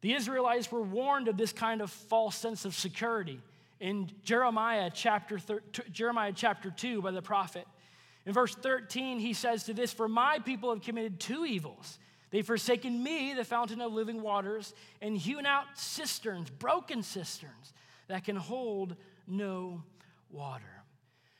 The 0.01 0.13
Israelites 0.13 0.71
were 0.71 0.81
warned 0.81 1.27
of 1.27 1.37
this 1.37 1.53
kind 1.53 1.81
of 1.81 1.91
false 1.91 2.35
sense 2.35 2.65
of 2.65 2.73
security 2.73 3.39
in 3.79 4.11
Jeremiah 4.23 4.89
chapter, 4.93 5.39
thir- 5.39 5.63
Jeremiah 5.91 6.33
chapter 6.35 6.71
2 6.71 7.01
by 7.01 7.11
the 7.11 7.21
prophet. 7.21 7.67
In 8.25 8.33
verse 8.33 8.53
13, 8.55 9.19
he 9.19 9.33
says 9.33 9.63
to 9.65 9.73
this 9.73 9.91
For 9.91 10.07
my 10.07 10.39
people 10.39 10.69
have 10.71 10.81
committed 10.81 11.19
two 11.19 11.45
evils. 11.45 11.97
They've 12.29 12.45
forsaken 12.45 13.03
me, 13.03 13.33
the 13.33 13.43
fountain 13.43 13.81
of 13.81 13.91
living 13.91 14.21
waters, 14.21 14.73
and 15.01 15.17
hewn 15.17 15.45
out 15.45 15.65
cisterns, 15.75 16.49
broken 16.49 17.03
cisterns, 17.03 17.73
that 18.07 18.23
can 18.23 18.37
hold 18.37 18.95
no 19.27 19.83
water. 20.29 20.63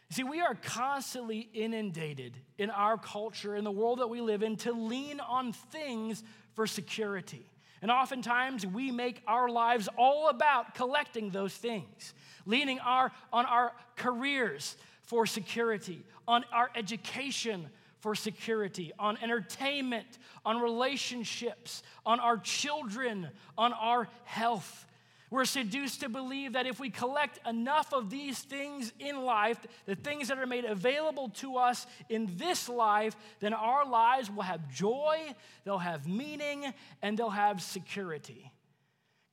See, 0.09 0.25
we 0.25 0.41
are 0.41 0.55
constantly 0.55 1.49
inundated 1.53 2.35
in 2.57 2.69
our 2.69 2.97
culture, 2.97 3.55
in 3.55 3.63
the 3.63 3.71
world 3.71 3.99
that 3.99 4.07
we 4.07 4.19
live 4.19 4.43
in, 4.43 4.57
to 4.57 4.73
lean 4.73 5.21
on 5.21 5.53
things 5.53 6.23
for 6.53 6.67
security. 6.67 7.45
And 7.81 7.89
oftentimes 7.89 8.65
we 8.65 8.91
make 8.91 9.23
our 9.27 9.49
lives 9.49 9.89
all 9.97 10.29
about 10.29 10.75
collecting 10.75 11.31
those 11.31 11.53
things, 11.53 12.13
leaning 12.45 12.79
our, 12.79 13.11
on 13.33 13.45
our 13.45 13.73
careers 13.95 14.77
for 15.03 15.25
security, 15.25 16.03
on 16.27 16.45
our 16.53 16.69
education 16.75 17.67
for 18.01 18.15
security, 18.15 18.91
on 18.97 19.17
entertainment, 19.21 20.17
on 20.43 20.59
relationships, 20.59 21.83
on 22.05 22.19
our 22.19 22.37
children, 22.37 23.29
on 23.57 23.73
our 23.73 24.07
health. 24.23 24.85
We're 25.31 25.45
seduced 25.45 26.01
to 26.01 26.09
believe 26.09 26.53
that 26.53 26.67
if 26.67 26.79
we 26.81 26.89
collect 26.89 27.39
enough 27.47 27.93
of 27.93 28.09
these 28.09 28.37
things 28.39 28.91
in 28.99 29.23
life, 29.23 29.57
the 29.85 29.95
things 29.95 30.27
that 30.27 30.37
are 30.37 30.45
made 30.45 30.65
available 30.65 31.29
to 31.35 31.55
us 31.55 31.87
in 32.09 32.29
this 32.35 32.67
life, 32.67 33.15
then 33.39 33.53
our 33.53 33.85
lives 33.85 34.29
will 34.29 34.43
have 34.43 34.69
joy, 34.69 35.33
they'll 35.63 35.77
have 35.77 36.05
meaning, 36.05 36.73
and 37.01 37.17
they'll 37.17 37.29
have 37.29 37.61
security. 37.61 38.51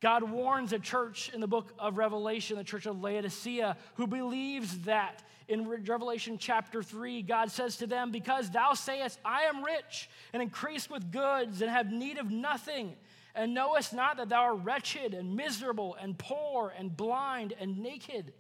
God 0.01 0.23
warns 0.23 0.73
a 0.73 0.79
church 0.79 1.33
in 1.35 1.41
the 1.41 1.49
book 1.49 1.75
of 1.81 1.99
Revelation, 1.99 2.57
the 2.57 2.63
church 2.63 2.87
of 2.87 3.01
Laodicea, 3.01 3.77
who 3.95 4.07
believes 4.07 4.79
that. 4.83 5.25
In 5.49 5.67
Revelation 5.67 6.39
chapter 6.39 6.83
3, 6.83 7.23
God 7.23 7.51
says 7.51 7.79
to 7.79 7.87
them, 7.89 8.13
Because 8.13 8.51
thou 8.51 8.75
sayest, 8.75 9.19
I 9.25 9.45
am 9.45 9.65
rich 9.65 10.09
and 10.33 10.43
increased 10.43 10.91
with 10.91 11.11
goods 11.11 11.63
and 11.63 11.71
have 11.71 11.91
need 11.91 12.19
of 12.19 12.31
nothing, 12.31 12.95
and 13.35 13.55
knowest 13.55 13.93
not 13.93 14.17
that 14.17 14.29
thou 14.29 14.43
art 14.43 14.61
wretched 14.63 15.15
and 15.15 15.37
miserable 15.37 15.97
and 16.01 16.19
poor 16.19 16.73
and 16.77 16.97
blind 16.97 17.55
and 17.61 17.79
naked. 17.79 18.33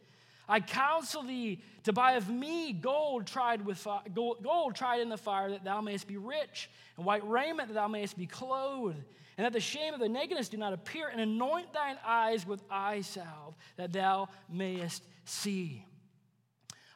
I 0.48 0.60
counsel 0.60 1.22
thee 1.22 1.62
to 1.84 1.92
buy 1.92 2.12
of 2.12 2.30
me 2.30 2.72
gold 2.72 3.26
tried 3.26 3.64
with 3.64 3.78
fi- 3.78 4.02
gold, 4.14 4.42
gold 4.42 4.74
tried 4.74 5.00
in 5.00 5.08
the 5.08 5.18
fire, 5.18 5.50
that 5.50 5.64
thou 5.64 5.80
mayest 5.80 6.06
be 6.06 6.16
rich, 6.16 6.70
and 6.96 7.04
white 7.04 7.28
raiment 7.28 7.68
that 7.68 7.74
thou 7.74 7.88
mayest 7.88 8.16
be 8.16 8.26
clothed 8.26 9.04
and 9.38 9.44
that 9.44 9.52
the 9.52 9.60
shame 9.60 9.94
of 9.94 10.00
the 10.00 10.08
nakedness 10.08 10.48
do 10.48 10.56
not 10.56 10.72
appear, 10.72 11.06
and 11.06 11.20
anoint 11.20 11.72
thine 11.72 11.96
eyes 12.04 12.44
with 12.44 12.60
eye 12.68 13.00
salve, 13.02 13.54
that 13.76 13.92
thou 13.92 14.28
mayest 14.50 15.04
see. 15.24 15.84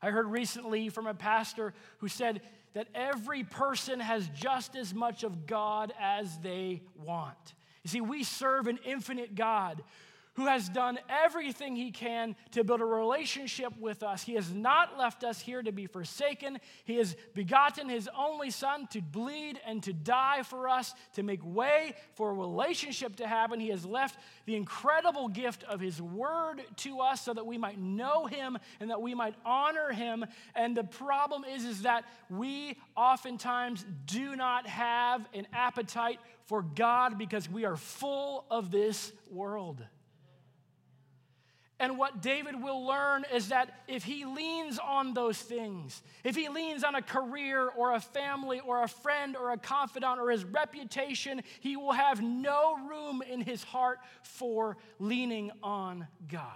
I 0.03 0.11
heard 0.11 0.27
recently 0.27 0.89
from 0.89 1.07
a 1.07 1.15
pastor 1.15 1.73
who 1.99 2.09
said 2.09 2.43
that 2.75 2.89
every 2.97 3.45
person 3.45 4.01
has 4.01 4.29
just 4.35 4.75
as 4.75 4.93
much 4.93 5.23
of 5.23 5.47
God 5.47 5.95
as 6.01 6.37
they 6.39 6.83
want. 6.97 7.55
You 7.85 7.91
see, 7.91 8.01
we 8.01 8.23
serve 8.23 8.67
an 8.67 8.79
infinite 8.85 9.35
God 9.35 9.83
who 10.35 10.47
has 10.47 10.69
done 10.69 10.99
everything 11.09 11.77
he 11.77 11.91
can 11.91 12.35
to 12.53 12.65
build 12.65 12.81
a 12.81 12.85
relationship 12.85 13.73
with 13.79 14.03
us. 14.03 14.23
He 14.23 14.35
has 14.35 14.53
not 14.53 14.99
left 14.99 15.25
us 15.25 15.41
here 15.41 15.63
to 15.63 15.73
be 15.73 15.87
forsaken. 15.87 16.59
He 16.85 16.97
has 16.97 17.17
begotten 17.35 17.89
his 17.89 18.09
only 18.17 18.51
son 18.51 18.87
to 18.89 19.03
bleed 19.03 19.61
and 19.67 19.83
to 19.83 19.93
die 19.93 20.43
for 20.43 20.69
us, 20.69 20.95
to 21.15 21.23
make 21.23 21.41
way 21.45 21.95
for 22.15 22.31
a 22.31 22.35
relationship 22.35 23.17
to 23.17 23.27
happen. 23.27 23.61
He 23.61 23.69
has 23.69 23.85
left 23.85 24.19
the 24.47 24.57
incredible 24.57 25.29
gift 25.29 25.65
of 25.65 25.81
his 25.81 26.01
word 26.01 26.63
to 26.77 27.01
us 27.01 27.21
so 27.21 27.35
that 27.35 27.45
we 27.45 27.59
might 27.59 27.79
know 27.79 28.27
him 28.27 28.57
and 28.81 28.91
that 28.91 29.03
we 29.03 29.15
might 29.15 29.35
honor 29.45 29.93
him. 29.93 30.25
And 30.55 30.75
the 30.75 30.85
problem 30.85 31.45
is, 31.45 31.65
is 31.65 31.83
that 31.83 32.05
we 32.31 32.79
oftentimes 32.97 33.85
do 34.07 34.35
not 34.35 34.67
have 34.67 35.29
an 35.35 35.47
appetite 35.53 36.21
for 36.47 36.63
God 36.63 37.19
because 37.19 37.49
we 37.51 37.65
are 37.65 37.77
full 37.77 38.47
of 38.51 38.71
this 38.71 39.13
world. 39.31 39.83
And 41.83 41.99
what 41.99 42.23
David 42.23 42.63
will 42.63 42.87
learn 42.87 43.25
is 43.35 43.49
that 43.49 43.69
if 43.89 44.05
he 44.05 44.25
leans 44.25 44.79
on 44.79 45.15
those 45.15 45.37
things, 45.37 46.01
if 46.23 46.37
he 46.37 46.49
leans 46.49 46.85
on 46.85 46.95
a 46.95 47.03
career 47.03 47.69
or 47.69 47.93
a 47.93 48.01
family 48.01 48.61
or 48.61 48.85
a 48.85 48.89
friend 48.89 49.37
or 49.37 49.51
a 49.51 49.59
confidant 49.59 50.21
or 50.21 50.31
his 50.31 50.45
reputation, 50.45 51.43
he 51.59 51.77
will 51.77 51.91
have 51.91 52.23
no 52.23 52.77
room 52.89 53.21
in 53.29 53.41
his 53.41 53.65
heart 53.65 53.99
for 54.23 54.77
leaning 55.01 55.51
on 55.61 56.07
God. 56.29 56.47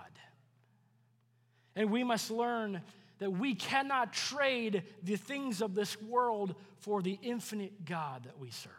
And 1.74 1.90
we 1.90 2.04
must 2.04 2.30
learn 2.30 2.80
that 3.18 3.32
we 3.32 3.56
cannot 3.56 4.12
trade 4.12 4.84
the 5.02 5.16
things 5.16 5.60
of 5.60 5.74
this 5.74 6.00
world 6.00 6.54
for 6.76 7.02
the 7.02 7.18
infinite 7.20 7.84
God 7.84 8.22
that 8.26 8.38
we 8.38 8.52
serve. 8.52 8.72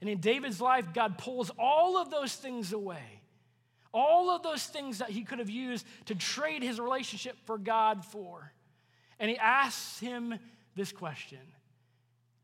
And 0.00 0.08
in 0.08 0.18
David's 0.18 0.60
life, 0.60 0.92
God 0.94 1.18
pulls 1.18 1.50
all 1.58 1.96
of 1.96 2.08
those 2.08 2.36
things 2.36 2.72
away 2.72 3.21
all 3.92 4.30
of 4.30 4.42
those 4.42 4.64
things 4.64 4.98
that 4.98 5.10
he 5.10 5.22
could 5.22 5.38
have 5.38 5.50
used 5.50 5.86
to 6.06 6.14
trade 6.14 6.62
his 6.62 6.80
relationship 6.80 7.36
for 7.44 7.58
God 7.58 8.04
for. 8.04 8.52
And 9.18 9.30
he 9.30 9.36
asks 9.36 10.00
him 10.00 10.34
this 10.74 10.92
question 10.92 11.40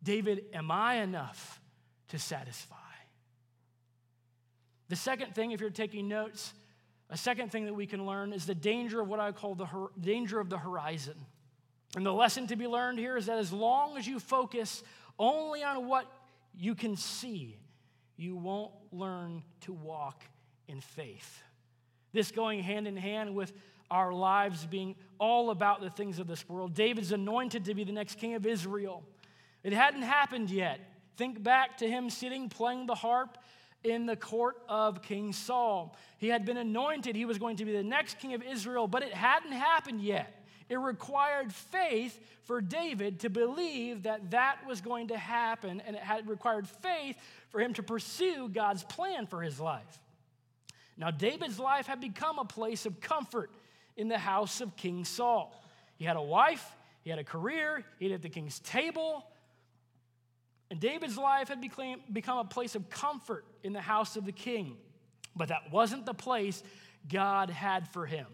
David, 0.02 0.44
am 0.52 0.70
I 0.70 0.96
enough 0.96 1.60
to 2.08 2.18
satisfy? 2.18 2.76
The 4.88 4.96
second 4.96 5.34
thing, 5.34 5.52
if 5.52 5.60
you're 5.60 5.70
taking 5.70 6.08
notes, 6.08 6.52
a 7.10 7.16
second 7.16 7.50
thing 7.50 7.66
that 7.66 7.74
we 7.74 7.86
can 7.86 8.06
learn 8.06 8.32
is 8.32 8.46
the 8.46 8.54
danger 8.54 9.00
of 9.00 9.08
what 9.08 9.20
I 9.20 9.32
call 9.32 9.54
the 9.54 9.66
hor- 9.66 9.90
danger 10.00 10.40
of 10.40 10.50
the 10.50 10.58
horizon. 10.58 11.14
And 11.96 12.04
the 12.04 12.12
lesson 12.12 12.46
to 12.48 12.56
be 12.56 12.66
learned 12.66 12.98
here 12.98 13.16
is 13.16 13.26
that 13.26 13.38
as 13.38 13.52
long 13.52 13.96
as 13.96 14.06
you 14.06 14.20
focus 14.20 14.82
only 15.18 15.62
on 15.62 15.86
what 15.88 16.06
you 16.54 16.74
can 16.74 16.96
see, 16.96 17.58
you 18.16 18.36
won't 18.36 18.72
learn 18.92 19.42
to 19.62 19.72
walk 19.72 20.24
in 20.68 20.80
faith. 20.80 21.42
This 22.12 22.30
going 22.30 22.62
hand 22.62 22.86
in 22.86 22.96
hand 22.96 23.34
with 23.34 23.52
our 23.90 24.12
lives 24.12 24.66
being 24.66 24.94
all 25.18 25.50
about 25.50 25.80
the 25.80 25.90
things 25.90 26.18
of 26.18 26.26
this 26.26 26.48
world. 26.48 26.74
David's 26.74 27.12
anointed 27.12 27.64
to 27.64 27.74
be 27.74 27.84
the 27.84 27.92
next 27.92 28.18
king 28.18 28.34
of 28.34 28.46
Israel. 28.46 29.02
It 29.62 29.72
hadn't 29.72 30.02
happened 30.02 30.50
yet. 30.50 30.80
Think 31.16 31.42
back 31.42 31.78
to 31.78 31.88
him 31.88 32.10
sitting 32.10 32.48
playing 32.48 32.86
the 32.86 32.94
harp 32.94 33.38
in 33.84 34.06
the 34.06 34.16
court 34.16 34.56
of 34.68 35.02
King 35.02 35.32
Saul. 35.32 35.96
He 36.18 36.28
had 36.28 36.44
been 36.44 36.56
anointed, 36.56 37.16
he 37.16 37.24
was 37.24 37.38
going 37.38 37.56
to 37.56 37.64
be 37.64 37.72
the 37.72 37.82
next 37.82 38.18
king 38.18 38.34
of 38.34 38.42
Israel, 38.42 38.86
but 38.86 39.02
it 39.02 39.14
hadn't 39.14 39.52
happened 39.52 40.00
yet. 40.00 40.34
It 40.68 40.76
required 40.76 41.52
faith 41.52 42.20
for 42.44 42.60
David 42.60 43.20
to 43.20 43.30
believe 43.30 44.02
that 44.02 44.30
that 44.32 44.58
was 44.66 44.80
going 44.80 45.08
to 45.08 45.16
happen, 45.16 45.82
and 45.86 45.96
it 45.96 46.02
had 46.02 46.28
required 46.28 46.68
faith 46.68 47.16
for 47.48 47.60
him 47.60 47.72
to 47.74 47.82
pursue 47.82 48.48
God's 48.48 48.84
plan 48.84 49.26
for 49.26 49.40
his 49.40 49.58
life. 49.58 49.98
Now, 50.98 51.12
David's 51.12 51.58
life 51.60 51.86
had 51.86 52.00
become 52.00 52.38
a 52.38 52.44
place 52.44 52.84
of 52.84 53.00
comfort 53.00 53.50
in 53.96 54.08
the 54.08 54.18
house 54.18 54.60
of 54.60 54.76
King 54.76 55.04
Saul. 55.04 55.54
He 55.96 56.04
had 56.04 56.16
a 56.16 56.22
wife, 56.22 56.64
he 57.02 57.10
had 57.10 57.18
a 57.18 57.24
career, 57.24 57.84
he 57.98 58.06
ate 58.06 58.12
at 58.12 58.22
the 58.22 58.28
king's 58.28 58.58
table. 58.58 59.24
And 60.70 60.80
David's 60.80 61.16
life 61.16 61.48
had 61.48 61.60
become 61.60 62.38
a 62.38 62.44
place 62.44 62.74
of 62.74 62.90
comfort 62.90 63.44
in 63.62 63.72
the 63.72 63.80
house 63.80 64.16
of 64.16 64.26
the 64.26 64.32
king. 64.32 64.76
But 65.34 65.48
that 65.48 65.70
wasn't 65.72 66.04
the 66.04 66.14
place 66.14 66.62
God 67.08 67.48
had 67.48 67.88
for 67.88 68.04
him. 68.04 68.26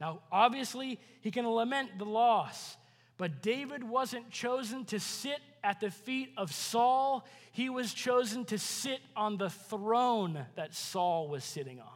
Now, 0.00 0.20
obviously, 0.30 0.98
he 1.20 1.30
can 1.30 1.48
lament 1.48 1.98
the 1.98 2.04
loss, 2.04 2.76
but 3.16 3.40
David 3.40 3.84
wasn't 3.84 4.30
chosen 4.30 4.84
to 4.86 4.98
sit 4.98 5.38
at 5.64 5.80
the 5.80 5.90
feet 5.90 6.30
of 6.36 6.52
Saul, 6.52 7.26
he 7.50 7.70
was 7.70 7.92
chosen 7.92 8.44
to 8.46 8.58
sit 8.58 9.00
on 9.16 9.38
the 9.38 9.50
throne 9.50 10.46
that 10.54 10.74
Saul 10.74 11.28
was 11.28 11.42
sitting 11.42 11.80
on. 11.80 11.88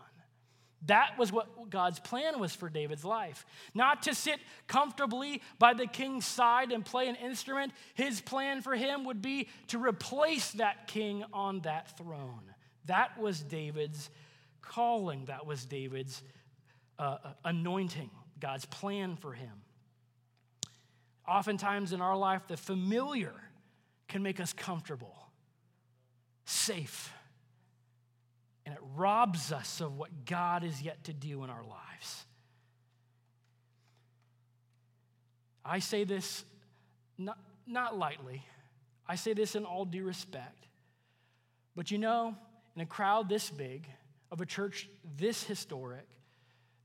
That 0.87 1.19
was 1.19 1.33
what 1.33 1.71
God's 1.71 1.99
plan 1.99 2.39
was 2.39 2.55
for 2.55 2.71
David's 2.71 3.05
life. 3.05 3.45
Not 3.75 4.05
to 4.05 4.15
sit 4.15 4.39
comfortably 4.69 5.43
by 5.59 5.75
the 5.75 5.87
king's 5.87 6.25
side 6.25 6.73
and 6.73 6.85
play 6.85 7.09
an 7.09 7.17
instrument. 7.17 7.73
His 7.95 8.21
plan 8.21 8.63
for 8.63 8.75
him 8.75 9.05
would 9.05 9.21
be 9.21 9.49
to 9.69 9.79
replace 9.79 10.53
that 10.53 10.87
king 10.87 11.25
on 11.33 11.61
that 11.61 11.99
throne. 11.99 12.43
That 12.87 13.19
was 13.19 13.41
David's 13.41 14.09
calling, 14.63 15.27
that 15.27 15.47
was 15.47 15.65
David's 15.65 16.23
uh, 16.99 17.19
uh 17.23 17.33
anointing, 17.45 18.11
God's 18.39 18.65
plan 18.65 19.17
for 19.17 19.33
him. 19.33 19.63
Oftentimes 21.27 21.93
in 21.93 22.01
our 22.01 22.17
life, 22.17 22.43
the 22.49 22.57
familiar 22.57 23.35
can 24.09 24.23
make 24.23 24.41
us 24.41 24.53
comfortable, 24.53 25.15
safe, 26.45 27.13
and 28.65 28.75
it 28.75 28.81
robs 28.97 29.53
us 29.53 29.81
of 29.81 29.97
what 29.97 30.25
God 30.25 30.65
is 30.65 30.83
yet 30.83 31.05
to 31.05 31.13
do 31.13 31.45
in 31.45 31.51
our 31.51 31.63
lives. 31.63 32.27
I 35.65 35.79
say 35.79 36.05
this 36.05 36.45
not, 37.19 37.39
not 37.67 37.97
lightly, 37.97 38.43
I 39.07 39.17
say 39.17 39.33
this 39.33 39.55
in 39.55 39.65
all 39.65 39.85
due 39.85 40.05
respect. 40.05 40.67
But 41.75 41.91
you 41.91 41.99
know, 41.99 42.37
in 42.77 42.83
a 42.83 42.87
crowd 42.87 43.29
this 43.29 43.51
big, 43.51 43.87
of 44.31 44.41
a 44.41 44.47
church 44.47 44.89
this 45.17 45.43
historic, 45.43 46.09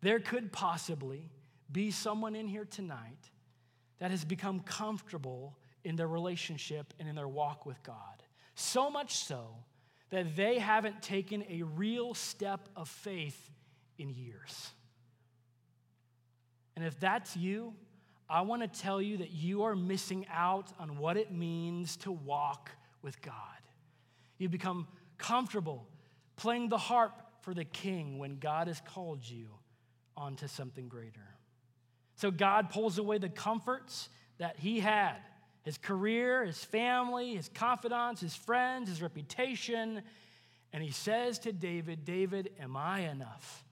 there 0.01 0.19
could 0.19 0.51
possibly 0.51 1.29
be 1.71 1.91
someone 1.91 2.35
in 2.35 2.47
here 2.47 2.65
tonight 2.65 3.29
that 3.99 4.11
has 4.11 4.23
become 4.23 4.59
comfortable 4.59 5.57
in 5.83 5.95
their 5.95 6.07
relationship 6.07 6.93
and 6.99 7.07
in 7.07 7.15
their 7.15 7.27
walk 7.27 7.65
with 7.65 7.81
God. 7.83 8.23
So 8.55 8.89
much 8.89 9.15
so 9.15 9.47
that 10.09 10.35
they 10.35 10.59
haven't 10.59 11.01
taken 11.01 11.43
a 11.49 11.63
real 11.63 12.13
step 12.13 12.69
of 12.75 12.87
faith 12.87 13.51
in 13.97 14.09
years. 14.09 14.71
And 16.75 16.85
if 16.85 16.99
that's 16.99 17.35
you, 17.35 17.73
I 18.29 18.41
want 18.41 18.61
to 18.61 18.81
tell 18.81 19.01
you 19.01 19.17
that 19.17 19.31
you 19.31 19.63
are 19.63 19.75
missing 19.75 20.25
out 20.31 20.71
on 20.79 20.97
what 20.97 21.17
it 21.17 21.31
means 21.31 21.97
to 21.97 22.11
walk 22.11 22.71
with 23.01 23.21
God. 23.21 23.33
You 24.37 24.49
become 24.49 24.87
comfortable 25.17 25.87
playing 26.35 26.69
the 26.69 26.77
harp 26.77 27.21
for 27.41 27.53
the 27.53 27.65
king 27.65 28.17
when 28.17 28.39
God 28.39 28.67
has 28.67 28.81
called 28.81 29.27
you 29.27 29.47
onto 30.15 30.47
something 30.47 30.87
greater. 30.87 31.35
So 32.15 32.31
God 32.31 32.69
pulls 32.69 32.97
away 32.97 33.17
the 33.17 33.29
comforts 33.29 34.09
that 34.37 34.57
he 34.57 34.79
had 34.79 35.17
his 35.63 35.77
career, 35.77 36.45
his 36.45 36.63
family, 36.63 37.35
his 37.35 37.49
confidants, 37.49 38.21
his 38.21 38.35
friends, 38.35 38.89
his 38.89 39.01
reputation. 39.01 40.03
And 40.71 40.83
he 40.83 40.91
says 40.91 41.39
to 41.39 41.53
David, 41.53 42.05
David, 42.05 42.51
am 42.59 42.75
I 42.75 43.01
enough 43.01 43.63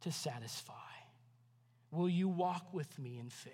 to 0.00 0.12
satisfy? 0.12 0.72
Will 1.90 2.08
you 2.08 2.28
walk 2.28 2.72
with 2.72 2.98
me 2.98 3.18
in 3.18 3.30
faith? 3.30 3.52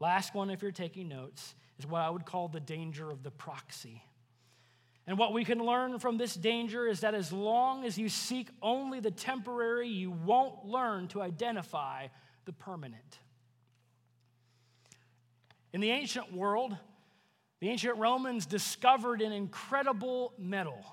Last 0.00 0.34
one, 0.34 0.50
if 0.50 0.62
you're 0.62 0.70
taking 0.70 1.08
notes, 1.08 1.54
is 1.78 1.86
what 1.86 2.02
I 2.02 2.10
would 2.10 2.24
call 2.24 2.48
the 2.48 2.60
danger 2.60 3.10
of 3.10 3.22
the 3.22 3.30
proxy. 3.30 4.02
And 5.06 5.16
what 5.18 5.32
we 5.32 5.44
can 5.44 5.58
learn 5.58 5.98
from 5.98 6.18
this 6.18 6.34
danger 6.34 6.86
is 6.86 7.00
that 7.00 7.14
as 7.14 7.32
long 7.32 7.84
as 7.84 7.96
you 7.96 8.08
seek 8.08 8.48
only 8.60 9.00
the 9.00 9.10
temporary, 9.10 9.88
you 9.88 10.10
won't 10.10 10.66
learn 10.66 11.08
to 11.08 11.22
identify 11.22 12.08
the 12.44 12.52
permanent. 12.52 13.18
In 15.72 15.80
the 15.80 15.90
ancient 15.90 16.32
world, 16.32 16.76
the 17.60 17.68
ancient 17.68 17.98
Romans 17.98 18.46
discovered 18.46 19.20
an 19.20 19.32
incredible 19.32 20.32
metal. 20.38 20.84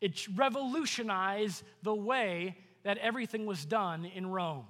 It 0.00 0.26
revolutionized 0.34 1.62
the 1.82 1.94
way 1.94 2.56
that 2.84 2.98
everything 2.98 3.46
was 3.46 3.64
done 3.64 4.04
in 4.04 4.26
Rome. 4.26 4.66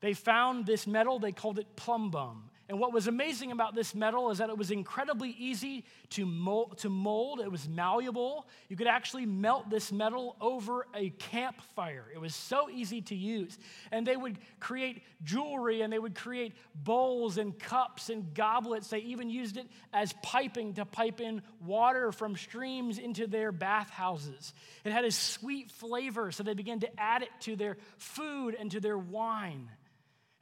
They 0.00 0.14
found 0.14 0.66
this 0.66 0.86
metal, 0.86 1.18
they 1.18 1.32
called 1.32 1.58
it 1.58 1.76
plumbum. 1.76 2.49
And 2.70 2.78
what 2.78 2.92
was 2.92 3.08
amazing 3.08 3.50
about 3.50 3.74
this 3.74 3.96
metal 3.96 4.30
is 4.30 4.38
that 4.38 4.48
it 4.48 4.56
was 4.56 4.70
incredibly 4.70 5.30
easy 5.30 5.84
to 6.10 6.24
mold, 6.24 6.78
to 6.78 6.88
mold. 6.88 7.40
It 7.40 7.50
was 7.50 7.68
malleable. 7.68 8.46
You 8.68 8.76
could 8.76 8.86
actually 8.86 9.26
melt 9.26 9.68
this 9.68 9.90
metal 9.90 10.36
over 10.40 10.86
a 10.94 11.10
campfire. 11.10 12.04
It 12.14 12.20
was 12.20 12.32
so 12.32 12.70
easy 12.70 13.00
to 13.02 13.16
use. 13.16 13.58
And 13.90 14.06
they 14.06 14.16
would 14.16 14.38
create 14.60 15.02
jewelry 15.24 15.80
and 15.80 15.92
they 15.92 15.98
would 15.98 16.14
create 16.14 16.52
bowls 16.72 17.38
and 17.38 17.58
cups 17.58 18.08
and 18.08 18.32
goblets. 18.34 18.86
They 18.86 19.00
even 19.00 19.30
used 19.30 19.56
it 19.56 19.66
as 19.92 20.14
piping 20.22 20.74
to 20.74 20.84
pipe 20.84 21.20
in 21.20 21.42
water 21.66 22.12
from 22.12 22.36
streams 22.36 23.00
into 23.00 23.26
their 23.26 23.50
bathhouses. 23.50 24.54
It 24.84 24.92
had 24.92 25.04
a 25.04 25.10
sweet 25.10 25.72
flavor, 25.72 26.30
so 26.30 26.44
they 26.44 26.54
began 26.54 26.78
to 26.80 27.00
add 27.00 27.22
it 27.22 27.30
to 27.40 27.56
their 27.56 27.78
food 27.98 28.54
and 28.56 28.70
to 28.70 28.78
their 28.78 28.96
wine. 28.96 29.68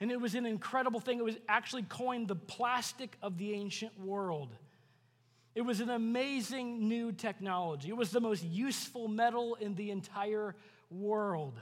And 0.01 0.13
it 0.13 0.21
was 0.21 0.35
an 0.35 0.47
incredible 0.47 1.01
thing. 1.01 1.19
It 1.19 1.25
was 1.25 1.39
actually 1.49 1.83
coined 1.83 2.29
the 2.29 2.37
plastic 2.37 3.17
of 3.21 3.37
the 3.37 3.53
ancient 3.55 3.99
world. 3.99 4.55
It 5.55 5.63
was 5.63 5.81
an 5.81 5.91
amazing 5.91 6.89
new 6.89 7.11
technology. 7.11 7.89
It 7.89 7.97
was 7.97 8.11
the 8.11 8.21
most 8.21 8.45
useful 8.45 9.09
metal 9.09 9.57
in 9.57 9.75
the 9.75 9.91
entire 9.91 10.55
world. 10.89 11.61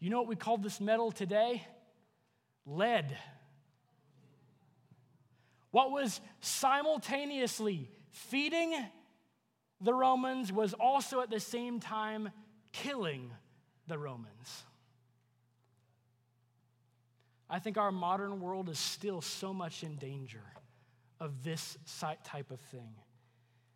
You 0.00 0.10
know 0.10 0.18
what 0.18 0.28
we 0.28 0.36
call 0.36 0.58
this 0.58 0.80
metal 0.80 1.12
today? 1.12 1.64
Lead. 2.66 3.16
What 5.70 5.92
was 5.92 6.20
simultaneously 6.40 7.90
feeding 8.10 8.74
the 9.80 9.94
Romans 9.94 10.52
was 10.52 10.72
also 10.72 11.20
at 11.20 11.30
the 11.30 11.38
same 11.38 11.80
time 11.80 12.30
killing 12.72 13.30
the 13.86 13.98
Romans. 13.98 14.64
I 17.48 17.58
think 17.58 17.78
our 17.78 17.92
modern 17.92 18.40
world 18.40 18.68
is 18.68 18.78
still 18.78 19.20
so 19.20 19.54
much 19.54 19.82
in 19.82 19.96
danger 19.96 20.42
of 21.20 21.44
this 21.44 21.78
type 22.24 22.50
of 22.50 22.60
thing. 22.60 22.94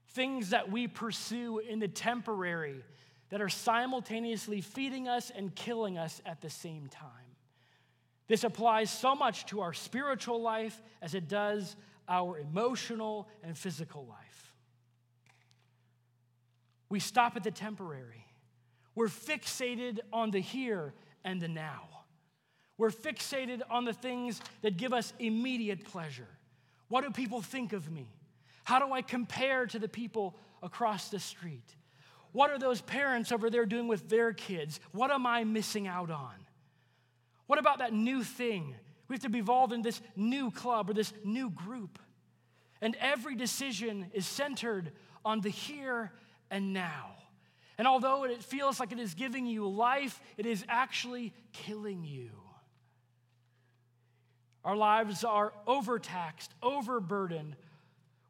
Things 0.09 0.51
that 0.51 0.71
we 0.71 0.89
pursue 0.89 1.61
in 1.61 1.79
the 1.79 1.89
temporary 1.89 2.85
that 3.31 3.41
are 3.41 3.49
simultaneously 3.49 4.61
feeding 4.61 5.09
us 5.09 5.31
and 5.31 5.55
killing 5.55 5.97
us 5.97 6.21
at 6.27 6.41
the 6.41 6.51
same 6.51 6.89
time. 6.89 7.11
This 8.27 8.45
applies 8.45 8.91
so 8.91 9.14
much 9.14 9.47
to 9.47 9.61
our 9.61 9.73
spiritual 9.73 10.43
life 10.43 10.83
as 11.01 11.14
it 11.14 11.29
does 11.29 11.77
our 12.09 12.39
emotional 12.39 13.29
and 13.45 13.57
physical 13.57 14.05
life. 14.07 14.55
We 16.89 16.99
stop 16.99 17.37
at 17.37 17.45
the 17.45 17.53
temporary. 17.53 18.27
We're 18.97 19.07
fixated 19.07 20.01
on 20.12 20.33
the 20.33 20.41
here 20.41 20.93
and 21.25 21.41
the 21.41 21.47
now. 21.47 21.99
We're 22.81 22.89
fixated 22.89 23.61
on 23.68 23.85
the 23.85 23.93
things 23.93 24.41
that 24.62 24.78
give 24.78 24.95
us 24.95 25.12
immediate 25.18 25.85
pleasure. 25.85 26.26
What 26.89 27.05
do 27.05 27.11
people 27.11 27.43
think 27.43 27.74
of 27.74 27.93
me? 27.93 28.09
How 28.64 28.78
do 28.78 28.91
I 28.95 29.03
compare 29.03 29.66
to 29.66 29.78
the 29.78 29.87
people 29.87 30.35
across 30.62 31.11
the 31.11 31.18
street? 31.18 31.76
What 32.33 32.49
are 32.49 32.59
those 32.59 32.81
parents 32.81 33.33
over 33.33 33.51
there 33.51 33.66
doing 33.66 33.87
with 33.87 34.09
their 34.09 34.33
kids? 34.33 34.81
What 34.93 35.11
am 35.11 35.26
I 35.26 35.45
missing 35.45 35.89
out 35.89 36.11
on? 36.11 36.33
What 37.49 37.59
about 37.59 37.81
that 37.81 37.93
new 37.93 38.24
thing? 38.24 38.74
We 39.09 39.16
have 39.16 39.22
to 39.24 39.28
be 39.28 39.41
involved 39.41 39.74
in 39.74 39.83
this 39.83 40.01
new 40.16 40.51
club 40.51 40.89
or 40.89 40.95
this 40.95 41.12
new 41.22 41.51
group. 41.51 41.99
And 42.81 42.97
every 42.99 43.35
decision 43.35 44.07
is 44.14 44.26
centered 44.26 44.93
on 45.22 45.43
the 45.43 45.51
here 45.51 46.12
and 46.51 46.72
now. 46.72 47.11
And 47.76 47.87
although 47.87 48.24
it 48.24 48.43
feels 48.43 48.81
like 48.81 48.91
it 48.91 48.99
is 48.99 49.12
giving 49.12 49.45
you 49.45 49.68
life, 49.68 50.18
it 50.39 50.47
is 50.47 50.64
actually 50.66 51.35
killing 51.53 52.05
you. 52.05 52.31
Our 54.65 54.77
lives 54.77 55.25
are 55.25 55.53
overtaxed, 55.67 56.53
overburdened. 56.63 57.57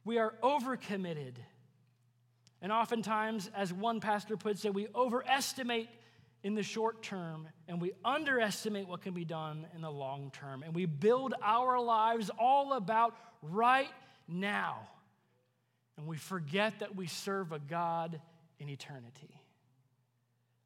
We 0.04 0.18
are 0.18 0.34
overcommitted. 0.42 1.34
And 2.62 2.70
oftentimes, 2.70 3.50
as 3.54 3.72
one 3.72 4.00
pastor 4.00 4.36
puts 4.36 4.64
it, 4.64 4.74
we 4.74 4.86
overestimate 4.94 5.88
in 6.42 6.54
the 6.54 6.62
short 6.62 7.02
term 7.02 7.48
and 7.68 7.80
we 7.80 7.92
underestimate 8.04 8.88
what 8.88 9.02
can 9.02 9.12
be 9.12 9.24
done 9.24 9.66
in 9.74 9.82
the 9.82 9.90
long 9.90 10.30
term. 10.30 10.62
And 10.62 10.74
we 10.74 10.86
build 10.86 11.34
our 11.42 11.80
lives 11.80 12.30
all 12.38 12.74
about 12.74 13.14
right 13.42 13.90
now. 14.28 14.88
And 15.96 16.06
we 16.06 16.16
forget 16.16 16.78
that 16.80 16.96
we 16.96 17.06
serve 17.06 17.52
a 17.52 17.58
God 17.58 18.20
in 18.58 18.68
eternity. 18.68 19.42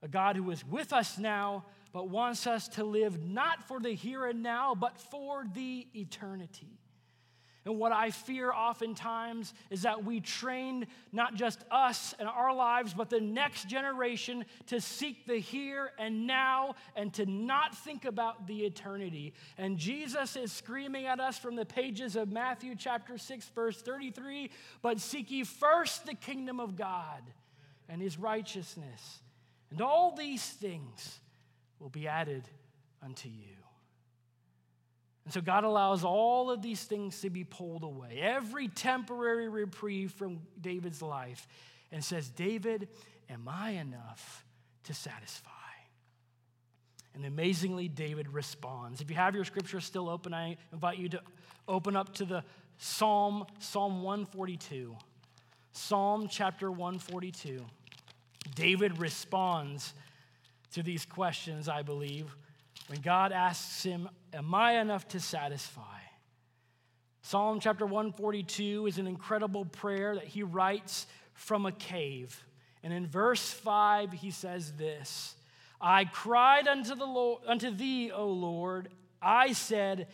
A 0.03 0.09
God 0.09 0.37
who 0.37 0.51
is 0.51 0.65
with 0.65 0.93
us 0.93 1.19
now, 1.19 1.65
but 1.95 2.09
wants 2.09 2.49
us 2.49 2.67
to 2.67 2.83
live 2.83 3.25
not 3.25 3.69
for 3.69 3.79
the 3.79 3.93
here 3.93 4.27
and 4.27 4.43
now, 4.43 4.75
but 4.75 4.99
for 4.99 5.45
the 5.55 5.87
eternity. 5.95 6.81
And 7.65 7.79
what 7.79 7.93
I 7.93 8.11
fear 8.11 8.53
oftentimes 8.53 9.55
is 9.71 9.83
that 9.83 10.05
we 10.05 10.19
train 10.19 10.89
not 11.13 11.37
just 11.37 11.65
us 11.71 12.13
and 12.19 12.29
our 12.29 12.53
lives, 12.53 12.95
but 12.95 13.11
the 13.11 13.21
next 13.21 13.69
generation 13.69 14.45
to 14.67 14.81
seek 14.81 15.29
the 15.29 15.37
here 15.37 15.93
and 15.97 16.27
now 16.27 16.75
and 16.97 17.15
to 17.15 17.27
not 17.27 17.77
think 17.79 18.05
about 18.05 18.49
the 18.49 18.65
eternity. 18.67 19.33
And 19.57 19.79
Jesus 19.79 20.35
is 20.35 20.51
screaming 20.51 21.07
at 21.07 21.21
us 21.21 21.39
from 21.39 21.55
the 21.55 21.65
pages 21.65 22.17
of 22.17 22.31
Matthew 22.31 22.75
chapter 22.77 23.17
6, 23.17 23.49
verse 23.55 23.81
33 23.81 24.51
But 24.83 25.01
seek 25.01 25.31
ye 25.31 25.45
first 25.45 26.07
the 26.07 26.15
kingdom 26.15 26.59
of 26.59 26.75
God 26.75 27.23
and 27.89 28.03
his 28.03 28.19
righteousness. 28.19 29.21
And 29.71 29.81
all 29.81 30.15
these 30.15 30.45
things 30.45 31.21
will 31.79 31.91
be 31.91 32.09
added 32.09 32.45
unto 33.03 33.29
you. 33.29 33.57
And 35.25 35.33
so 35.33 35.41
God 35.41 35.65
allows 35.65 36.05
all 36.05 36.51
of 36.51 36.61
these 36.61 36.85
things 36.85 37.21
to 37.23 37.31
be 37.31 37.45
pulled 37.45 37.83
away, 37.83 38.21
every 38.23 38.69
temporary 38.69 39.49
reprieve 39.49 40.13
from 40.13 40.41
David's 40.61 41.01
life, 41.01 41.47
and 41.91 42.05
says, 42.05 42.29
David, 42.29 42.89
am 43.31 43.49
I 43.49 43.71
enough 43.71 44.45
to 44.85 44.95
satisfy? 44.95 45.51
And 47.15 47.25
amazingly, 47.25 47.89
David 47.89 48.29
responds. 48.29 49.01
If 49.01 49.09
you 49.09 49.17
have 49.17 49.35
your 49.35 49.45
scripture 49.45 49.81
still 49.81 50.11
open, 50.11 50.35
I 50.35 50.57
invite 50.73 50.99
you 50.99 51.09
to 51.11 51.23
open 51.69 51.97
up 51.97 52.13
to 52.17 52.25
the 52.25 52.45
Psalm, 52.79 53.47
Psalm 53.61 54.03
142. 54.03 54.97
Psalm 55.73 56.29
chapter 56.29 56.71
142. 56.71 57.65
David 58.55 58.99
responds 58.99 59.95
to 60.75 60.83
these 60.83 61.05
questions, 61.05 61.69
I 61.69 61.83
believe, 61.83 62.37
when 62.89 63.01
God 63.01 63.33
asks 63.33 63.83
him, 63.83 64.09
Am 64.33 64.55
I 64.55 64.81
enough 64.81 65.07
to 65.09 65.21
satisfy? 65.21 65.83
Psalm 67.23 67.61
chapter 67.61 67.87
142 67.87 68.87
is 68.87 68.99
an 68.99 69.07
incredible 69.07 69.65
prayer 69.65 70.17
that 70.17 70.25
he 70.25 70.43
writes 70.43 71.07
from 71.33 71.65
a 71.65 71.73
cave. 71.73 72.45
And 72.83 72.93
in 72.93 73.07
verse 73.07 73.51
5, 73.51 74.13
he 74.13 74.31
says 74.31 74.73
this 74.73 75.37
I 75.81 76.07
cried 76.07 76.67
unto, 76.67 76.95
the 76.95 77.07
Lord, 77.07 77.43
unto 77.47 77.71
thee, 77.71 78.11
O 78.11 78.29
Lord. 78.29 78.89
I 79.23 79.53
said, 79.53 80.09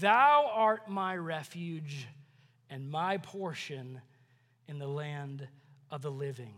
Thou 0.00 0.50
art 0.52 0.88
my 0.88 1.16
refuge 1.16 2.06
and 2.70 2.90
my 2.90 3.18
portion 3.18 4.00
in 4.68 4.78
the 4.78 4.86
land 4.86 5.46
of 5.90 6.02
the 6.02 6.10
living. 6.10 6.54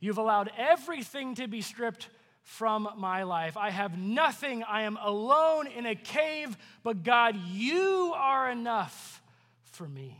You've 0.00 0.18
allowed 0.18 0.50
everything 0.56 1.34
to 1.34 1.46
be 1.46 1.60
stripped 1.60 2.08
from 2.42 2.88
my 2.96 3.22
life. 3.22 3.56
I 3.56 3.70
have 3.70 3.98
nothing. 3.98 4.62
I 4.62 4.82
am 4.82 4.98
alone 5.00 5.66
in 5.66 5.86
a 5.86 5.94
cave, 5.94 6.56
but 6.82 7.02
God, 7.02 7.36
you 7.48 8.12
are 8.16 8.50
enough 8.50 9.22
for 9.64 9.88
me. 9.88 10.16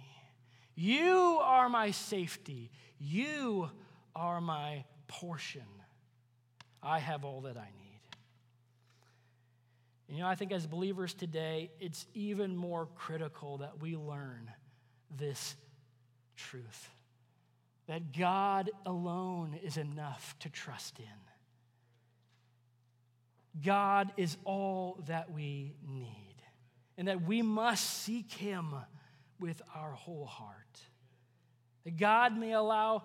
You 0.75 1.39
are 1.43 1.68
my 1.68 1.91
safety. 1.91 2.71
You 2.99 3.71
are 4.14 4.41
my 4.41 4.85
portion. 5.09 5.62
I 6.83 6.99
have 6.99 7.25
all 7.25 7.43
that 7.43 7.57
I 7.57 7.68
need. 7.79 8.01
And 10.09 10.16
you 10.16 10.23
know, 10.23 10.29
I 10.29 10.35
think 10.35 10.53
as 10.53 10.66
believers 10.66 11.14
today, 11.14 11.71
it's 11.79 12.07
even 12.14 12.57
more 12.57 12.89
critical 12.95 13.59
that 13.59 13.81
we 13.81 13.97
learn 13.97 14.51
this 15.16 15.55
truth 16.37 16.89
that 17.91 18.12
God 18.16 18.71
alone 18.87 19.59
is 19.64 19.77
enough 19.77 20.37
to 20.39 20.49
trust 20.49 21.01
in. 21.01 21.30
God 23.63 24.13
is 24.17 24.37
all 24.45 25.03
that 25.07 25.33
we 25.33 25.75
need, 25.87 26.37
and 26.97 27.09
that 27.09 27.23
we 27.23 27.43
must 27.43 27.85
seek 28.03 28.33
Him 28.33 28.75
with 29.41 29.61
our 29.75 29.93
whole 29.93 30.27
heart. 30.27 30.81
That 31.85 31.97
God 31.97 32.37
may 32.37 32.53
allow 32.53 33.03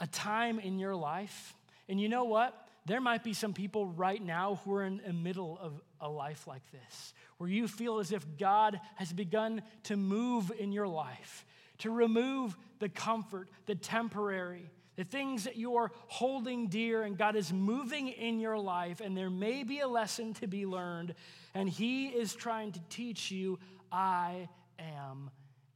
a 0.00 0.06
time 0.06 0.58
in 0.58 0.78
your 0.78 0.96
life, 0.96 1.54
and 1.88 2.00
you 2.00 2.08
know 2.08 2.24
what? 2.24 2.54
There 2.86 3.00
might 3.00 3.22
be 3.22 3.34
some 3.34 3.52
people 3.52 3.84
right 3.86 4.22
now 4.22 4.60
who 4.64 4.74
are 4.74 4.84
in 4.84 5.02
the 5.06 5.12
middle 5.12 5.58
of 5.60 5.80
a 6.00 6.08
life 6.08 6.46
like 6.46 6.62
this, 6.72 7.12
where 7.36 7.50
you 7.50 7.68
feel 7.68 7.98
as 7.98 8.12
if 8.12 8.24
God 8.38 8.80
has 8.96 9.12
begun 9.12 9.62
to 9.84 9.96
move 9.96 10.50
in 10.58 10.72
your 10.72 10.88
life, 10.88 11.44
to 11.78 11.90
remove 11.90 12.56
the 12.78 12.88
comfort, 12.88 13.50
the 13.66 13.74
temporary, 13.74 14.70
the 14.98 15.04
things 15.04 15.44
that 15.44 15.54
you 15.54 15.76
are 15.76 15.92
holding 16.08 16.66
dear, 16.66 17.04
and 17.04 17.16
God 17.16 17.36
is 17.36 17.52
moving 17.52 18.08
in 18.08 18.40
your 18.40 18.58
life, 18.58 19.00
and 19.00 19.16
there 19.16 19.30
may 19.30 19.62
be 19.62 19.78
a 19.78 19.86
lesson 19.86 20.34
to 20.34 20.48
be 20.48 20.66
learned, 20.66 21.14
and 21.54 21.68
He 21.68 22.08
is 22.08 22.34
trying 22.34 22.72
to 22.72 22.80
teach 22.90 23.30
you, 23.30 23.60
I 23.92 24.48
am 24.76 25.30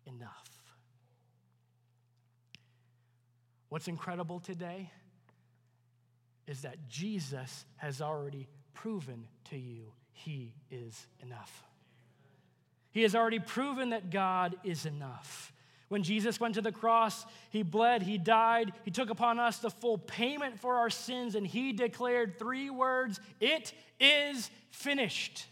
enough. 0.07 0.51
What's 3.68 3.87
incredible 3.87 4.41
today 4.41 4.91
is 6.49 6.62
that 6.62 6.89
Jesus 6.89 7.64
has 7.77 8.03
already 8.03 8.49
proven 8.75 9.29
to 9.51 9.57
you 9.57 9.93
he 10.12 10.55
is 10.70 11.07
enough. 11.20 11.64
He 12.91 13.03
has 13.03 13.14
already 13.14 13.39
proven 13.39 13.91
that 13.91 14.11
God 14.11 14.57
is 14.62 14.87
enough. 14.87 15.52
When 15.93 16.03
Jesus 16.03 16.40
went 16.40 16.55
to 16.55 16.62
the 16.62 16.72
cross, 16.72 17.26
he 17.51 17.62
bled, 17.62 18.03
he 18.03 18.16
died, 18.16 18.72
he 18.82 18.90
took 18.90 19.11
upon 19.11 19.38
us 19.38 19.59
the 19.59 19.68
full 19.68 19.99
payment 19.99 20.59
for 20.59 20.76
our 20.76 20.88
sins, 20.88 21.34
and 21.34 21.47
he 21.47 21.74
declared 21.74 22.38
three 22.38 22.70
words 22.70 23.20
It 23.40 23.74
is 24.01 24.51
finished. 24.70 25.45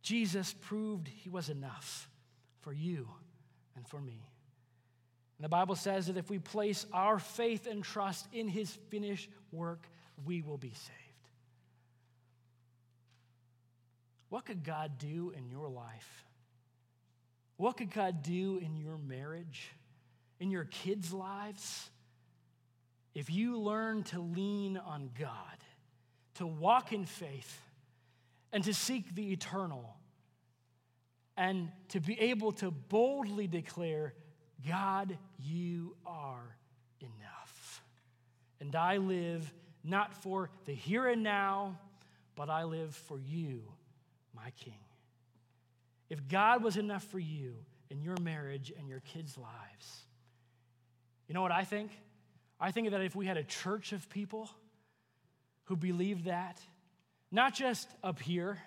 Jesus 0.00 0.54
proved 0.62 1.06
he 1.06 1.28
was 1.28 1.50
enough 1.50 2.08
for 2.62 2.72
you 2.72 3.06
and 3.76 3.86
for 3.86 4.00
me. 4.00 4.30
And 5.36 5.44
the 5.44 5.50
Bible 5.50 5.76
says 5.76 6.06
that 6.06 6.16
if 6.16 6.30
we 6.30 6.38
place 6.38 6.86
our 6.94 7.18
faith 7.18 7.66
and 7.66 7.84
trust 7.84 8.26
in 8.32 8.48
his 8.48 8.70
finished 8.88 9.28
work, 9.52 9.86
we 10.24 10.40
will 10.40 10.56
be 10.56 10.72
saved. 10.72 10.94
What 14.30 14.46
could 14.46 14.64
God 14.64 14.92
do 14.96 15.34
in 15.36 15.50
your 15.50 15.68
life? 15.68 16.27
What 17.58 17.76
could 17.76 17.92
God 17.92 18.22
do 18.22 18.58
in 18.58 18.76
your 18.76 18.96
marriage, 18.96 19.72
in 20.38 20.50
your 20.50 20.64
kids' 20.64 21.12
lives? 21.12 21.90
If 23.14 23.30
you 23.30 23.58
learn 23.58 24.04
to 24.04 24.20
lean 24.20 24.76
on 24.76 25.10
God, 25.18 25.58
to 26.36 26.46
walk 26.46 26.92
in 26.92 27.04
faith, 27.04 27.60
and 28.52 28.62
to 28.62 28.72
seek 28.72 29.12
the 29.14 29.32
eternal, 29.32 29.96
and 31.36 31.68
to 31.88 32.00
be 32.00 32.18
able 32.20 32.52
to 32.52 32.70
boldly 32.70 33.48
declare, 33.48 34.14
God, 34.66 35.18
you 35.38 35.96
are 36.06 36.56
enough. 37.00 37.82
And 38.60 38.74
I 38.76 38.98
live 38.98 39.52
not 39.82 40.14
for 40.22 40.50
the 40.64 40.74
here 40.74 41.08
and 41.08 41.24
now, 41.24 41.76
but 42.36 42.50
I 42.50 42.62
live 42.62 42.94
for 42.94 43.18
you, 43.18 43.62
my 44.32 44.50
King. 44.52 44.78
If 46.10 46.26
God 46.28 46.62
was 46.62 46.76
enough 46.76 47.04
for 47.04 47.18
you 47.18 47.54
in 47.90 48.02
your 48.02 48.16
marriage 48.20 48.72
and 48.76 48.88
your 48.88 49.00
kids' 49.00 49.36
lives, 49.36 50.02
you 51.26 51.34
know 51.34 51.42
what 51.42 51.52
I 51.52 51.64
think? 51.64 51.90
I 52.58 52.70
think 52.72 52.90
that 52.90 53.00
if 53.02 53.14
we 53.14 53.26
had 53.26 53.36
a 53.36 53.44
church 53.44 53.92
of 53.92 54.08
people 54.08 54.50
who 55.64 55.76
believed 55.76 56.24
that, 56.24 56.60
not 57.30 57.54
just 57.54 57.88
up 58.02 58.20
here, 58.20 58.58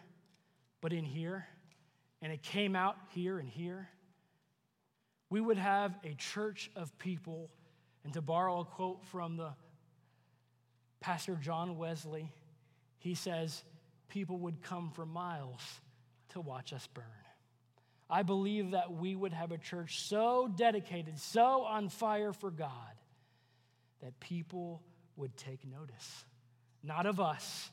but 0.82 0.94
in 0.94 1.04
here, 1.04 1.48
and 2.22 2.32
it 2.32 2.44
came 2.44 2.76
out 2.76 2.96
here 3.10 3.40
and 3.40 3.50
here, 3.50 3.90
we 5.30 5.42
would 5.42 5.58
have 5.58 5.96
a 6.04 6.14
church 6.14 6.70
of 6.76 6.98
people, 7.00 7.50
and 8.04 8.14
to 8.14 8.22
borrow 8.22 8.60
a 8.60 8.66
quote 8.66 9.04
from 9.06 9.38
the 9.38 9.50
Pastor 11.00 11.36
John 11.36 11.78
Wesley, 11.78 12.32
he 13.00 13.16
says, 13.16 13.64
people 14.08 14.38
would 14.38 14.62
come 14.62 14.92
for 14.92 15.06
miles 15.06 15.62
to 16.30 16.42
watch 16.42 16.74
us 16.74 16.88
burn. 16.94 17.06
I 18.12 18.24
believe 18.24 18.72
that 18.72 18.92
we 18.92 19.16
would 19.16 19.32
have 19.32 19.54
a 19.54 19.58
church 19.58 20.02
so 20.02 20.52
dedicated, 20.54 21.18
so 21.18 21.64
on 21.64 21.88
fire 21.88 22.34
for 22.34 22.52
God, 22.52 22.70
that 24.02 24.20
people 24.20 24.84
would 25.16 25.38
take 25.38 25.66
notice, 25.66 26.26
not 26.84 27.06
of 27.06 27.22
us, 27.22 27.70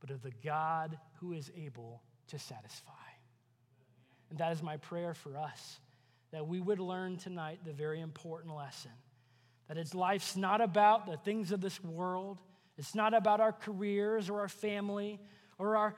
but 0.00 0.10
of 0.10 0.22
the 0.22 0.32
God 0.42 0.98
who 1.20 1.32
is 1.32 1.50
able 1.54 2.02
to 2.28 2.38
satisfy. 2.38 2.92
And 4.30 4.38
that 4.38 4.52
is 4.52 4.62
my 4.62 4.78
prayer 4.78 5.12
for 5.12 5.36
us 5.36 5.78
that 6.32 6.46
we 6.46 6.60
would 6.60 6.80
learn 6.80 7.16
tonight 7.16 7.60
the 7.64 7.72
very 7.72 8.00
important 8.00 8.54
lesson 8.54 8.90
that 9.68 9.78
it's 9.78 9.94
life's 9.94 10.36
not 10.36 10.60
about 10.60 11.06
the 11.06 11.16
things 11.16 11.50
of 11.50 11.60
this 11.60 11.82
world. 11.82 12.38
It's 12.78 12.94
not 12.94 13.14
about 13.14 13.40
our 13.40 13.52
careers 13.52 14.30
or 14.30 14.40
our 14.40 14.48
family 14.48 15.20
or 15.58 15.76
our 15.76 15.96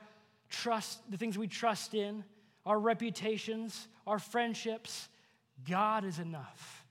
trust, 0.49 0.99
the 1.11 1.17
things 1.17 1.37
we 1.37 1.47
trust 1.47 1.93
in, 1.93 2.23
our 2.65 2.79
reputations, 2.79 3.87
our 4.05 4.19
friendships. 4.19 5.09
God 5.67 6.05
is 6.05 6.19
enough, 6.19 6.85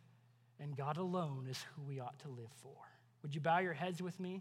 and 0.61 0.77
God 0.77 0.99
alone 0.99 1.47
is 1.49 1.65
who 1.75 1.83
we 1.83 2.01
ought 2.01 2.19
to 2.21 2.29
live 2.29 2.53
for. 2.63 2.77
Would 3.23 3.35
you 3.35 3.41
bow 3.41 3.59
your 3.59 3.73
heads 3.73 4.03
with 4.03 4.19
me? 4.21 4.37